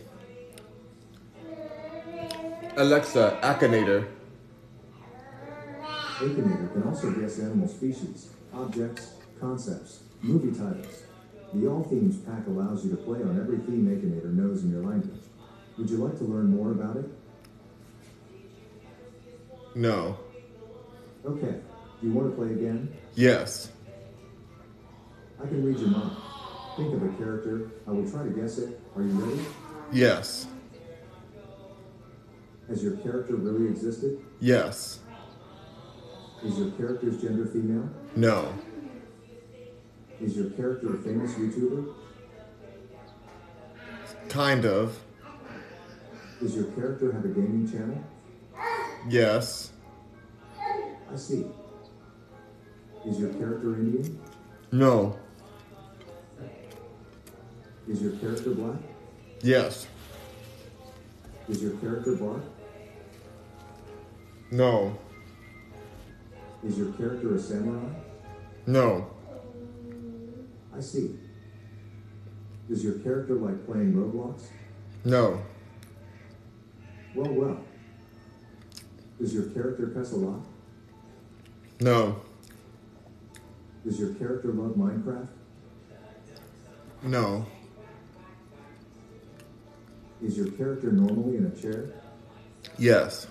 Alexa, 2.77 3.39
Akinator. 3.43 4.07
Akinator 6.19 6.73
can 6.73 6.83
also 6.83 7.11
guess 7.13 7.39
animal 7.39 7.69
species, 7.69 8.31
objects, 8.53 9.15
concepts, 9.41 10.01
movie 10.21 10.57
titles. 10.57 11.05
The 11.55 11.67
All 11.67 11.83
Themes 11.85 12.19
pack 12.19 12.47
allows 12.47 12.85
you 12.85 12.91
to 12.91 12.97
play 12.99 13.21
on 13.23 13.41
every 13.41 13.59
theme 13.59 13.87
Akinator 13.87 14.33
knows 14.33 14.63
in 14.63 14.71
your 14.73 14.83
language. 14.83 15.21
Would 15.79 15.89
you 15.89 15.97
like 15.97 16.19
to 16.19 16.25
learn 16.25 16.55
more 16.55 16.73
about 16.73 16.97
it? 16.97 17.07
No. 19.75 20.19
Okay. 21.25 21.61
Do 22.01 22.07
you 22.07 22.13
want 22.13 22.31
to 22.31 22.37
play 22.37 22.53
again? 22.53 22.95
Yes. 23.15 23.73
I 25.43 25.47
can 25.47 25.65
read 25.65 25.79
your 25.79 25.89
mind. 25.89 26.17
Think 26.81 26.95
of 26.95 27.03
a 27.03 27.22
character. 27.22 27.72
I 27.87 27.91
will 27.91 28.11
try 28.11 28.22
to 28.22 28.31
guess 28.31 28.57
it. 28.57 28.81
Are 28.97 29.03
you 29.03 29.11
ready? 29.11 29.45
Yes. 29.93 30.47
Has 32.70 32.83
your 32.83 32.97
character 32.97 33.37
really 33.37 33.68
existed? 33.70 34.18
Yes. 34.41 35.01
Is 36.43 36.59
your 36.59 36.70
character's 36.70 37.20
gender 37.20 37.45
female? 37.45 37.87
No. 38.16 38.55
Is 40.22 40.35
your 40.35 40.49
character 40.53 40.95
a 40.95 40.99
famous 41.03 41.35
YouTuber? 41.35 41.93
Kind 44.31 44.64
of. 44.64 44.99
Does 46.41 46.57
your 46.57 46.64
character 46.64 47.12
have 47.12 47.26
a 47.26 47.28
gaming 47.28 47.70
channel? 47.70 48.03
Yes. 49.07 49.72
I 50.59 51.16
see. 51.16 51.45
Is 53.05 53.18
your 53.20 53.35
character 53.35 53.74
Indian? 53.74 54.18
No. 54.72 55.18
Is 57.91 58.01
your 58.01 58.12
character 58.12 58.51
black? 58.51 58.76
Yes. 59.43 59.88
Is 61.49 61.61
your 61.61 61.72
character 61.78 62.14
bark? 62.14 62.41
No. 64.53 64.97
Is 66.64 66.78
your 66.78 66.93
character 66.93 67.34
a 67.34 67.41
samurai? 67.41 67.88
No. 68.68 69.11
I 70.72 70.80
see. 70.80 71.18
Does 72.68 72.84
your 72.84 73.01
character 73.01 73.34
like 73.34 73.66
playing 73.66 73.93
Roblox? 73.93 74.43
No. 75.05 75.43
Well, 77.16 77.32
well. 77.32 77.64
Does 79.18 79.34
your 79.34 79.51
character 79.51 79.88
cuss 79.88 80.12
a 80.12 80.16
lot? 80.16 80.47
No. 81.80 82.20
Does 83.84 83.99
your 83.99 84.14
character 84.14 84.53
love 84.53 84.76
Minecraft? 84.76 85.28
No. 87.03 87.47
Is 90.23 90.37
your 90.37 90.51
character 90.53 90.93
normally 90.93 91.37
in 91.39 91.47
a 91.47 91.61
chair? 91.61 91.91
Yes. 92.79 93.27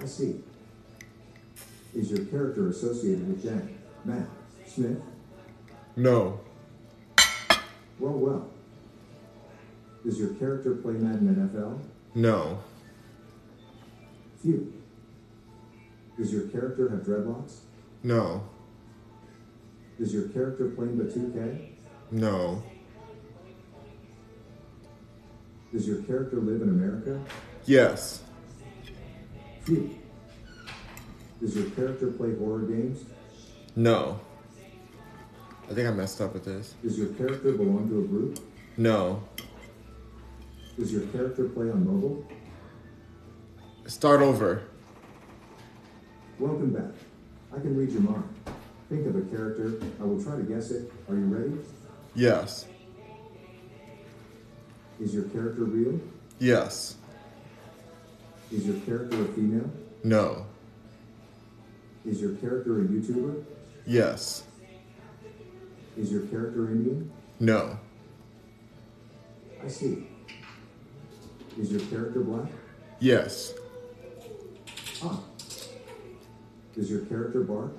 I 0.00 0.06
see. 0.06 0.40
Is 1.94 2.10
your 2.10 2.24
character 2.26 2.68
associated 2.68 3.26
with 3.28 3.42
Jack, 3.42 3.64
Matt, 4.04 4.26
Smith? 4.66 5.00
No. 5.96 6.40
Well, 7.98 8.12
well. 8.12 8.50
Does 10.04 10.18
your 10.18 10.34
character 10.34 10.74
play 10.76 10.94
Madden 10.94 11.34
NFL? 11.34 11.80
No. 12.14 12.60
Phew. 14.42 14.72
Does 16.16 16.32
your 16.32 16.48
character 16.48 16.88
have 16.90 17.00
dreadlocks? 17.00 17.58
No. 18.02 18.42
Does 19.98 20.14
your 20.14 20.28
character 20.28 20.68
play 20.70 20.86
Batuke? 20.86 21.70
No. 22.10 22.62
Does 25.72 25.86
your 25.86 26.02
character 26.02 26.36
live 26.36 26.62
in 26.62 26.68
America? 26.70 27.20
Yes. 27.66 28.22
Phew. 29.64 29.98
Does 31.40 31.54
your 31.54 31.70
character 31.70 32.08
play 32.10 32.34
horror 32.36 32.60
games? 32.62 33.04
No. 33.76 34.18
I 35.70 35.74
think 35.74 35.86
I 35.86 35.90
messed 35.90 36.20
up 36.20 36.32
with 36.32 36.44
this. 36.44 36.74
Does 36.82 36.98
your 36.98 37.08
character 37.08 37.52
belong 37.52 37.88
to 37.90 37.98
a 38.00 38.02
group? 38.02 38.38
No. 38.76 39.22
Does 40.78 40.90
your 40.92 41.02
character 41.08 41.44
play 41.44 41.70
on 41.70 41.84
mobile? 41.86 42.26
Start 43.86 44.22
over. 44.22 44.62
Welcome 46.38 46.70
back. 46.72 46.94
I 47.54 47.60
can 47.60 47.76
read 47.76 47.90
your 47.90 48.02
mind. 48.02 48.24
Think 48.88 49.06
of 49.06 49.16
a 49.16 49.22
character. 49.22 49.80
I 50.00 50.04
will 50.04 50.22
try 50.22 50.36
to 50.36 50.42
guess 50.42 50.70
it. 50.70 50.90
Are 51.08 51.14
you 51.14 51.24
ready? 51.24 51.52
Yes. 52.14 52.66
Is 55.00 55.14
your 55.14 55.24
character 55.24 55.64
real? 55.64 56.00
Yes. 56.38 56.96
Is 58.50 58.66
your 58.66 58.78
character 58.80 59.22
a 59.22 59.28
female? 59.28 59.70
No. 60.04 60.46
Is 62.06 62.20
your 62.20 62.34
character 62.36 62.80
a 62.80 62.84
YouTuber? 62.84 63.44
Yes. 63.86 64.44
Is 65.96 66.10
your 66.10 66.22
character 66.22 66.68
Indian? 66.70 67.10
No. 67.40 67.78
I 69.64 69.68
see. 69.68 70.06
Is 71.58 71.72
your 71.72 71.80
character 71.80 72.20
black? 72.20 72.48
Yes. 73.00 73.54
Ah. 75.02 75.20
Does 76.74 76.90
your 76.90 77.00
character 77.06 77.40
bark? 77.42 77.72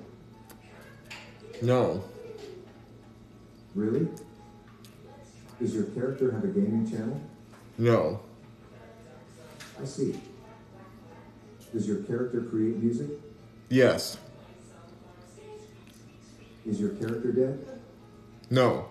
No. 1.62 2.04
Really? 3.74 4.08
Does 5.60 5.74
your 5.74 5.84
character 5.84 6.32
have 6.32 6.42
a 6.42 6.46
gaming 6.46 6.90
channel? 6.90 7.20
No. 7.76 8.20
I 9.80 9.84
see. 9.84 10.18
Does 11.72 11.86
your 11.86 12.02
character 12.04 12.40
create 12.40 12.76
music? 12.76 13.10
Yes. 13.68 14.16
Is 16.66 16.80
your 16.80 16.90
character 16.90 17.30
dead? 17.32 17.80
No. 18.48 18.86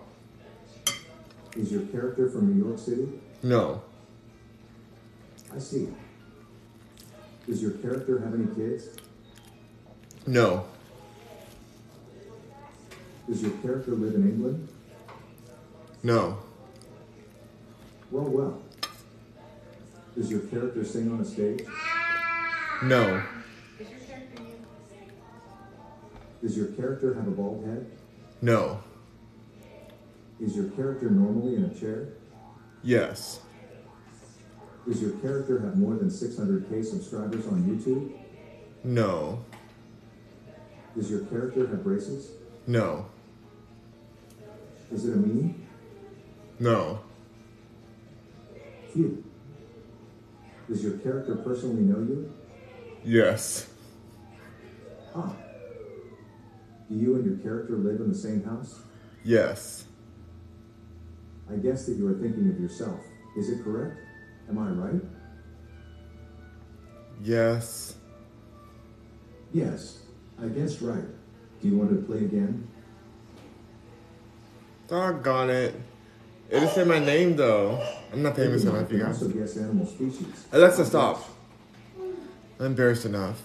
Is 1.56 1.72
your 1.72 1.82
character 1.82 2.30
from 2.30 2.54
New 2.56 2.64
York 2.64 2.78
City? 2.78 3.08
No. 3.42 3.82
I 5.54 5.58
see. 5.58 5.88
Does 7.46 7.60
your 7.60 7.72
character 7.72 8.20
have 8.20 8.32
any 8.32 8.46
kids? 8.54 8.96
No. 10.26 10.64
Does 13.28 13.42
your 13.42 13.50
character 13.62 13.90
live 13.92 14.14
in 14.14 14.22
England? 14.22 14.68
No. 16.04 16.38
Well, 18.10 18.24
well. 18.24 18.62
Does 20.16 20.30
your 20.30 20.40
character 20.40 20.84
sing 20.84 21.12
on 21.12 21.20
a 21.20 21.24
stage? 21.24 21.64
No. 22.82 23.22
Is 23.78 23.88
your 23.90 24.00
character 24.00 24.42
you? 24.42 24.56
Does 26.42 26.56
your 26.56 26.66
character 26.68 27.14
have 27.14 27.28
a 27.28 27.30
bald 27.30 27.64
head? 27.64 27.90
No. 28.42 28.80
Is 30.40 30.56
your 30.56 30.70
character 30.70 31.10
normally 31.10 31.56
in 31.56 31.64
a 31.64 31.74
chair? 31.74 32.08
Yes. 32.82 33.40
Does 34.88 35.00
your 35.00 35.12
character 35.18 35.60
have 35.60 35.76
more 35.76 35.94
than 35.94 36.08
600k 36.08 36.84
subscribers 36.84 37.46
on 37.46 37.62
YouTube? 37.64 38.12
No. 38.82 39.44
Does 40.96 41.10
your 41.10 41.20
character 41.26 41.66
have 41.68 41.84
braces? 41.84 42.32
No. 42.66 43.06
Is 44.90 45.04
it 45.04 45.12
a 45.12 45.16
meme? 45.16 45.66
No. 46.58 47.00
Phew. 48.92 49.24
Does 50.68 50.82
your 50.82 50.98
character 50.98 51.36
personally 51.36 51.82
know 51.82 51.98
you? 51.98 52.32
Yes. 53.04 53.68
Ah. 55.14 55.34
Do 56.88 56.94
you 56.94 57.14
and 57.16 57.24
your 57.24 57.36
character 57.38 57.76
live 57.76 58.00
in 58.00 58.08
the 58.08 58.18
same 58.18 58.44
house? 58.44 58.80
Yes. 59.24 59.84
I 61.50 61.56
guess 61.56 61.86
that 61.86 61.96
you 61.96 62.06
are 62.08 62.14
thinking 62.14 62.48
of 62.48 62.60
yourself. 62.60 63.00
Is 63.36 63.50
it 63.50 63.64
correct? 63.64 63.96
Am 64.48 64.58
I 64.58 64.70
right? 64.70 65.00
Yes. 67.22 67.94
Yes, 69.52 70.02
I 70.40 70.46
guess 70.46 70.80
right. 70.80 71.04
Do 71.60 71.68
you 71.68 71.76
want 71.76 71.90
to 71.90 71.96
play 72.06 72.18
again? 72.18 72.68
Doggone 74.86 75.50
it. 75.50 75.74
It 76.50 76.60
just 76.60 76.74
said 76.74 76.88
my 76.88 76.98
name 76.98 77.36
though. 77.36 77.80
I'm 78.12 78.22
not 78.22 78.34
famous 78.34 78.64
enough, 78.64 78.90
you 78.90 78.98
guys. 78.98 79.22
guess 79.22 79.56
animal 79.56 79.86
species. 79.86 80.46
Alexa, 80.50 80.84
stop. 80.84 81.28
I'm 82.58 82.66
embarrassed 82.66 83.04
enough. 83.04 83.40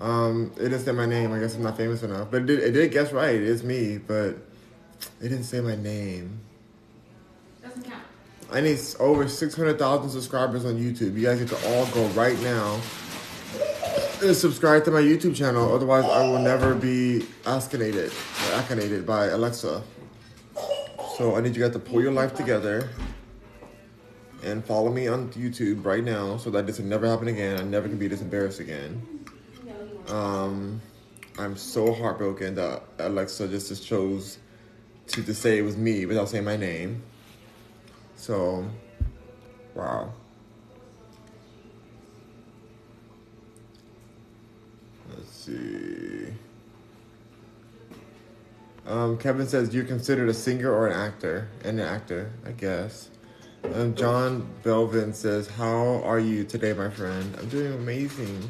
Um, 0.00 0.52
it 0.56 0.64
didn't 0.64 0.80
say 0.80 0.92
my 0.92 1.06
name. 1.06 1.32
I 1.32 1.40
guess 1.40 1.56
I'm 1.56 1.62
not 1.62 1.76
famous 1.76 2.04
enough. 2.04 2.30
But 2.30 2.42
it 2.42 2.46
did, 2.46 2.58
it 2.60 2.70
did 2.72 2.92
guess 2.92 3.12
right. 3.12 3.34
It 3.34 3.42
is 3.42 3.64
me, 3.64 3.98
but 3.98 4.36
it 5.20 5.28
didn't 5.28 5.44
say 5.44 5.60
my 5.60 5.74
name. 5.74 6.38
Doesn't 7.62 7.82
count. 7.82 8.02
I 8.52 8.60
need 8.60 8.78
over 9.00 9.26
600,000 9.26 10.10
subscribers 10.10 10.64
on 10.64 10.76
YouTube. 10.76 11.16
You 11.16 11.26
guys 11.26 11.40
get 11.40 11.48
to 11.48 11.68
all 11.68 11.86
go 11.86 12.06
right 12.08 12.40
now 12.42 12.80
and 14.22 14.36
subscribe 14.36 14.84
to 14.84 14.92
my 14.92 15.00
YouTube 15.00 15.34
channel. 15.34 15.74
Otherwise, 15.74 16.04
I 16.04 16.28
will 16.28 16.38
never 16.38 16.74
be 16.74 17.26
ascinated, 17.44 18.12
acconated 18.52 19.04
by 19.04 19.26
Alexa. 19.26 19.82
So 21.16 21.36
I 21.36 21.40
need 21.40 21.54
you 21.54 21.62
guys 21.62 21.72
to 21.74 21.78
pull 21.78 22.02
your 22.02 22.10
life 22.10 22.34
together 22.34 22.90
and 24.42 24.64
follow 24.64 24.90
me 24.90 25.06
on 25.06 25.28
YouTube 25.30 25.84
right 25.84 26.02
now 26.02 26.38
so 26.38 26.50
that 26.50 26.66
this 26.66 26.78
will 26.78 26.86
never 26.86 27.06
happen 27.06 27.28
again. 27.28 27.56
I 27.56 27.62
never 27.62 27.88
can 27.88 27.98
be 27.98 28.08
this 28.08 28.20
embarrassed 28.20 28.58
again. 28.58 29.24
Um, 30.08 30.82
I'm 31.38 31.56
so 31.56 31.92
heartbroken 31.92 32.56
that 32.56 32.82
Alexa 32.98 33.46
just, 33.46 33.68
just 33.68 33.86
chose 33.86 34.38
to, 35.06 35.22
to 35.22 35.32
say 35.32 35.58
it 35.58 35.62
was 35.62 35.76
me 35.76 36.04
without 36.04 36.28
saying 36.28 36.44
my 36.44 36.56
name. 36.56 37.00
So, 38.16 38.68
wow. 39.76 40.12
Let's 45.10 45.30
see. 45.30 46.13
Um, 48.86 49.16
Kevin 49.16 49.46
says, 49.46 49.70
"Do 49.70 49.78
you 49.78 49.84
considered 49.84 50.28
a 50.28 50.34
singer 50.34 50.70
or 50.70 50.86
an 50.86 50.92
actor?" 50.92 51.48
And 51.64 51.80
an 51.80 51.86
actor, 51.86 52.30
I 52.46 52.52
guess. 52.52 53.08
Um, 53.74 53.94
John 53.94 54.46
Belvin 54.62 55.14
says, 55.14 55.46
"How 55.48 56.02
are 56.04 56.20
you 56.20 56.44
today, 56.44 56.74
my 56.74 56.90
friend?" 56.90 57.34
I'm 57.40 57.48
doing 57.48 57.72
amazing. 57.72 58.48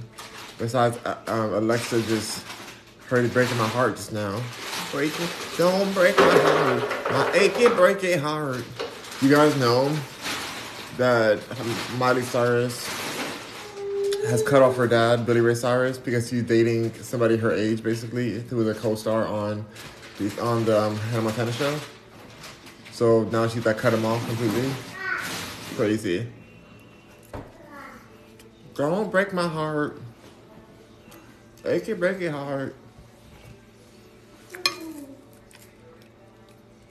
Besides, 0.59 0.99
uh, 1.05 1.17
um, 1.29 1.55
Alexa 1.55 2.03
just 2.03 2.45
heard 3.09 3.25
it 3.25 3.33
breaking 3.33 3.57
my 3.59 3.69
heart 3.69 3.97
just 3.97 4.13
now. 4.13 4.43
Break 4.91 5.13
it, 5.21 5.31
don't 5.57 5.93
break 5.95 6.19
my 6.19 6.39
heart, 6.39 7.13
my 7.13 7.33
achy, 7.33 7.65
breaky 7.67 8.19
heart. 8.19 8.65
You 9.21 9.31
guys 9.31 9.57
know 9.59 9.97
that 10.97 11.39
Miley 11.99 12.23
Cyrus 12.23 12.87
has 14.29 14.43
cut 14.43 14.63
off 14.63 14.77
her 14.77 14.87
dad, 14.87 15.27
Billy 15.27 15.41
Ray 15.41 15.55
Cyrus, 15.55 15.99
because 15.99 16.31
he's 16.31 16.45
dating 16.45 16.93
somebody 16.95 17.37
her 17.37 17.53
age, 17.53 17.83
basically, 17.83 18.41
who 18.41 18.57
was 18.57 18.69
a 18.69 18.75
co-star 18.75 19.27
on 19.27 19.67
the 20.19 20.43
on 20.43 20.65
the 20.65 20.81
um, 20.81 20.97
Hannah 20.97 21.23
Montana 21.23 21.53
show. 21.53 21.79
So 22.93 23.25
now 23.25 23.49
she's 23.49 23.67
like 23.67 23.79
cut 23.79 23.93
him 23.93 24.05
off 24.05 24.25
completely. 24.27 24.71
Crazy. 25.77 26.29
Don't 28.75 29.11
break 29.11 29.33
my 29.33 29.49
heart. 29.49 30.01
Achy, 31.65 31.95
breaky 31.95 32.31
heart. 32.31 32.75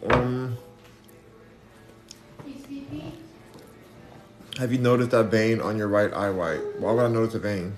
Um. 0.09 0.57
Have 4.57 4.71
you 4.71 4.77
noticed 4.77 5.11
that 5.11 5.25
vein 5.25 5.59
on 5.61 5.77
your 5.77 5.87
right 5.87 6.13
eye 6.13 6.29
white? 6.29 6.61
Why 6.79 6.91
would 6.91 7.03
I 7.03 7.07
notice 7.07 7.33
a 7.33 7.39
vein? 7.39 7.73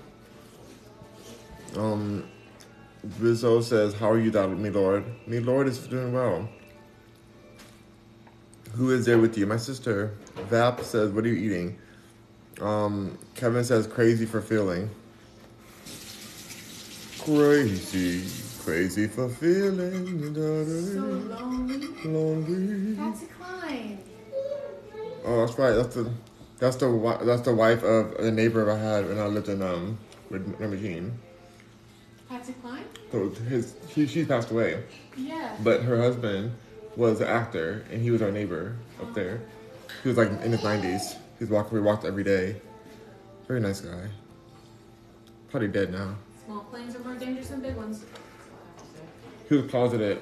Um, 1.75 2.27
Rizzo 3.19 3.61
says, 3.61 3.93
How 3.93 4.11
are 4.11 4.19
you, 4.19 4.31
thou, 4.31 4.47
me 4.47 4.69
lord? 4.69 5.05
Me 5.27 5.39
lord 5.39 5.67
is 5.67 5.79
doing 5.79 6.13
well. 6.13 6.49
Who 8.73 8.91
is 8.91 9.05
there 9.05 9.17
with 9.17 9.37
you? 9.37 9.45
My 9.45 9.57
sister. 9.57 10.13
Vap 10.49 10.83
says, 10.83 11.11
What 11.11 11.23
are 11.25 11.27
you 11.29 11.35
eating? 11.35 11.77
Um, 12.61 13.17
Kevin 13.35 13.63
says, 13.63 13.87
Crazy 13.87 14.25
for 14.25 14.41
feeling. 14.41 14.89
Crazy, 17.19 18.29
crazy 18.63 19.07
for 19.07 19.29
feeling. 19.29 20.35
So 20.35 20.99
lonely. 20.99 21.87
Lonely. 22.05 22.95
Patsy 22.95 23.25
Cline. 23.27 23.99
Oh, 25.25 25.45
that's 25.45 25.57
right. 25.57 25.71
That's 25.71 25.95
the 25.95 26.11
that's 26.59 26.75
the 26.75 27.19
that's 27.23 27.41
the 27.41 27.53
wife 27.53 27.83
of 27.83 28.15
the 28.17 28.31
neighbor 28.31 28.69
I 28.69 28.77
had 28.77 29.07
when 29.07 29.17
I 29.17 29.25
lived 29.25 29.49
in 29.49 29.61
um 29.63 29.97
with 30.29 30.81
Jean. 30.81 31.17
Patsy 32.29 32.53
Cline? 32.61 32.85
So 33.11 33.29
his 33.29 33.75
she 33.93 34.07
she 34.07 34.25
passed 34.25 34.51
away, 34.51 34.83
Yeah. 35.17 35.55
but 35.63 35.83
her 35.83 36.01
husband 36.01 36.51
was 36.95 37.21
an 37.21 37.27
actor 37.27 37.85
and 37.91 38.01
he 38.01 38.09
was 38.11 38.21
our 38.21 38.31
neighbor 38.31 38.75
up 39.01 39.13
there. 39.13 39.41
He 40.03 40.09
was 40.09 40.17
like 40.17 40.29
in 40.29 40.51
his 40.51 40.63
nineties. 40.63 41.15
He's 41.39 41.49
walking. 41.49 41.73
We 41.75 41.81
walked 41.81 42.05
every 42.05 42.23
day. 42.23 42.61
Very 43.47 43.59
nice 43.59 43.81
guy. 43.81 44.07
Probably 45.49 45.67
dead 45.67 45.91
now. 45.91 46.15
Small 46.45 46.61
planes 46.65 46.95
are 46.95 46.99
more 46.99 47.15
dangerous 47.15 47.49
than 47.49 47.61
big 47.61 47.75
ones. 47.75 48.05
He 49.49 49.55
was 49.57 49.69
closeted. 49.69 50.19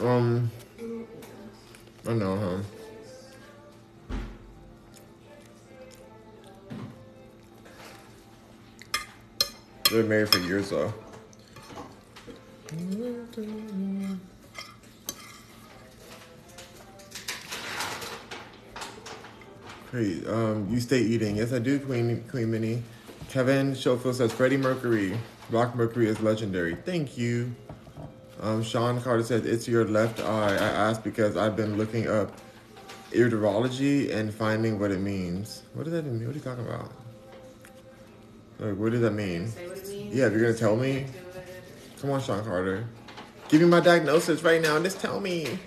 Um, 0.00 0.50
I 2.08 2.12
know, 2.14 2.36
huh? 2.38 2.81
They're 9.92 10.04
married 10.04 10.30
for 10.30 10.38
years 10.38 10.70
though. 10.70 10.90
Hey, 19.92 20.24
um, 20.26 20.66
you 20.70 20.80
stay 20.80 21.00
eating. 21.00 21.36
Yes, 21.36 21.52
I 21.52 21.58
do, 21.58 21.78
Queen 21.78 22.24
Queen 22.30 22.50
Minnie. 22.50 22.82
Kevin 23.28 23.74
Schofield 23.74 24.16
says 24.16 24.32
Freddie 24.32 24.56
Mercury. 24.56 25.18
Rock 25.50 25.76
Mercury 25.76 26.08
is 26.08 26.18
legendary. 26.20 26.74
Thank 26.74 27.18
you. 27.18 27.54
Um, 28.40 28.62
Sean 28.62 28.98
Carter 28.98 29.22
says 29.22 29.44
it's 29.44 29.68
your 29.68 29.84
left 29.84 30.20
eye. 30.20 30.54
I 30.54 30.88
asked 30.88 31.04
because 31.04 31.36
I've 31.36 31.54
been 31.54 31.76
looking 31.76 32.08
up 32.08 32.32
iridology 33.10 34.10
and 34.10 34.32
finding 34.32 34.78
what 34.78 34.90
it 34.90 35.00
means. 35.00 35.64
What 35.74 35.84
does 35.84 35.92
that 35.92 36.06
mean? 36.06 36.26
What 36.26 36.34
are 36.34 36.38
you 36.38 36.44
talking 36.44 36.66
about? 36.66 36.90
Like, 38.58 38.76
what 38.76 38.92
does 38.92 39.00
that 39.02 39.12
mean? 39.12 39.52
Say 40.12 40.20
what 40.20 40.20
it 40.20 40.20
means. 40.20 40.20
Yeah, 40.20 40.26
if 40.26 40.32
you're 40.32 40.42
gonna 40.42 40.54
tell 40.58 40.76
me. 40.76 40.92
Get 40.92 41.32
to 41.32 41.38
it. 41.40 41.46
Come 42.00 42.10
on, 42.10 42.20
Sean 42.22 42.44
Carter. 42.44 42.84
Give 43.48 43.60
me 43.60 43.66
my 43.68 43.80
diagnosis 43.80 44.42
right 44.42 44.60
now 44.62 44.76
and 44.76 44.84
just 44.84 45.00
tell 45.00 45.20
me. 45.20 45.58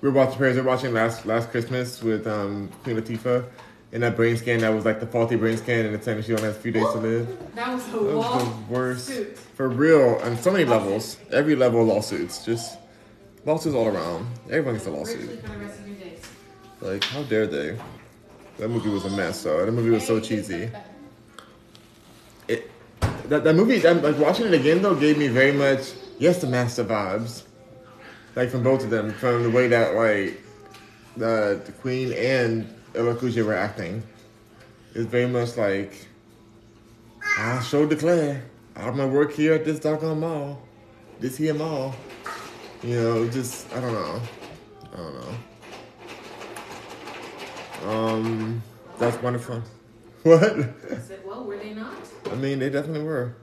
We 0.00 0.08
were 0.10 0.14
watching 0.14 0.36
prayers. 0.36 0.56
We 0.56 0.62
were 0.62 0.68
watching 0.68 0.92
last 0.92 1.24
last 1.26 1.50
Christmas 1.50 2.02
with 2.02 2.26
um, 2.26 2.68
Queen 2.82 2.96
Latifah. 2.96 3.44
And 3.92 4.02
that 4.02 4.16
brain 4.16 4.36
scan 4.36 4.58
that 4.60 4.70
was 4.70 4.84
like 4.84 4.98
the 4.98 5.06
faulty 5.06 5.36
brain 5.36 5.56
scan, 5.56 5.86
and 5.86 5.94
it's 5.94 6.04
saying 6.04 6.20
she 6.24 6.32
only 6.32 6.42
has 6.44 6.56
a 6.56 6.60
few 6.60 6.72
days 6.72 6.84
to 6.92 6.98
live. 6.98 7.54
That 7.54 7.72
was 7.72 7.84
the 7.86 7.98
That 8.00 8.16
was 8.16 8.44
the 8.44 8.50
worst. 8.68 9.06
suit. 9.06 9.38
For 9.38 9.68
real, 9.68 10.18
on 10.24 10.36
so 10.36 10.50
many 10.50 10.64
levels. 10.64 11.16
Every 11.30 11.54
level 11.54 11.82
of 11.82 11.86
lawsuits. 11.86 12.44
Just 12.44 12.76
lawsuits 13.46 13.76
all 13.76 13.86
around. 13.86 14.26
Everyone 14.46 14.74
gets 14.74 14.86
a 14.86 14.90
lawsuit. 14.90 15.40
for 15.40 15.48
the 15.48 15.58
rest 15.58 15.78
of 15.78 15.86
your 15.86 15.96
days. 15.96 16.20
Like, 16.80 17.04
how 17.04 17.22
dare 17.22 17.46
they? 17.46 17.78
That 18.58 18.68
movie 18.68 18.88
was 18.90 19.04
a 19.04 19.10
mess, 19.10 19.44
though. 19.44 19.64
That 19.64 19.70
movie 19.72 19.90
was 19.90 20.04
so 20.04 20.18
cheesy. 20.18 20.70
That, 23.28 23.44
that 23.44 23.56
movie, 23.56 23.78
that, 23.78 24.02
like 24.02 24.18
watching 24.18 24.46
it 24.46 24.54
again 24.54 24.82
though, 24.82 24.94
gave 24.94 25.16
me 25.18 25.28
very 25.28 25.52
much 25.52 25.92
yes, 26.18 26.40
the 26.40 26.46
master 26.46 26.84
vibes, 26.84 27.42
like 28.36 28.50
from 28.50 28.62
both 28.62 28.84
of 28.84 28.90
them, 28.90 29.12
from 29.12 29.42
the 29.42 29.50
way 29.50 29.68
that 29.68 29.94
like 29.94 30.40
the, 31.16 31.60
the 31.64 31.72
Queen 31.72 32.12
and 32.12 32.68
LL 32.94 33.14
were 33.44 33.54
acting. 33.54 34.02
It's 34.94 35.06
very 35.06 35.26
much 35.26 35.56
like 35.56 36.06
I 37.38 37.60
show 37.62 37.86
declare 37.86 38.44
I'm 38.76 38.96
gonna 38.96 39.08
work 39.08 39.32
here 39.32 39.54
at 39.54 39.64
this 39.64 39.80
doggone 39.80 40.20
mall, 40.20 40.62
this 41.20 41.36
here 41.36 41.54
mall. 41.54 41.94
You 42.82 43.00
know, 43.00 43.28
just 43.28 43.72
I 43.72 43.80
don't 43.80 43.92
know, 43.92 44.20
I 44.92 44.96
don't 44.96 45.14
know. 47.82 47.90
Um, 47.90 48.62
that's 48.98 49.20
wonderful. 49.22 49.62
What? 50.24 50.42
I 50.42 50.96
said, 51.06 51.20
well, 51.26 51.44
were 51.44 51.58
they 51.58 51.74
not? 51.74 51.94
I 52.32 52.34
mean, 52.36 52.58
they 52.58 52.70
definitely 52.70 53.02
were. 53.02 53.36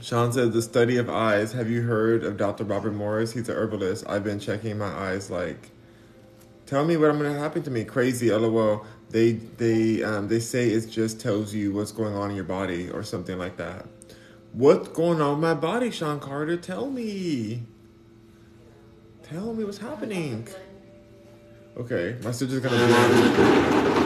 Sean 0.00 0.32
says 0.32 0.50
the 0.50 0.60
study 0.60 0.96
of 0.96 1.08
eyes. 1.08 1.52
Have 1.52 1.70
you 1.70 1.82
heard 1.82 2.24
of 2.24 2.36
Dr. 2.36 2.64
Robert 2.64 2.92
Morris? 2.92 3.32
He's 3.32 3.48
an 3.48 3.54
herbalist. 3.54 4.04
I've 4.08 4.24
been 4.24 4.40
checking 4.40 4.76
my 4.76 4.88
eyes. 4.88 5.30
Like, 5.30 5.70
tell 6.66 6.84
me 6.84 6.96
what 6.96 7.10
I'm 7.10 7.18
gonna 7.18 7.38
happen 7.38 7.62
to 7.62 7.70
me. 7.70 7.84
Crazy. 7.84 8.32
LOL. 8.32 8.84
They 9.10 9.34
they 9.34 10.02
um 10.02 10.26
they 10.26 10.40
say 10.40 10.70
it 10.70 10.90
just 10.90 11.20
tells 11.20 11.54
you 11.54 11.72
what's 11.72 11.92
going 11.92 12.14
on 12.14 12.30
in 12.30 12.36
your 12.36 12.44
body 12.44 12.90
or 12.90 13.04
something 13.04 13.38
like 13.38 13.58
that. 13.58 13.86
What's 14.52 14.88
going 14.88 15.20
on 15.20 15.34
in 15.34 15.40
my 15.40 15.54
body, 15.54 15.92
Sean 15.92 16.18
Carter? 16.18 16.56
Tell 16.56 16.90
me. 16.90 17.62
Tell 19.22 19.54
me 19.54 19.62
what's 19.62 19.78
happening. 19.78 20.48
Okay, 21.76 22.16
my 22.24 22.32
sister's 22.32 22.60
gonna 22.60 22.76
do 22.76 24.02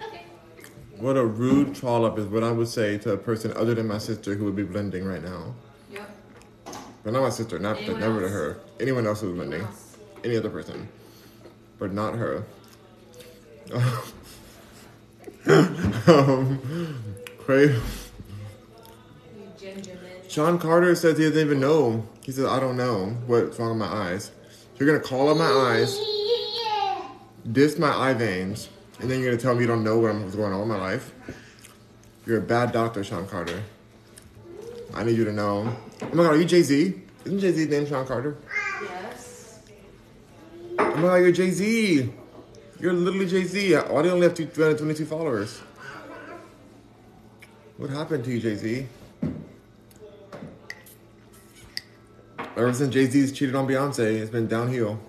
Okay. 0.00 0.24
What 0.98 1.16
a 1.16 1.26
rude 2.04 2.14
trollop 2.14 2.18
is 2.18 2.32
what 2.32 2.42
I 2.44 2.50
would 2.50 2.68
say 2.68 2.98
to 2.98 3.12
a 3.12 3.16
person 3.16 3.52
other 3.56 3.74
than 3.74 3.86
my 3.86 3.98
sister 3.98 4.34
who 4.34 4.44
would 4.44 4.56
be 4.56 4.62
blending 4.62 5.04
right 5.04 5.22
now. 5.22 5.54
Yep. 5.92 6.10
But 7.02 7.12
not 7.12 7.22
my 7.22 7.30
sister, 7.30 7.58
not 7.58 7.76
Anyone 7.78 8.00
never 8.00 8.20
to 8.20 8.28
her. 8.28 8.60
Anyone 8.80 9.06
else 9.06 9.20
who's 9.20 9.34
blending. 9.34 9.62
else? 9.62 9.96
Any 10.22 10.36
other 10.36 10.50
person. 10.50 10.88
But 11.78 11.92
not 11.92 12.14
her. 12.14 12.44
um, 16.06 16.58
gingerman. 19.58 20.30
Sean 20.30 20.58
Carter 20.58 20.94
says 20.94 21.18
he 21.18 21.24
doesn't 21.24 21.38
even 21.38 21.60
know. 21.60 22.06
He 22.22 22.32
says, 22.32 22.44
I 22.44 22.60
don't 22.60 22.76
know 22.76 23.16
what's 23.26 23.58
wrong 23.58 23.78
with 23.78 23.88
my 23.88 23.94
eyes. 24.10 24.30
You're 24.78 24.86
gonna 24.86 25.00
call 25.00 25.28
on 25.28 25.38
my 25.38 25.44
eyes, 25.44 25.98
diss 27.52 27.78
my 27.78 27.90
eye 27.90 28.12
veins, 28.14 28.68
and 29.00 29.10
then 29.10 29.20
you're 29.20 29.30
gonna 29.30 29.40
tell 29.40 29.54
me 29.54 29.60
you 29.62 29.66
don't 29.66 29.84
know 29.84 29.98
what 29.98 30.10
I'm, 30.10 30.22
what's 30.24 30.34
going 30.34 30.52
on 30.52 30.62
in 30.62 30.68
my 30.68 30.76
life. 30.78 31.12
You're 32.26 32.38
a 32.38 32.42
bad 32.42 32.72
doctor, 32.72 33.04
Sean 33.04 33.26
Carter. 33.26 33.62
I 34.94 35.04
need 35.04 35.16
you 35.16 35.24
to 35.24 35.32
know. 35.32 35.76
Oh 36.02 36.14
my 36.14 36.22
god, 36.22 36.34
are 36.34 36.36
you 36.36 36.44
Jay 36.46 36.62
Z? 36.62 36.94
Isn't 37.24 37.38
Jay 37.38 37.52
Z's 37.52 37.68
name 37.68 37.86
Sean 37.86 38.06
Carter? 38.06 38.38
Yes. 38.82 39.58
Oh 40.78 40.96
my 40.96 41.02
god, 41.02 41.14
you're 41.16 41.32
Jay 41.32 41.50
Z. 41.50 42.10
You're 42.80 42.92
literally 42.92 43.26
Jay 43.26 43.44
Z. 43.44 43.74
Why 43.74 44.02
do 44.02 44.08
you 44.08 44.14
only 44.14 44.26
have 44.26 44.34
222 44.34 45.04
followers? 45.04 45.60
What 47.76 47.90
happened 47.90 48.24
to 48.24 48.30
you, 48.30 48.40
Jay 48.40 48.56
Z? 48.56 48.86
Ever 52.56 52.72
since 52.72 52.94
Jay 52.94 53.06
Z's 53.06 53.32
cheated 53.32 53.54
on 53.54 53.66
Beyonce, 53.66 54.20
it's 54.20 54.30
been 54.30 54.46
downhill. 54.46 55.00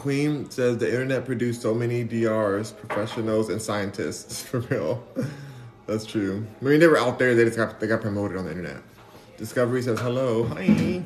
Queen 0.00 0.50
says 0.50 0.78
the 0.78 0.90
internet 0.90 1.26
produced 1.26 1.60
so 1.60 1.74
many 1.74 2.04
DRs, 2.04 2.72
professionals, 2.72 3.50
and 3.50 3.60
scientists. 3.60 4.42
For 4.48 4.60
real, 4.60 5.04
that's 5.86 6.06
true. 6.06 6.46
I 6.60 6.64
mean, 6.64 6.80
they 6.80 6.86
were 6.86 6.98
out 6.98 7.18
there. 7.18 7.34
They 7.34 7.44
just 7.44 7.58
got 7.58 7.78
they 7.80 7.86
got 7.86 8.00
promoted 8.00 8.38
on 8.38 8.44
the 8.44 8.50
internet. 8.50 8.82
Discovery 9.36 9.82
says 9.82 10.00
hello, 10.00 10.44
hi. 10.44 11.02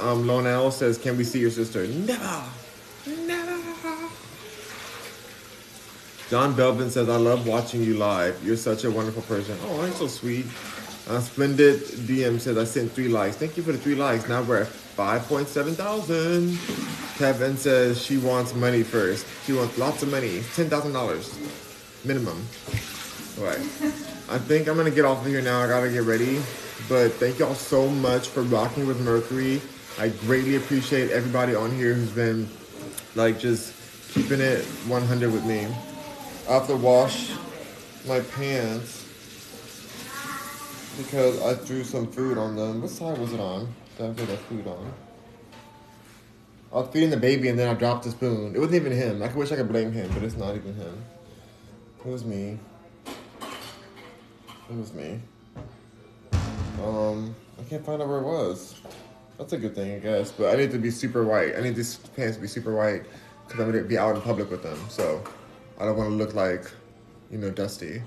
Um, 0.00 0.26
Lonel 0.26 0.72
says, 0.72 0.98
"Can 0.98 1.16
we 1.16 1.22
see 1.22 1.38
your 1.38 1.50
sister?" 1.50 1.86
Never, 1.86 2.44
never. 3.06 3.58
John 6.30 6.54
Belvin 6.54 6.90
says, 6.90 7.08
"I 7.08 7.16
love 7.16 7.46
watching 7.46 7.84
you 7.84 7.94
live. 7.96 8.44
You're 8.44 8.56
such 8.56 8.82
a 8.82 8.90
wonderful 8.90 9.22
person. 9.22 9.56
Oh, 9.66 9.84
you're 9.84 9.94
so 9.94 10.08
sweet." 10.08 10.46
Uh, 11.08 11.20
Splendid 11.20 11.80
DM 12.06 12.40
says, 12.40 12.56
"I 12.56 12.64
sent 12.64 12.92
three 12.92 13.08
likes. 13.08 13.36
Thank 13.36 13.56
you 13.56 13.62
for 13.62 13.72
the 13.72 13.78
three 13.78 13.96
likes. 13.96 14.28
Now 14.28 14.42
we're 14.42 14.62
at 14.62 14.68
five 14.68 15.26
point 15.26 15.48
seven 15.48 15.74
thousand. 15.74 16.58
Kevin 17.18 17.56
says 17.56 18.00
she 18.00 18.18
wants 18.18 18.54
money 18.54 18.82
first. 18.82 19.26
She 19.44 19.52
wants 19.52 19.76
lots 19.78 20.02
of 20.02 20.10
money, 20.10 20.42
ten 20.54 20.70
thousand 20.70 20.92
dollars 20.92 21.36
minimum. 22.04 22.46
All 23.38 23.44
right. 23.44 23.58
I 24.30 24.38
think 24.38 24.68
I'm 24.68 24.76
gonna 24.76 24.90
get 24.90 25.04
off 25.04 25.24
of 25.24 25.26
here 25.26 25.42
now. 25.42 25.60
I 25.60 25.66
gotta 25.66 25.90
get 25.90 26.04
ready. 26.04 26.40
But 26.88 27.12
thank 27.12 27.38
y'all 27.38 27.54
so 27.54 27.88
much 27.88 28.28
for 28.28 28.42
rocking 28.42 28.86
with 28.86 29.00
Mercury. 29.00 29.60
I 29.98 30.08
greatly 30.08 30.56
appreciate 30.56 31.10
everybody 31.10 31.54
on 31.54 31.70
here 31.70 31.94
who's 31.94 32.10
been 32.10 32.48
like 33.14 33.38
just 33.38 33.74
keeping 34.12 34.40
it 34.40 34.64
100 34.86 35.32
with 35.32 35.44
me. 35.44 35.66
I 36.48 36.54
have 36.54 36.66
to 36.68 36.76
wash 36.76 37.32
my 38.06 38.20
pants 38.20 39.01
because 40.96 41.40
I 41.42 41.54
threw 41.54 41.84
some 41.84 42.10
food 42.10 42.38
on 42.38 42.56
them. 42.56 42.82
What 42.82 42.90
side 42.90 43.18
was 43.18 43.32
it 43.32 43.40
on? 43.40 43.72
Did 43.96 44.10
I 44.10 44.12
threw 44.14 44.26
that 44.26 44.38
food 44.40 44.66
on? 44.66 44.92
I 46.72 46.76
was 46.76 46.88
feeding 46.88 47.10
the 47.10 47.16
baby 47.16 47.48
and 47.48 47.58
then 47.58 47.68
I 47.68 47.74
dropped 47.74 48.04
the 48.04 48.10
spoon. 48.10 48.54
It 48.54 48.58
wasn't 48.58 48.76
even 48.76 48.92
him. 48.92 49.22
I 49.22 49.28
wish 49.28 49.52
I 49.52 49.56
could 49.56 49.68
blame 49.68 49.92
him, 49.92 50.10
but 50.14 50.22
it's 50.22 50.36
not 50.36 50.54
even 50.56 50.74
him. 50.74 51.04
It 52.00 52.06
was 52.06 52.24
me. 52.24 52.58
It 53.06 54.76
was 54.76 54.92
me. 54.94 55.20
Um, 56.82 57.34
I 57.60 57.62
can't 57.68 57.84
find 57.84 58.00
out 58.00 58.08
where 58.08 58.18
it 58.18 58.24
was. 58.24 58.80
That's 59.38 59.52
a 59.52 59.58
good 59.58 59.74
thing, 59.74 59.96
I 59.96 59.98
guess. 59.98 60.32
But 60.32 60.54
I 60.54 60.56
need 60.56 60.70
to 60.70 60.78
be 60.78 60.90
super 60.90 61.24
white. 61.24 61.56
I 61.56 61.60
need 61.60 61.74
these 61.74 61.96
pants 61.96 62.36
to 62.36 62.42
be 62.42 62.48
super 62.48 62.74
white 62.74 63.04
because 63.46 63.60
I'm 63.60 63.70
gonna 63.70 63.84
be 63.84 63.98
out 63.98 64.16
in 64.16 64.22
public 64.22 64.50
with 64.50 64.62
them. 64.62 64.78
So 64.88 65.22
I 65.78 65.84
don't 65.84 65.96
want 65.96 66.10
to 66.10 66.16
look 66.16 66.34
like, 66.34 66.70
you 67.30 67.38
know, 67.38 67.50
dusty. 67.50 68.02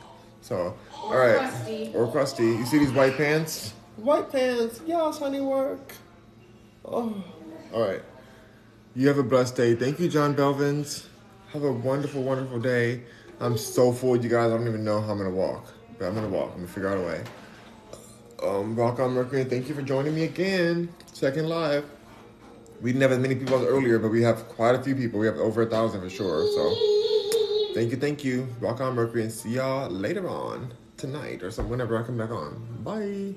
So, 0.46 0.78
all 0.94 1.18
right. 1.18 1.34
Or 1.34 1.38
crusty. 1.40 1.92
or 1.96 2.12
crusty. 2.12 2.44
You 2.44 2.66
see 2.68 2.78
these 2.78 2.92
white 2.92 3.18
pants? 3.18 3.74
White 3.98 4.32
pants. 4.32 4.80
Yes, 4.86 5.18
honey, 5.18 5.42
work. 5.42 5.92
Oh, 6.86 7.24
all 7.74 7.82
right. 7.88 8.04
You 8.94 9.08
have 9.08 9.18
a 9.18 9.24
blessed 9.24 9.56
day. 9.56 9.74
Thank 9.74 10.00
you, 10.00 10.08
John 10.08 10.36
Belvins. 10.36 11.08
Have 11.52 11.64
a 11.64 11.72
wonderful, 11.72 12.22
wonderful 12.22 12.60
day. 12.60 13.02
I'm 13.40 13.58
so 13.58 13.92
full, 13.92 14.18
you 14.18 14.30
guys. 14.30 14.52
I 14.52 14.56
don't 14.58 14.68
even 14.68 14.84
know 14.84 15.02
how 15.02 15.14
I'm 15.14 15.18
gonna 15.18 15.32
walk, 15.32 15.74
but 15.98 16.06
I'm 16.06 16.14
gonna 16.14 16.30
walk. 16.30 16.52
I'm 16.52 16.58
gonna 16.58 16.68
figure 16.68 16.90
out 16.90 17.00
a 17.00 17.02
way. 17.02 17.24
Um, 18.44 18.76
Rock 18.76 19.00
on 19.00 19.14
Mercury. 19.14 19.46
Thank 19.46 19.68
you 19.68 19.74
for 19.74 19.82
joining 19.82 20.14
me 20.14 20.26
again. 20.26 20.90
Second 21.12 21.50
live. 21.50 21.86
We 22.82 22.92
didn't 22.92 23.02
have 23.02 23.14
as 23.14 23.20
many 23.20 23.34
people 23.34 23.58
as 23.58 23.64
earlier, 23.66 23.98
but 23.98 24.10
we 24.10 24.22
have 24.22 24.48
quite 24.48 24.76
a 24.76 24.84
few 24.84 24.96
people. 24.96 25.20
We 25.20 25.26
have 25.26 25.38
over 25.38 25.64
a 25.64 25.66
thousand 25.66 26.02
for 26.02 26.10
sure. 26.12 26.46
So, 26.54 26.95
thank 27.76 27.92
you, 27.92 27.98
thank 27.98 28.24
you. 28.24 28.48
Rock 28.62 28.80
on 28.80 28.96
Mercury, 28.96 29.24
and 29.24 29.32
see 29.32 29.50
y'all 29.50 29.90
later 29.90 30.28
on 30.30 30.74
tonight 30.96 31.44
or 31.44 31.52
some 31.52 31.70
whenever 31.70 32.02
I 32.02 32.04
come 32.04 32.18
back 32.18 32.32
on. 32.32 32.66
Bye. 32.84 33.36